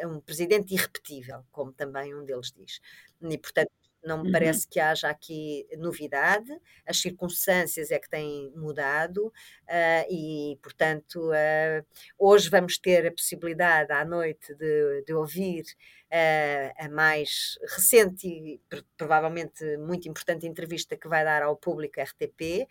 uh, 0.04 0.08
um 0.10 0.20
presidente 0.20 0.74
irrepetível, 0.74 1.44
como 1.52 1.72
também 1.72 2.13
um 2.15 2.26
deles 2.26 2.52
diz. 2.52 2.80
E, 3.22 3.38
portanto, 3.38 3.72
não 4.06 4.20
me 4.20 4.28
uhum. 4.28 4.32
parece 4.32 4.68
que 4.68 4.80
haja 4.80 5.10
aqui 5.10 5.68
novidade, 5.78 6.52
as 6.86 6.98
circunstâncias 6.98 7.91
é 7.91 8.00
que 8.00 8.10
têm 8.10 8.52
mudado 8.56 9.28
uh, 9.28 10.06
e, 10.10 10.58
portanto, 10.62 11.32
uh, 11.32 11.86
hoje 12.18 12.50
vamos 12.50 12.78
ter 12.78 13.08
a 13.08 13.12
possibilidade 13.12 13.91
à 13.91 14.06
noite 14.06 14.54
de, 14.56 15.04
de 15.06 15.13
ouvir 15.13 15.63
uh, 16.12 16.86
a 16.86 16.89
mais 16.89 17.58
recente 17.76 18.28
e 18.28 18.62
provavelmente 18.98 19.78
muito 19.78 20.08
importante 20.08 20.48
entrevista 20.48 20.96
que 20.96 21.08
vai 21.08 21.24
dar 21.24 21.41
ao 21.41 21.56
público 21.56 22.00
RTP, 22.00 22.68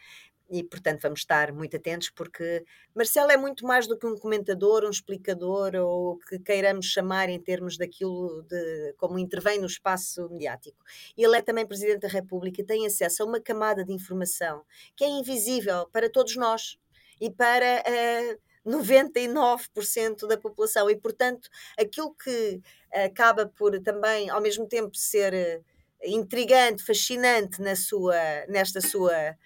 e, 0.51 0.63
portanto, 0.63 1.01
vamos 1.03 1.21
estar 1.21 1.53
muito 1.53 1.77
atentos, 1.77 2.11
porque 2.11 2.65
Marcelo 2.95 3.31
é 3.31 3.37
muito 3.37 3.67
mais 3.67 3.87
do 3.87 3.99
que 3.99 4.07
um 4.07 4.17
comentador, 4.17 4.85
um 4.85 4.91
explicador, 4.91 5.75
ou 5.75 6.13
o 6.13 6.19
que 6.19 6.39
queiramos 6.39 6.87
chamar 6.87 7.29
em 7.29 7.41
termos 7.41 7.77
daquilo 7.77 8.43
de 8.43 8.95
como 8.97 9.19
intervém 9.19 9.59
no 9.59 9.67
espaço 9.67 10.29
mediático. 10.31 10.85
Ele 11.17 11.37
é 11.37 11.43
também 11.43 11.67
Presidente 11.67 12.01
da 12.01 12.09
República 12.09 12.61
e 12.61 12.65
tem 12.65 12.87
acesso 12.87 13.23
a 13.23 13.27
uma 13.27 13.41
camada 13.41 13.85
de 13.85 13.93
informação 13.93 14.65
que 14.95 15.05
é 15.05 15.09
invisível 15.09 15.89
para 15.93 16.11
todos 16.11 16.37
nós 16.37 16.79
e 17.21 17.31
para. 17.31 17.83
Uh, 17.87 18.55
99% 18.67 20.27
da 20.27 20.39
população 20.39 20.89
e, 20.89 20.97
portanto, 20.97 21.51
aquilo 21.79 22.15
que 22.15 22.63
acaba 22.91 23.47
por 23.47 23.79
também, 23.83 24.31
ao 24.31 24.41
mesmo 24.41 24.67
tempo, 24.67 24.97
ser 24.97 25.35
eh, 25.35 25.61
intrigante, 26.03 26.83
fascinante 26.83 27.61
na 27.61 27.77
sua, 27.77 28.17
nesta 28.49 28.81
sua 28.81 29.37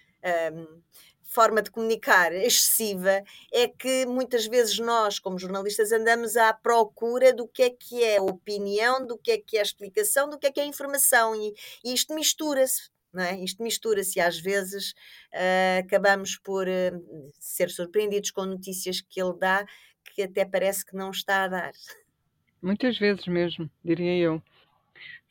um, 0.53 0.81
forma 1.29 1.61
de 1.61 1.69
comunicar 1.69 2.33
excessiva 2.33 3.23
é 3.53 3.67
que 3.67 4.05
muitas 4.05 4.47
vezes 4.47 4.79
nós, 4.79 5.19
como 5.19 5.37
jornalistas, 5.37 5.91
andamos 5.91 6.35
à 6.35 6.51
procura 6.51 7.31
do 7.31 7.47
que 7.47 7.63
é 7.63 7.69
que 7.69 8.03
é 8.03 8.19
opinião, 8.19 9.05
do 9.05 9.17
que 9.17 9.31
é 9.31 9.37
que 9.37 9.57
é 9.57 9.61
explicação, 9.61 10.29
do 10.29 10.39
que 10.39 10.47
é 10.47 10.51
que 10.51 10.59
é 10.59 10.65
informação 10.65 11.35
e, 11.35 11.53
e 11.83 11.93
isto 11.93 12.13
mistura-se. 12.13 12.89
É? 13.15 13.35
Isto 13.43 13.63
mistura-se 13.63 14.19
às 14.19 14.39
vezes 14.39 14.91
uh, 15.33 15.79
acabamos 15.79 16.37
por 16.37 16.67
uh, 16.67 17.31
ser 17.39 17.71
surpreendidos 17.71 18.29
com 18.29 18.45
notícias 18.45 19.01
que 19.01 19.19
ele 19.19 19.33
dá 19.33 19.65
que 20.13 20.23
até 20.23 20.45
parece 20.45 20.85
que 20.85 20.95
não 20.95 21.09
está 21.09 21.43
a 21.43 21.47
dar. 21.47 21.71
muitas 22.61 22.97
vezes 22.99 23.25
mesmo, 23.25 23.69
diria 23.83 24.15
eu. 24.17 24.43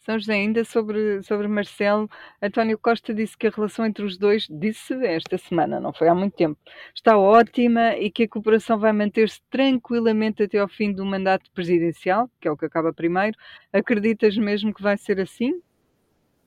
São 0.09 0.19
José, 0.19 0.33
ainda 0.33 0.65
sobre, 0.65 1.23
sobre 1.23 1.47
Marcelo, 1.49 2.09
António 2.41 2.79
Costa 2.79 3.13
disse 3.13 3.37
que 3.37 3.47
a 3.47 3.51
relação 3.51 3.85
entre 3.85 4.03
os 4.03 4.17
dois, 4.17 4.47
disse 4.49 4.95
esta 5.05 5.37
semana, 5.37 5.79
não 5.79 5.93
foi 5.93 6.09
há 6.09 6.15
muito 6.15 6.35
tempo, 6.35 6.59
está 6.95 7.19
ótima 7.19 7.95
e 7.95 8.11
que 8.11 8.23
a 8.23 8.29
cooperação 8.29 8.79
vai 8.79 8.91
manter-se 8.91 9.39
tranquilamente 9.51 10.43
até 10.43 10.57
ao 10.61 10.67
fim 10.67 10.95
do 10.95 11.05
mandato 11.05 11.51
presidencial, 11.51 12.31
que 12.41 12.49
é 12.49 12.51
o 12.51 12.57
que 12.57 12.65
acaba 12.65 12.91
primeiro. 12.91 13.37
Acreditas 13.71 14.35
mesmo 14.39 14.73
que 14.73 14.83
vai 14.83 14.97
ser 14.97 15.21
assim? 15.21 15.61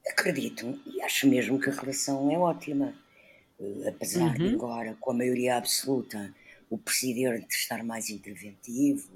Acredito 0.10 0.80
e 0.88 1.00
acho 1.04 1.28
mesmo 1.28 1.60
que 1.60 1.70
a 1.70 1.74
relação 1.74 2.32
é 2.32 2.40
ótima. 2.40 2.96
Uh, 3.60 3.90
apesar 3.90 4.24
uhum. 4.24 4.34
de 4.34 4.56
agora, 4.56 4.98
com 5.00 5.12
a 5.12 5.14
maioria 5.14 5.58
absoluta, 5.58 6.34
o 6.68 6.80
presidente 6.80 7.54
estar 7.54 7.84
mais 7.84 8.10
interventivo 8.10 9.08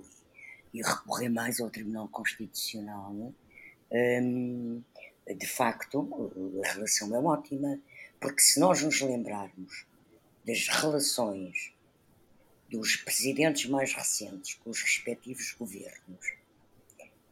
e, 0.71 0.83
recorrer 0.83 1.29
mais 1.29 1.59
ao 1.59 1.71
Tribunal 1.71 2.07
Constitucional, 2.09 3.33
de 3.91 5.47
facto, 5.47 6.61
a 6.63 6.73
relação 6.73 7.15
é 7.15 7.19
ótima, 7.19 7.79
porque 8.19 8.41
se 8.41 8.59
nós 8.59 8.81
nos 8.81 9.01
lembrarmos 9.01 9.85
das 10.45 10.67
relações 10.67 11.73
dos 12.69 12.95
presidentes 12.97 13.69
mais 13.69 13.93
recentes 13.93 14.55
com 14.55 14.69
os 14.69 14.81
respectivos 14.81 15.53
governos, 15.53 16.33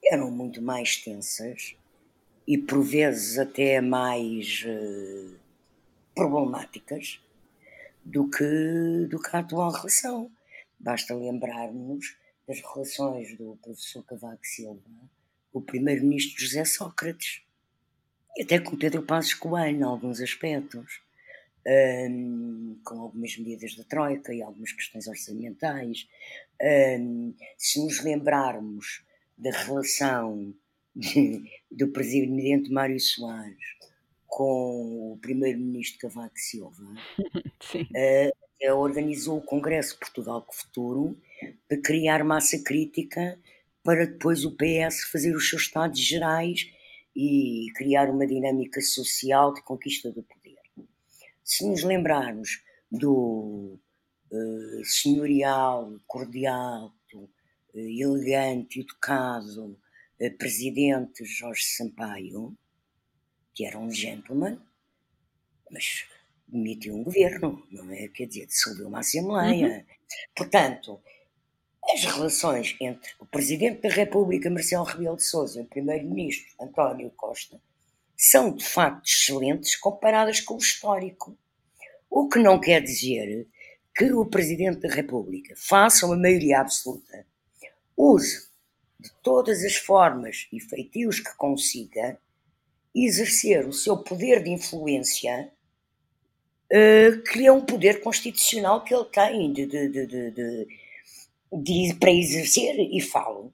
eram 0.04 0.32
muito 0.32 0.62
mais 0.62 0.97
tensas 0.97 1.76
e 2.45 2.58
por 2.58 2.84
vezes 2.84 3.38
até 3.38 3.80
mais 3.80 4.64
uh, 4.66 5.39
problemáticas 6.14 7.22
do 8.04 8.30
que, 8.30 9.08
do 9.10 9.20
que 9.20 9.36
a 9.36 9.39
atual 9.39 9.72
relação. 9.72 10.32
Basta 10.80 11.16
lembrarmos 11.16 12.18
das 12.45 12.60
relações 12.60 13.38
do 13.38 13.58
professor 13.62 14.04
Cavaco 14.04 14.45
Silva 14.45 14.82
o 15.54 15.62
primeiro-ministro 15.62 16.43
José 16.43 16.66
Sócrates, 16.66 17.43
e 18.36 18.41
até 18.41 18.60
com 18.60 18.76
Pedro 18.76 19.04
Passos 19.04 19.36
Coelho, 19.36 19.78
em 19.78 19.84
alguns 19.84 20.20
aspectos, 20.20 21.01
um, 21.66 22.80
com 22.84 22.99
algumas 22.99 23.38
medidas 23.38 23.76
da 23.76 23.84
Troika 23.84 24.34
e 24.34 24.41
algumas 24.41 24.74
questões 24.74 25.08
orçamentais. 25.08 26.08
Um, 26.99 27.34
se 27.58 27.84
nos 27.84 28.04
lembrarmos 28.04 29.04
da 29.38 29.51
relação 29.51 30.54
de, 30.95 31.43
do 31.72 31.88
presidente 31.89 32.72
Mário 32.72 32.99
Soares 32.99 33.78
com 34.28 35.14
o 35.14 35.20
primeiro-ministro 35.22 35.99
Cavaco 35.99 36.38
Silva, 36.39 36.84
uh, 37.64 38.76
organizou 38.76 39.38
o 39.38 39.45
Congresso 39.45 39.97
Portugal 39.99 40.45
Futuro 40.51 41.16
para 41.68 41.78
criar 41.78 42.24
massa 42.24 42.58
crítica 42.64 43.38
para 43.84 44.05
depois 44.05 44.45
o 44.45 44.55
PS 44.55 45.03
fazer 45.11 45.36
os 45.36 45.49
seus 45.49 45.63
estados 45.63 45.99
gerais 45.99 46.65
e 47.15 47.67
criar 47.75 48.09
uma 48.09 48.25
dinâmica 48.25 48.81
social 48.81 49.53
de 49.53 49.61
conquista 49.61 50.11
do 50.11 50.23
poder. 50.23 50.57
Se 51.43 51.67
nos 51.67 51.84
lembrarmos 51.84 52.63
do 52.89 53.77
uh, 54.31 54.86
senhorial, 54.86 55.99
cordial, 56.07 56.93
uh, 57.13 57.29
elegante, 57.75 58.79
educado 58.79 59.77
uh, 60.19 60.38
presidente 60.38 61.25
Jorge 61.25 61.63
Sampaio, 61.63 62.57
que 63.53 63.65
era 63.65 63.77
um 63.77 63.91
gentleman, 63.91 64.59
mas 65.69 66.05
demitiu 66.47 66.95
um 66.95 67.03
governo, 67.03 67.67
não 67.71 67.91
é? 67.91 68.07
Quer 68.07 68.27
dizer, 68.27 68.45
dissolveu 68.47 68.88
uma 68.88 68.99
Assembleia. 68.99 69.77
Uhum. 69.77 69.95
Portanto, 70.36 71.01
as 71.91 72.03
relações 72.03 72.75
entre 72.79 73.11
o 73.19 73.25
Presidente 73.25 73.81
da 73.81 73.89
República, 73.89 74.49
Marcelo 74.49 74.86
Rebelo 74.86 75.17
de 75.17 75.23
Sousa, 75.23 75.59
e 75.59 75.63
o 75.63 75.67
Primeiro-Ministro, 75.67 76.53
António 76.59 77.11
Costa, 77.11 77.59
são 78.15 78.55
de 78.55 78.63
facto 78.63 79.05
excelentes 79.05 79.75
comparadas 79.75 80.39
com 80.39 80.55
o 80.55 80.59
histórico. 80.59 81.38
O 82.09 82.29
que 82.29 82.39
não 82.39 82.59
quer 82.59 82.81
dizer 82.81 83.47
que 83.95 84.11
o 84.13 84.25
Presidente 84.25 84.79
da 84.79 84.93
República 84.93 85.53
faça 85.57 86.05
uma 86.05 86.15
maioria 86.15 86.61
absoluta, 86.61 87.25
use 87.97 88.47
de 88.99 89.11
todas 89.21 89.63
as 89.63 89.75
formas 89.75 90.47
e 90.51 90.59
feitios 90.59 91.19
que 91.19 91.36
consiga 91.36 92.17
exercer 92.95 93.67
o 93.67 93.73
seu 93.73 93.97
poder 93.97 94.43
de 94.43 94.51
influência, 94.51 95.51
uh, 96.71 97.23
que 97.23 97.45
é 97.45 97.51
um 97.51 97.65
poder 97.65 98.01
constitucional 98.01 98.84
que 98.84 98.93
ele 98.93 99.05
tem 99.05 99.51
de, 99.51 99.65
de, 99.65 99.89
de, 99.89 100.31
de 100.31 100.67
de, 101.62 101.95
para 101.99 102.12
exercer 102.12 102.76
e 102.80 103.01
falo. 103.01 103.54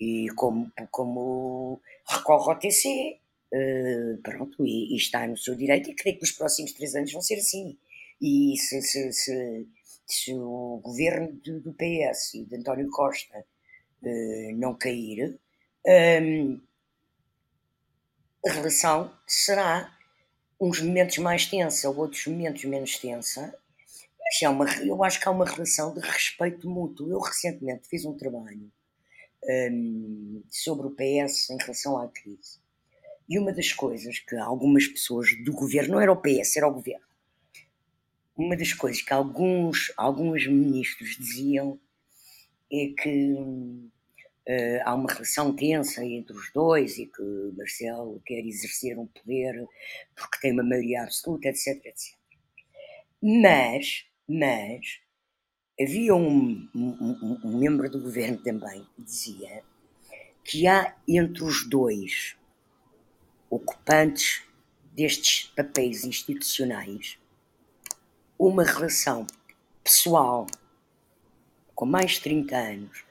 E 0.00 0.28
como, 0.36 0.70
como 0.90 1.80
recorre 2.06 2.52
ao 2.52 2.58
TC, 2.58 3.18
uh, 3.52 3.56
eh, 3.56 4.18
pronto, 4.22 4.64
e, 4.64 4.94
e, 4.94 4.96
está 4.96 5.26
no 5.26 5.36
seu 5.36 5.56
direito, 5.56 5.90
e 5.90 5.94
creio 5.94 6.16
que 6.16 6.22
nos 6.22 6.32
próximos 6.32 6.72
três 6.72 6.94
anos 6.94 7.12
vão 7.12 7.20
ser 7.20 7.34
assim. 7.34 7.76
E 8.20 8.56
se, 8.56 8.80
se, 8.82 9.12
se, 9.12 9.66
se 10.06 10.34
o 10.34 10.80
governo 10.82 11.32
do, 11.44 11.60
do, 11.60 11.72
PS 11.72 12.34
e 12.34 12.44
de 12.44 12.56
António 12.56 12.88
Costa 12.90 13.44
uh, 14.02 14.56
não 14.56 14.74
cair, 14.74 15.38
um, 15.84 15.90
ehm, 15.90 16.60
a 18.46 18.52
relação 18.52 19.12
será 19.26 19.92
uns 20.60 20.80
momentos 20.80 21.18
mais 21.18 21.46
tensa, 21.46 21.90
outros 21.90 22.26
momentos 22.26 22.64
menos 22.64 22.98
tensa, 22.98 23.54
é 24.42 24.48
uma, 24.48 24.66
eu 24.84 25.02
acho 25.02 25.20
que 25.20 25.28
há 25.28 25.30
uma 25.30 25.44
relação 25.44 25.94
de 25.94 26.00
respeito 26.00 26.68
mútuo. 26.68 27.10
Eu 27.10 27.20
recentemente 27.20 27.88
fiz 27.88 28.04
um 28.04 28.16
trabalho 28.16 28.70
um, 29.44 30.42
sobre 30.50 30.86
o 30.86 30.90
PS 30.90 31.50
em 31.50 31.58
relação 31.58 31.98
à 31.98 32.08
crise. 32.08 32.60
E 33.28 33.38
uma 33.38 33.52
das 33.52 33.72
coisas 33.72 34.18
que 34.18 34.36
algumas 34.36 34.86
pessoas 34.86 35.28
do 35.44 35.52
governo, 35.52 35.94
não 35.94 36.00
era 36.00 36.12
o 36.12 36.20
PS, 36.20 36.56
era 36.56 36.66
o 36.66 36.72
governo, 36.72 37.06
uma 38.38 38.56
das 38.56 38.72
coisas 38.72 39.02
que 39.02 39.12
alguns, 39.12 39.92
alguns 39.96 40.46
ministros 40.46 41.16
diziam 41.18 41.78
é 42.72 42.94
que 42.96 43.32
uh, 43.32 44.82
há 44.84 44.94
uma 44.94 45.12
relação 45.12 45.54
tensa 45.54 46.04
entre 46.04 46.36
os 46.36 46.50
dois 46.52 46.98
e 46.98 47.06
que 47.06 47.22
Marcelo 47.56 48.22
quer 48.24 48.46
exercer 48.46 48.96
um 48.98 49.06
poder 49.06 49.66
porque 50.14 50.38
tem 50.40 50.52
uma 50.52 50.62
maioria 50.62 51.02
absoluta, 51.02 51.48
etc, 51.48 51.84
etc. 51.84 52.16
Mas 53.20 54.07
mas 54.28 55.00
havia 55.80 56.14
um, 56.14 56.68
um, 56.74 57.40
um 57.44 57.58
membro 57.58 57.88
do 57.90 58.00
governo 58.00 58.38
também 58.38 58.86
que 58.94 59.02
dizia 59.02 59.62
que 60.44 60.66
há 60.66 60.94
entre 61.06 61.44
os 61.44 61.68
dois 61.68 62.36
ocupantes 63.48 64.42
destes 64.92 65.52
papéis 65.54 66.04
institucionais 66.04 67.18
uma 68.38 68.64
relação 68.64 69.26
pessoal 69.82 70.46
com 71.74 71.86
mais 71.86 72.12
de 72.12 72.22
30 72.22 72.56
anos. 72.56 73.04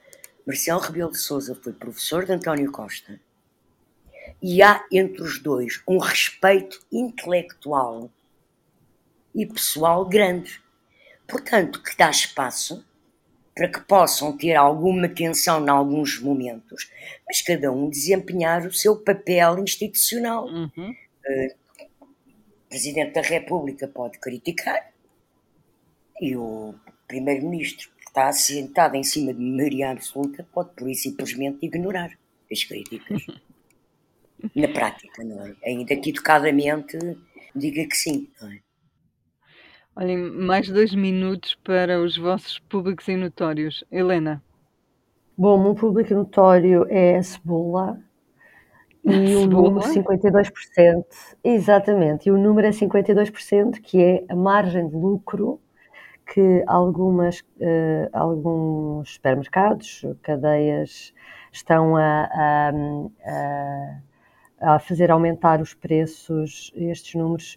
Marcelo 0.46 0.80
Rebelo 0.80 1.10
de 1.10 1.18
Sousa 1.18 1.54
foi 1.54 1.72
professor 1.72 2.24
de 2.24 2.32
António 2.32 2.70
Costa 2.70 3.20
e 4.42 4.62
há 4.62 4.84
entre 4.92 5.22
os 5.22 5.38
dois 5.38 5.82
um 5.86 5.98
respeito 5.98 6.80
intelectual 6.92 8.10
e 9.34 9.46
pessoal 9.46 10.06
grande. 10.06 10.62
Portanto, 11.28 11.82
que 11.82 11.96
dá 11.96 12.10
espaço 12.10 12.84
para 13.54 13.68
que 13.68 13.80
possam 13.80 14.36
ter 14.36 14.54
alguma 14.54 15.08
tensão 15.08 15.62
em 15.64 15.68
alguns 15.68 16.20
momentos, 16.20 16.90
mas 17.26 17.42
cada 17.42 17.70
um 17.70 17.90
desempenhar 17.90 18.66
o 18.66 18.72
seu 18.72 18.96
papel 18.96 19.58
institucional. 19.58 20.46
Uhum. 20.46 20.94
Uh, 21.26 21.54
o 22.00 22.68
Presidente 22.68 23.14
da 23.14 23.20
República 23.20 23.88
pode 23.88 24.18
criticar 24.18 24.92
e 26.20 26.36
o 26.36 26.74
Primeiro-Ministro, 27.06 27.90
que 27.98 28.08
está 28.08 28.28
assentado 28.28 28.96
em 28.96 29.02
cima 29.02 29.34
de 29.34 29.40
maioria 29.40 29.90
absoluta, 29.90 30.46
pode 30.52 30.70
por 30.74 30.88
isso 30.88 31.02
simplesmente 31.02 31.58
ignorar 31.62 32.16
as 32.50 32.64
críticas. 32.64 33.26
Na 34.54 34.68
prática, 34.68 35.24
não 35.24 35.44
é? 35.44 35.56
Ainda 35.64 35.96
que 35.96 36.10
educadamente 36.10 36.96
diga 37.56 37.84
que 37.86 37.96
sim, 37.96 38.28
não 38.40 38.52
é? 38.52 38.60
Olhem, 40.00 40.16
mais 40.16 40.68
dois 40.68 40.94
minutos 40.94 41.56
para 41.64 42.00
os 42.00 42.16
vossos 42.16 42.60
públicos 42.60 43.08
e 43.08 43.16
notórios. 43.16 43.82
Helena. 43.90 44.40
Bom, 45.36 45.58
o 45.58 45.62
meu 45.64 45.74
público 45.74 46.14
notório 46.14 46.86
é 46.88 47.16
a 47.16 47.22
cebola. 47.24 47.98
E 49.04 49.34
o 49.34 49.48
número 49.48 49.80
52%, 49.80 51.04
exatamente, 51.42 52.28
e 52.28 52.30
o 52.30 52.38
número 52.38 52.68
é 52.68 52.70
52%, 52.70 53.80
que 53.80 54.00
é 54.00 54.24
a 54.28 54.36
margem 54.36 54.86
de 54.86 54.94
lucro 54.94 55.60
que 56.32 56.62
algumas, 56.68 57.40
uh, 57.40 58.08
alguns 58.12 59.14
supermercados, 59.14 60.06
cadeias, 60.22 61.12
estão 61.50 61.96
a, 61.96 62.28
a, 62.32 62.72
a, 64.60 64.74
a 64.74 64.78
fazer 64.78 65.10
aumentar 65.10 65.60
os 65.60 65.74
preços, 65.74 66.70
estes 66.76 67.16
números 67.16 67.56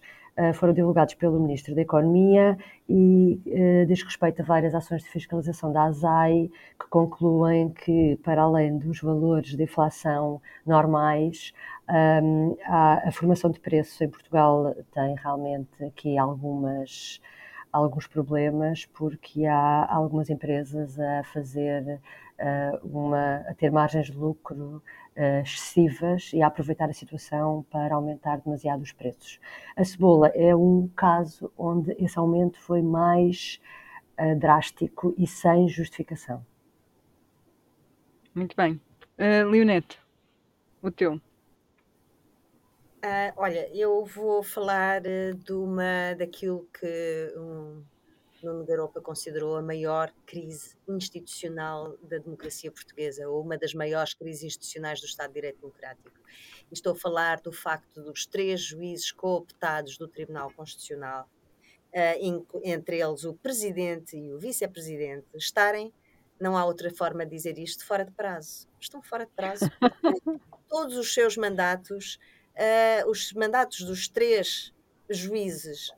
foram 0.54 0.72
divulgados 0.72 1.14
pelo 1.14 1.38
Ministro 1.40 1.74
da 1.74 1.82
Economia 1.82 2.56
e 2.88 3.40
uh, 3.46 3.86
diz 3.86 4.02
respeito 4.02 4.42
a 4.42 4.44
várias 4.44 4.74
ações 4.74 5.02
de 5.02 5.08
fiscalização 5.08 5.72
da 5.72 5.84
ASAI 5.84 6.50
que 6.78 6.88
concluem 6.88 7.68
que, 7.70 8.18
para 8.22 8.42
além 8.42 8.78
dos 8.78 9.00
valores 9.00 9.56
de 9.56 9.62
inflação 9.62 10.40
normais, 10.66 11.52
um, 11.88 12.56
a, 12.64 13.08
a 13.08 13.12
formação 13.12 13.50
de 13.50 13.60
preços 13.60 14.00
em 14.00 14.08
Portugal 14.08 14.74
tem 14.94 15.14
realmente 15.16 15.84
aqui 15.84 16.16
algumas 16.16 17.20
alguns 17.72 18.06
problemas 18.06 18.84
porque 18.86 19.46
há 19.46 19.86
algumas 19.90 20.28
empresas 20.28 20.98
a 20.98 21.24
fazer 21.24 22.00
uh, 22.38 22.86
uma 22.86 23.36
a 23.48 23.54
ter 23.54 23.70
margens 23.70 24.06
de 24.06 24.16
lucro 24.16 24.82
uh, 25.16 25.42
excessivas 25.42 26.30
e 26.32 26.42
a 26.42 26.46
aproveitar 26.46 26.88
a 26.88 26.92
situação 26.92 27.64
para 27.70 27.94
aumentar 27.94 28.36
demasiado 28.38 28.82
os 28.82 28.92
preços. 28.92 29.38
A 29.76 29.84
cebola 29.84 30.28
é 30.28 30.54
um 30.54 30.88
caso 30.96 31.52
onde 31.56 31.92
esse 31.98 32.18
aumento 32.18 32.60
foi 32.60 32.82
mais 32.82 33.60
uh, 34.18 34.38
drástico 34.38 35.14
e 35.18 35.26
sem 35.26 35.68
justificação. 35.68 36.44
Muito 38.34 38.56
bem. 38.56 38.80
Uh, 39.18 39.48
Leonete, 39.48 40.00
o 40.80 40.90
teu. 40.90 41.20
Uh, 43.04 43.32
olha, 43.36 43.68
eu 43.76 44.04
vou 44.04 44.42
falar 44.44 45.00
de 45.00 45.52
uma 45.52 46.14
daquilo 46.16 46.68
que 46.72 47.34
um, 47.36 47.82
Nuno 48.42 48.64
Garopa 48.64 49.00
considerou 49.00 49.56
a 49.56 49.62
maior 49.62 50.12
crise 50.26 50.76
institucional 50.88 51.96
da 52.02 52.18
democracia 52.18 52.70
portuguesa, 52.70 53.28
ou 53.28 53.42
uma 53.42 53.56
das 53.56 53.74
maiores 53.74 54.14
crises 54.14 54.44
institucionais 54.44 55.00
do 55.00 55.06
Estado 55.06 55.28
de 55.28 55.34
Direito 55.34 55.60
Democrático. 55.60 56.10
E 56.70 56.74
estou 56.74 56.92
a 56.92 56.96
falar 56.96 57.40
do 57.40 57.52
facto 57.52 58.02
dos 58.02 58.26
três 58.26 58.60
juízes 58.60 59.12
cooptados 59.12 59.96
do 59.96 60.08
Tribunal 60.08 60.52
Constitucional, 60.52 61.28
uh, 61.94 62.46
entre 62.64 63.00
eles 63.00 63.24
o 63.24 63.34
Presidente 63.34 64.16
e 64.16 64.32
o 64.32 64.38
Vice-Presidente, 64.38 65.26
estarem, 65.34 65.92
não 66.40 66.56
há 66.56 66.64
outra 66.64 66.90
forma 66.90 67.24
de 67.24 67.30
dizer 67.30 67.58
isto, 67.58 67.86
fora 67.86 68.04
de 68.04 68.10
prazo. 68.10 68.68
Estão 68.80 69.02
fora 69.02 69.24
de 69.24 69.32
prazo. 69.32 69.64
Todos 70.68 70.96
os 70.96 71.12
seus 71.12 71.36
mandatos 71.36 72.18
uh, 72.52 73.10
os 73.10 73.32
mandatos 73.32 73.82
dos 73.82 74.08
três 74.08 74.72
juízes, 75.08 75.92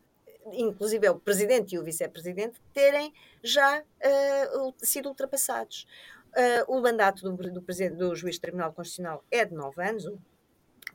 inclusive 0.52 1.08
o 1.08 1.18
presidente 1.18 1.74
e 1.74 1.78
o 1.78 1.84
vice-presidente, 1.84 2.60
terem 2.72 3.12
já 3.42 3.80
uh, 3.80 4.74
sido 4.78 5.08
ultrapassados. 5.08 5.86
Uh, 6.30 6.76
o 6.76 6.80
mandato 6.80 7.22
do, 7.22 7.50
do, 7.52 7.62
presidente, 7.62 7.96
do 7.96 8.14
juiz 8.14 8.38
do 8.38 8.42
Tribunal 8.42 8.72
Constitucional 8.72 9.24
é 9.30 9.44
de 9.44 9.54
nove 9.54 9.82
anos, 9.82 10.10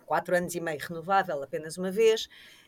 quatro 0.06 0.36
anos 0.36 0.54
e 0.56 0.60
meio 0.60 0.80
renovável 0.80 1.42
apenas 1.42 1.78
uma 1.78 1.92
vez, 1.92 2.28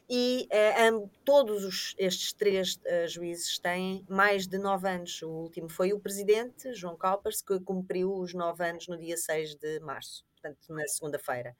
e 0.09 0.47
uh, 0.91 1.09
todos 1.23 1.63
os, 1.63 1.95
estes 1.97 2.33
três 2.33 2.75
uh, 2.77 3.07
juízes 3.07 3.59
têm 3.59 4.05
mais 4.09 4.47
de 4.47 4.57
nove 4.57 4.89
anos. 4.89 5.21
O 5.21 5.29
último 5.29 5.69
foi 5.69 5.93
o 5.93 5.99
presidente, 5.99 6.73
João 6.73 6.97
Calpers, 6.97 7.41
que 7.41 7.59
cumpriu 7.59 8.13
os 8.13 8.33
nove 8.33 8.67
anos 8.67 8.87
no 8.87 8.97
dia 8.97 9.17
6 9.17 9.55
de 9.55 9.79
março 9.79 10.23
portanto, 10.41 10.73
na 10.73 10.87
segunda-feira. 10.87 11.55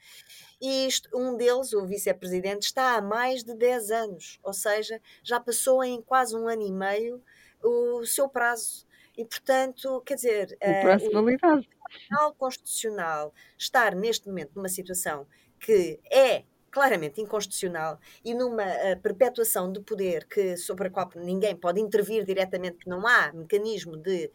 E 0.59 0.87
isto, 0.87 1.09
um 1.13 1.37
deles, 1.37 1.73
o 1.73 1.85
vice-presidente, 1.85 2.63
está 2.63 2.95
há 2.95 3.01
mais 3.01 3.43
de 3.43 3.53
10 3.55 3.91
anos, 3.91 4.39
ou 4.43 4.53
seja, 4.53 4.99
já 5.23 5.39
passou 5.39 5.83
em 5.83 6.01
quase 6.01 6.35
um 6.35 6.47
ano 6.47 6.63
e 6.63 6.71
meio 6.71 7.23
o 7.63 8.05
seu 8.05 8.27
prazo. 8.27 8.85
E, 9.17 9.25
portanto, 9.25 10.01
quer 10.05 10.15
dizer. 10.15 10.57
O 10.61 10.81
prazo 10.81 11.07
de 11.07 11.13
validade. 11.13 11.69
O 11.85 11.89
Tribunal 11.89 12.33
Constitucional 12.35 13.33
estar 13.57 13.93
neste 13.93 14.27
momento 14.27 14.53
numa 14.55 14.69
situação 14.69 15.27
que 15.59 15.99
é 16.11 16.43
claramente 16.71 17.19
inconstitucional 17.19 17.99
e 18.23 18.33
numa 18.33 18.63
uh, 18.63 18.99
perpetuação 19.01 19.69
de 19.71 19.81
poder 19.81 20.25
que, 20.25 20.55
sobre 20.55 20.87
a 20.87 20.89
qual 20.89 21.09
ninguém 21.15 21.53
pode 21.53 21.81
intervir 21.81 22.23
diretamente, 22.23 22.77
que 22.77 22.89
não 22.89 23.05
há 23.05 23.31
mecanismo 23.33 23.97
de 23.97 24.31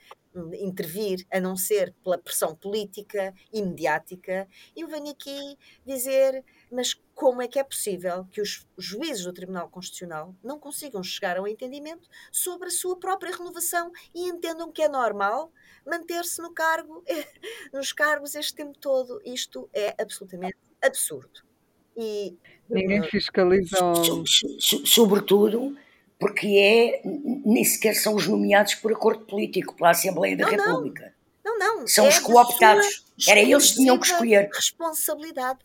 intervir, 0.54 1.26
a 1.32 1.40
não 1.40 1.56
ser 1.56 1.94
pela 2.02 2.18
pressão 2.18 2.54
política 2.54 3.34
e 3.52 3.62
mediática. 3.62 4.48
Eu 4.76 4.88
venho 4.88 5.10
aqui 5.10 5.56
dizer, 5.84 6.44
mas 6.70 6.94
como 7.14 7.40
é 7.42 7.48
que 7.48 7.58
é 7.58 7.64
possível 7.64 8.26
que 8.30 8.40
os 8.40 8.66
juízes 8.76 9.24
do 9.24 9.32
Tribunal 9.32 9.68
Constitucional 9.68 10.34
não 10.42 10.58
consigam 10.58 11.02
chegar 11.02 11.36
a 11.36 11.42
um 11.42 11.46
entendimento 11.46 12.08
sobre 12.30 12.68
a 12.68 12.70
sua 12.70 12.98
própria 12.98 13.34
renovação 13.34 13.90
e 14.14 14.28
entendam 14.28 14.70
que 14.70 14.82
é 14.82 14.88
normal 14.88 15.52
manter-se 15.86 16.42
no 16.42 16.52
cargo, 16.52 17.02
nos 17.72 17.92
cargos 17.92 18.34
este 18.34 18.54
tempo 18.54 18.78
todo? 18.78 19.20
Isto 19.24 19.68
é 19.72 19.94
absolutamente 20.00 20.56
absurdo. 20.82 21.46
E, 21.96 22.36
Ninguém 22.68 23.02
fiscaliza. 23.04 23.78
Sobretudo 24.84 25.76
porque 26.18 26.46
é, 26.46 27.02
nem 27.04 27.64
sequer 27.64 27.94
são 27.94 28.14
os 28.14 28.26
nomeados 28.26 28.74
por 28.76 28.92
acordo 28.92 29.24
político 29.26 29.74
pela 29.74 29.90
Assembleia 29.90 30.36
da 30.36 30.44
não, 30.44 30.50
República. 30.50 31.14
Não, 31.44 31.58
não. 31.58 31.86
São 31.86 32.06
é 32.06 32.08
os 32.08 32.18
cooptados. 32.18 33.04
Era 33.28 33.40
eles 33.40 33.70
que 33.70 33.76
tinham 33.76 33.98
que 33.98 34.06
escolher. 34.06 34.50
Responsabilidade. 34.52 35.60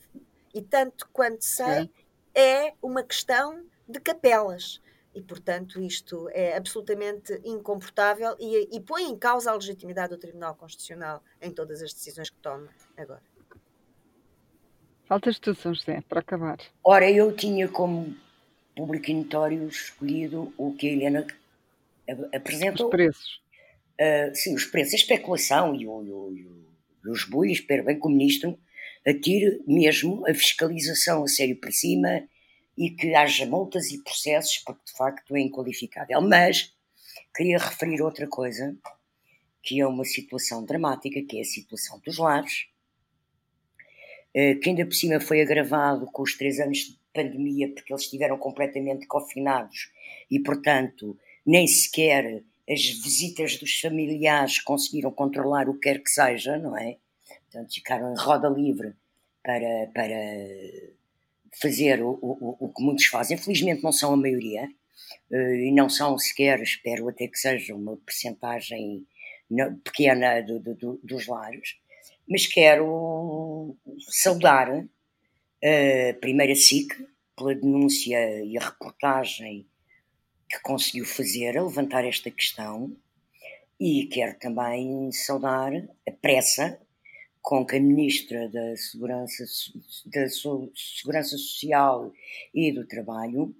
E 0.53 0.61
tanto 0.61 1.07
quanto 1.13 1.43
sei, 1.43 1.89
é, 2.35 2.67
é 2.67 2.73
uma 2.81 3.03
questão 3.03 3.63
de 3.87 3.99
capelas. 3.99 4.81
E, 5.13 5.21
portanto, 5.21 5.81
isto 5.81 6.29
é 6.31 6.55
absolutamente 6.55 7.41
incomportável 7.43 8.35
e, 8.39 8.69
e 8.75 8.79
põe 8.79 9.03
em 9.03 9.17
causa 9.17 9.51
a 9.51 9.55
legitimidade 9.55 10.09
do 10.09 10.17
Tribunal 10.17 10.55
Constitucional 10.55 11.21
em 11.41 11.51
todas 11.51 11.81
as 11.81 11.93
decisões 11.93 12.29
que 12.29 12.37
toma 12.37 12.69
agora. 12.95 13.21
Faltas 15.05 15.39
tu, 15.39 15.53
São 15.53 15.73
José, 15.73 16.01
para 16.07 16.21
acabar. 16.21 16.57
Ora, 16.81 17.11
eu 17.11 17.35
tinha 17.35 17.67
como 17.67 18.15
público 18.75 19.09
e 19.09 19.13
notório 19.13 19.67
escolhido 19.67 20.53
o 20.57 20.73
que 20.73 20.87
a 20.87 20.91
Helena 20.91 21.27
apresentou. 22.33 22.87
Os 22.87 22.91
preços. 22.91 23.41
Uh, 23.99 24.33
sim, 24.33 24.55
os 24.55 24.65
preços, 24.65 24.93
a 24.93 24.97
especulação 24.97 25.75
e, 25.75 25.87
o, 25.87 26.03
e, 26.03 26.11
o, 26.11 26.33
e 27.05 27.09
os 27.09 27.25
bulhos, 27.25 27.59
espero 27.59 27.83
bem 27.83 27.99
que 27.99 28.07
o 28.07 28.09
Ministro 28.09 28.57
atire 29.07 29.61
mesmo 29.67 30.27
a 30.27 30.33
fiscalização 30.33 31.23
a 31.23 31.27
sério 31.27 31.59
para 31.59 31.71
cima 31.71 32.27
e 32.77 32.89
que 32.89 33.13
haja 33.13 33.45
multas 33.45 33.91
e 33.91 34.01
processos, 34.03 34.57
porque 34.59 34.81
de 34.85 34.93
facto 34.93 35.35
é 35.35 35.41
inqualificável. 35.41 36.21
Mas 36.21 36.73
queria 37.35 37.57
referir 37.57 38.01
outra 38.01 38.27
coisa, 38.27 38.75
que 39.61 39.79
é 39.79 39.85
uma 39.85 40.05
situação 40.05 40.65
dramática, 40.65 41.21
que 41.21 41.37
é 41.37 41.41
a 41.41 41.45
situação 41.45 41.99
dos 41.99 42.17
lares, 42.17 42.67
uh, 44.35 44.59
que 44.59 44.69
ainda 44.69 44.85
por 44.85 44.95
cima 44.95 45.19
foi 45.19 45.41
agravado 45.41 46.07
com 46.07 46.23
os 46.23 46.35
três 46.35 46.59
anos 46.59 46.79
de 46.79 47.00
pandemia, 47.13 47.69
porque 47.73 47.91
eles 47.93 48.03
estiveram 48.03 48.37
completamente 48.37 49.05
confinados 49.07 49.91
e, 50.29 50.39
portanto, 50.39 51.17
nem 51.45 51.67
sequer 51.67 52.43
as 52.69 52.81
visitas 52.81 53.57
dos 53.57 53.79
familiares 53.79 54.59
conseguiram 54.61 55.11
controlar 55.11 55.67
o 55.67 55.73
que 55.73 55.89
quer 55.89 55.99
que 56.01 56.09
seja, 56.09 56.57
não 56.57 56.77
é? 56.77 56.97
Portanto, 57.51 57.73
ficaram 57.73 58.13
em 58.13 58.17
roda 58.17 58.47
livre 58.47 58.93
para, 59.43 59.87
para 59.93 60.15
fazer 61.59 62.01
o, 62.01 62.11
o, 62.21 62.57
o 62.59 62.73
que 62.73 62.83
muitos 62.83 63.05
fazem. 63.05 63.37
Felizmente 63.37 63.83
não 63.83 63.91
são 63.91 64.13
a 64.13 64.17
maioria, 64.17 64.69
eh, 65.31 65.67
e 65.67 65.71
não 65.71 65.89
são 65.89 66.17
sequer, 66.17 66.61
espero 66.61 67.07
até 67.09 67.27
que 67.27 67.37
seja 67.37 67.75
uma 67.75 67.97
percentagem 67.97 69.05
pequena 69.83 70.41
do, 70.41 70.59
do, 70.59 70.99
dos 71.03 71.27
lares, 71.27 71.75
mas 72.27 72.47
quero 72.47 73.75
saudar 74.07 74.85
a 75.63 76.13
primeira 76.19 76.55
SIC, 76.55 76.89
pela 77.35 77.55
denúncia 77.55 78.43
e 78.43 78.57
a 78.57 78.61
reportagem 78.61 79.67
que 80.49 80.59
conseguiu 80.61 81.05
fazer 81.05 81.57
a 81.57 81.63
levantar 81.63 82.05
esta 82.05 82.29
questão, 82.29 82.95
e 83.79 84.05
quero 84.05 84.37
também 84.37 85.11
saudar 85.11 85.71
a 86.07 86.11
pressa 86.11 86.79
com 87.41 87.65
que 87.65 87.77
a 87.77 87.79
Ministra 87.79 88.47
da 88.49 88.75
Segurança, 88.77 89.43
da 90.05 90.27
Segurança 90.29 91.37
Social 91.37 92.13
e 92.53 92.71
do 92.71 92.85
Trabalho, 92.85 93.55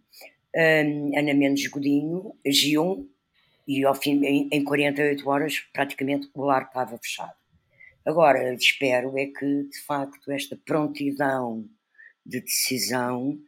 hum, 0.55 1.11
Ana 1.17 1.33
Mendes 1.33 1.67
Godinho, 1.67 2.35
agiu 2.45 3.09
e 3.67 3.83
ao 3.85 3.95
fim, 3.95 4.23
em 4.25 4.63
48 4.63 5.27
horas 5.29 5.59
praticamente 5.73 6.29
o 6.33 6.43
lar 6.43 6.63
estava 6.63 6.97
fechado. 6.97 7.33
Agora, 8.05 8.53
espero 8.53 9.17
é 9.17 9.27
que, 9.27 9.63
de 9.63 9.79
facto, 9.85 10.31
esta 10.31 10.57
prontidão 10.65 11.69
de 12.25 12.41
decisão 12.41 13.39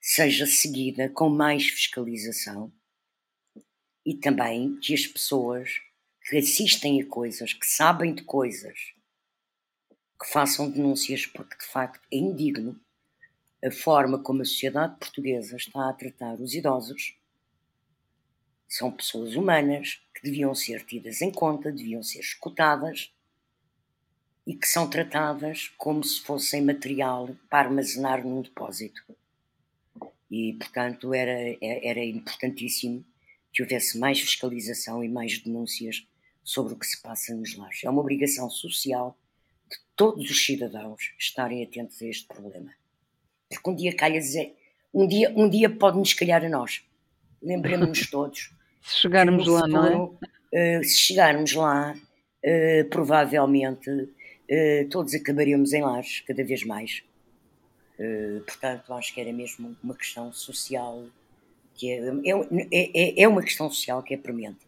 seja 0.00 0.46
seguida 0.46 1.08
com 1.08 1.28
mais 1.28 1.68
fiscalização 1.68 2.72
e 4.04 4.14
também 4.14 4.78
que 4.80 4.94
as 4.94 5.06
pessoas 5.06 5.80
que 6.22 6.36
assistem 6.36 7.00
a 7.00 7.06
coisas, 7.06 7.52
que 7.52 7.66
sabem 7.66 8.14
de 8.14 8.22
coisas, 8.22 8.78
que 10.20 10.30
façam 10.30 10.70
denúncias, 10.70 11.26
porque 11.26 11.56
de 11.56 11.66
facto 11.66 12.06
é 12.12 12.16
indigno 12.16 12.78
a 13.64 13.70
forma 13.70 14.22
como 14.22 14.42
a 14.42 14.44
sociedade 14.44 14.98
portuguesa 14.98 15.56
está 15.56 15.88
a 15.88 15.92
tratar 15.92 16.40
os 16.40 16.54
idosos. 16.54 17.16
São 18.68 18.90
pessoas 18.90 19.34
humanas 19.34 20.00
que 20.14 20.22
deviam 20.22 20.54
ser 20.54 20.84
tidas 20.84 21.22
em 21.22 21.30
conta, 21.30 21.72
deviam 21.72 22.02
ser 22.02 22.20
escutadas 22.20 23.12
e 24.48 24.54
que 24.54 24.66
são 24.66 24.88
tratadas 24.88 25.70
como 25.76 26.02
se 26.02 26.22
fossem 26.22 26.62
material 26.62 27.36
para 27.50 27.68
armazenar 27.68 28.26
num 28.26 28.40
depósito. 28.40 29.02
E, 30.30 30.54
portanto, 30.54 31.12
era, 31.12 31.54
era 31.60 32.02
importantíssimo 32.02 33.04
que 33.52 33.62
houvesse 33.62 33.98
mais 33.98 34.18
fiscalização 34.18 35.04
e 35.04 35.08
mais 35.08 35.38
denúncias 35.38 36.08
sobre 36.42 36.72
o 36.72 36.78
que 36.78 36.86
se 36.86 37.02
passa 37.02 37.34
nos 37.34 37.54
lares. 37.58 37.84
É 37.84 37.90
uma 37.90 38.00
obrigação 38.00 38.48
social 38.48 39.18
de 39.70 39.76
todos 39.94 40.30
os 40.30 40.46
cidadãos 40.46 41.12
estarem 41.18 41.62
atentos 41.62 42.00
a 42.00 42.06
este 42.06 42.26
problema. 42.26 42.72
Porque 43.50 43.68
um 43.68 43.74
dia 43.74 43.94
calha 43.94 44.18
dizer, 44.18 44.56
um 44.94 45.06
dia, 45.06 45.30
um 45.36 45.46
dia 45.46 45.68
pode-nos 45.68 46.14
calhar 46.14 46.42
a 46.42 46.48
nós. 46.48 46.82
Lembremos-nos 47.42 48.08
todos. 48.08 48.50
se 48.80 49.00
chegarmos 49.00 49.46
lá, 49.46 49.60
futuro, 49.60 49.72
não 49.82 50.18
é? 50.54 50.78
Uh, 50.78 50.84
se 50.84 50.96
chegarmos 50.96 51.52
lá, 51.52 51.92
uh, 51.92 52.88
provavelmente 52.88 54.16
uh, 54.50 54.88
todos 54.88 55.14
acabaríamos 55.14 55.72
em 55.72 55.82
lares, 55.82 56.20
cada 56.26 56.44
vez 56.44 56.64
mais. 56.64 57.02
portanto, 58.46 58.92
acho 58.94 59.12
que 59.12 59.20
era 59.20 59.32
mesmo 59.32 59.76
uma 59.82 59.94
questão 59.94 60.32
social 60.32 61.04
que 61.78 61.90
é, 61.92 62.00
é, 62.24 63.20
é, 63.20 63.22
é 63.22 63.28
uma 63.28 63.42
questão 63.42 63.70
social 63.70 64.02
que 64.02 64.12
é 64.12 64.16
premente. 64.16 64.58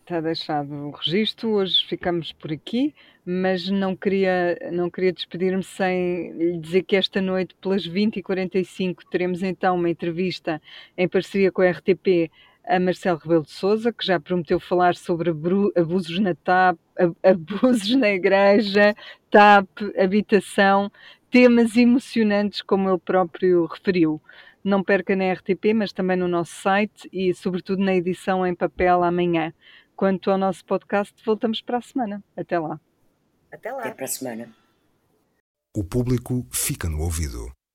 Está 0.00 0.20
deixado 0.20 0.70
o 0.70 0.90
registro, 0.90 1.50
hoje 1.50 1.86
ficamos 1.86 2.32
por 2.32 2.52
aqui, 2.52 2.94
mas 3.24 3.70
não 3.70 3.96
queria, 3.96 4.58
não 4.70 4.90
queria 4.90 5.12
despedir-me 5.12 5.62
sem 5.62 6.32
lhe 6.32 6.58
dizer 6.58 6.82
que 6.82 6.96
esta 6.96 7.22
noite, 7.22 7.54
pelas 7.60 7.88
20h45, 7.88 8.96
teremos 9.10 9.42
então 9.42 9.76
uma 9.76 9.88
entrevista 9.88 10.60
em 10.96 11.08
parceria 11.08 11.50
com 11.50 11.62
a 11.62 11.70
RTP 11.70 12.30
a 12.66 12.80
Marcelo 12.80 13.18
Rebelo 13.18 13.42
de 13.42 13.50
Souza, 13.50 13.92
que 13.92 14.06
já 14.06 14.18
prometeu 14.18 14.58
falar 14.58 14.96
sobre 14.96 15.30
abusos 15.30 16.18
na 16.18 16.34
TAP, 16.34 16.78
abusos 17.22 17.94
na 17.94 18.08
igreja, 18.08 18.94
TAP, 19.30 19.68
habitação, 19.98 20.90
temas 21.30 21.76
emocionantes, 21.76 22.62
como 22.62 22.88
ele 22.88 22.98
próprio 22.98 23.66
referiu. 23.66 24.20
Não 24.62 24.82
perca 24.82 25.14
na 25.14 25.32
RTP, 25.32 25.74
mas 25.74 25.92
também 25.92 26.16
no 26.16 26.26
nosso 26.26 26.54
site 26.54 27.08
e, 27.12 27.34
sobretudo, 27.34 27.82
na 27.82 27.94
edição 27.94 28.46
em 28.46 28.54
papel 28.54 29.02
amanhã. 29.02 29.52
Quanto 29.94 30.30
ao 30.30 30.38
nosso 30.38 30.64
podcast, 30.64 31.14
voltamos 31.24 31.60
para 31.60 31.78
a 31.78 31.82
semana. 31.82 32.24
Até 32.34 32.58
lá. 32.58 32.80
Até 33.52 33.72
lá. 33.72 33.80
Até 33.80 33.90
para 33.90 34.04
a 34.06 34.08
semana. 34.08 34.48
O 35.76 35.84
público 35.84 36.46
fica 36.50 36.88
no 36.88 37.00
ouvido. 37.00 37.52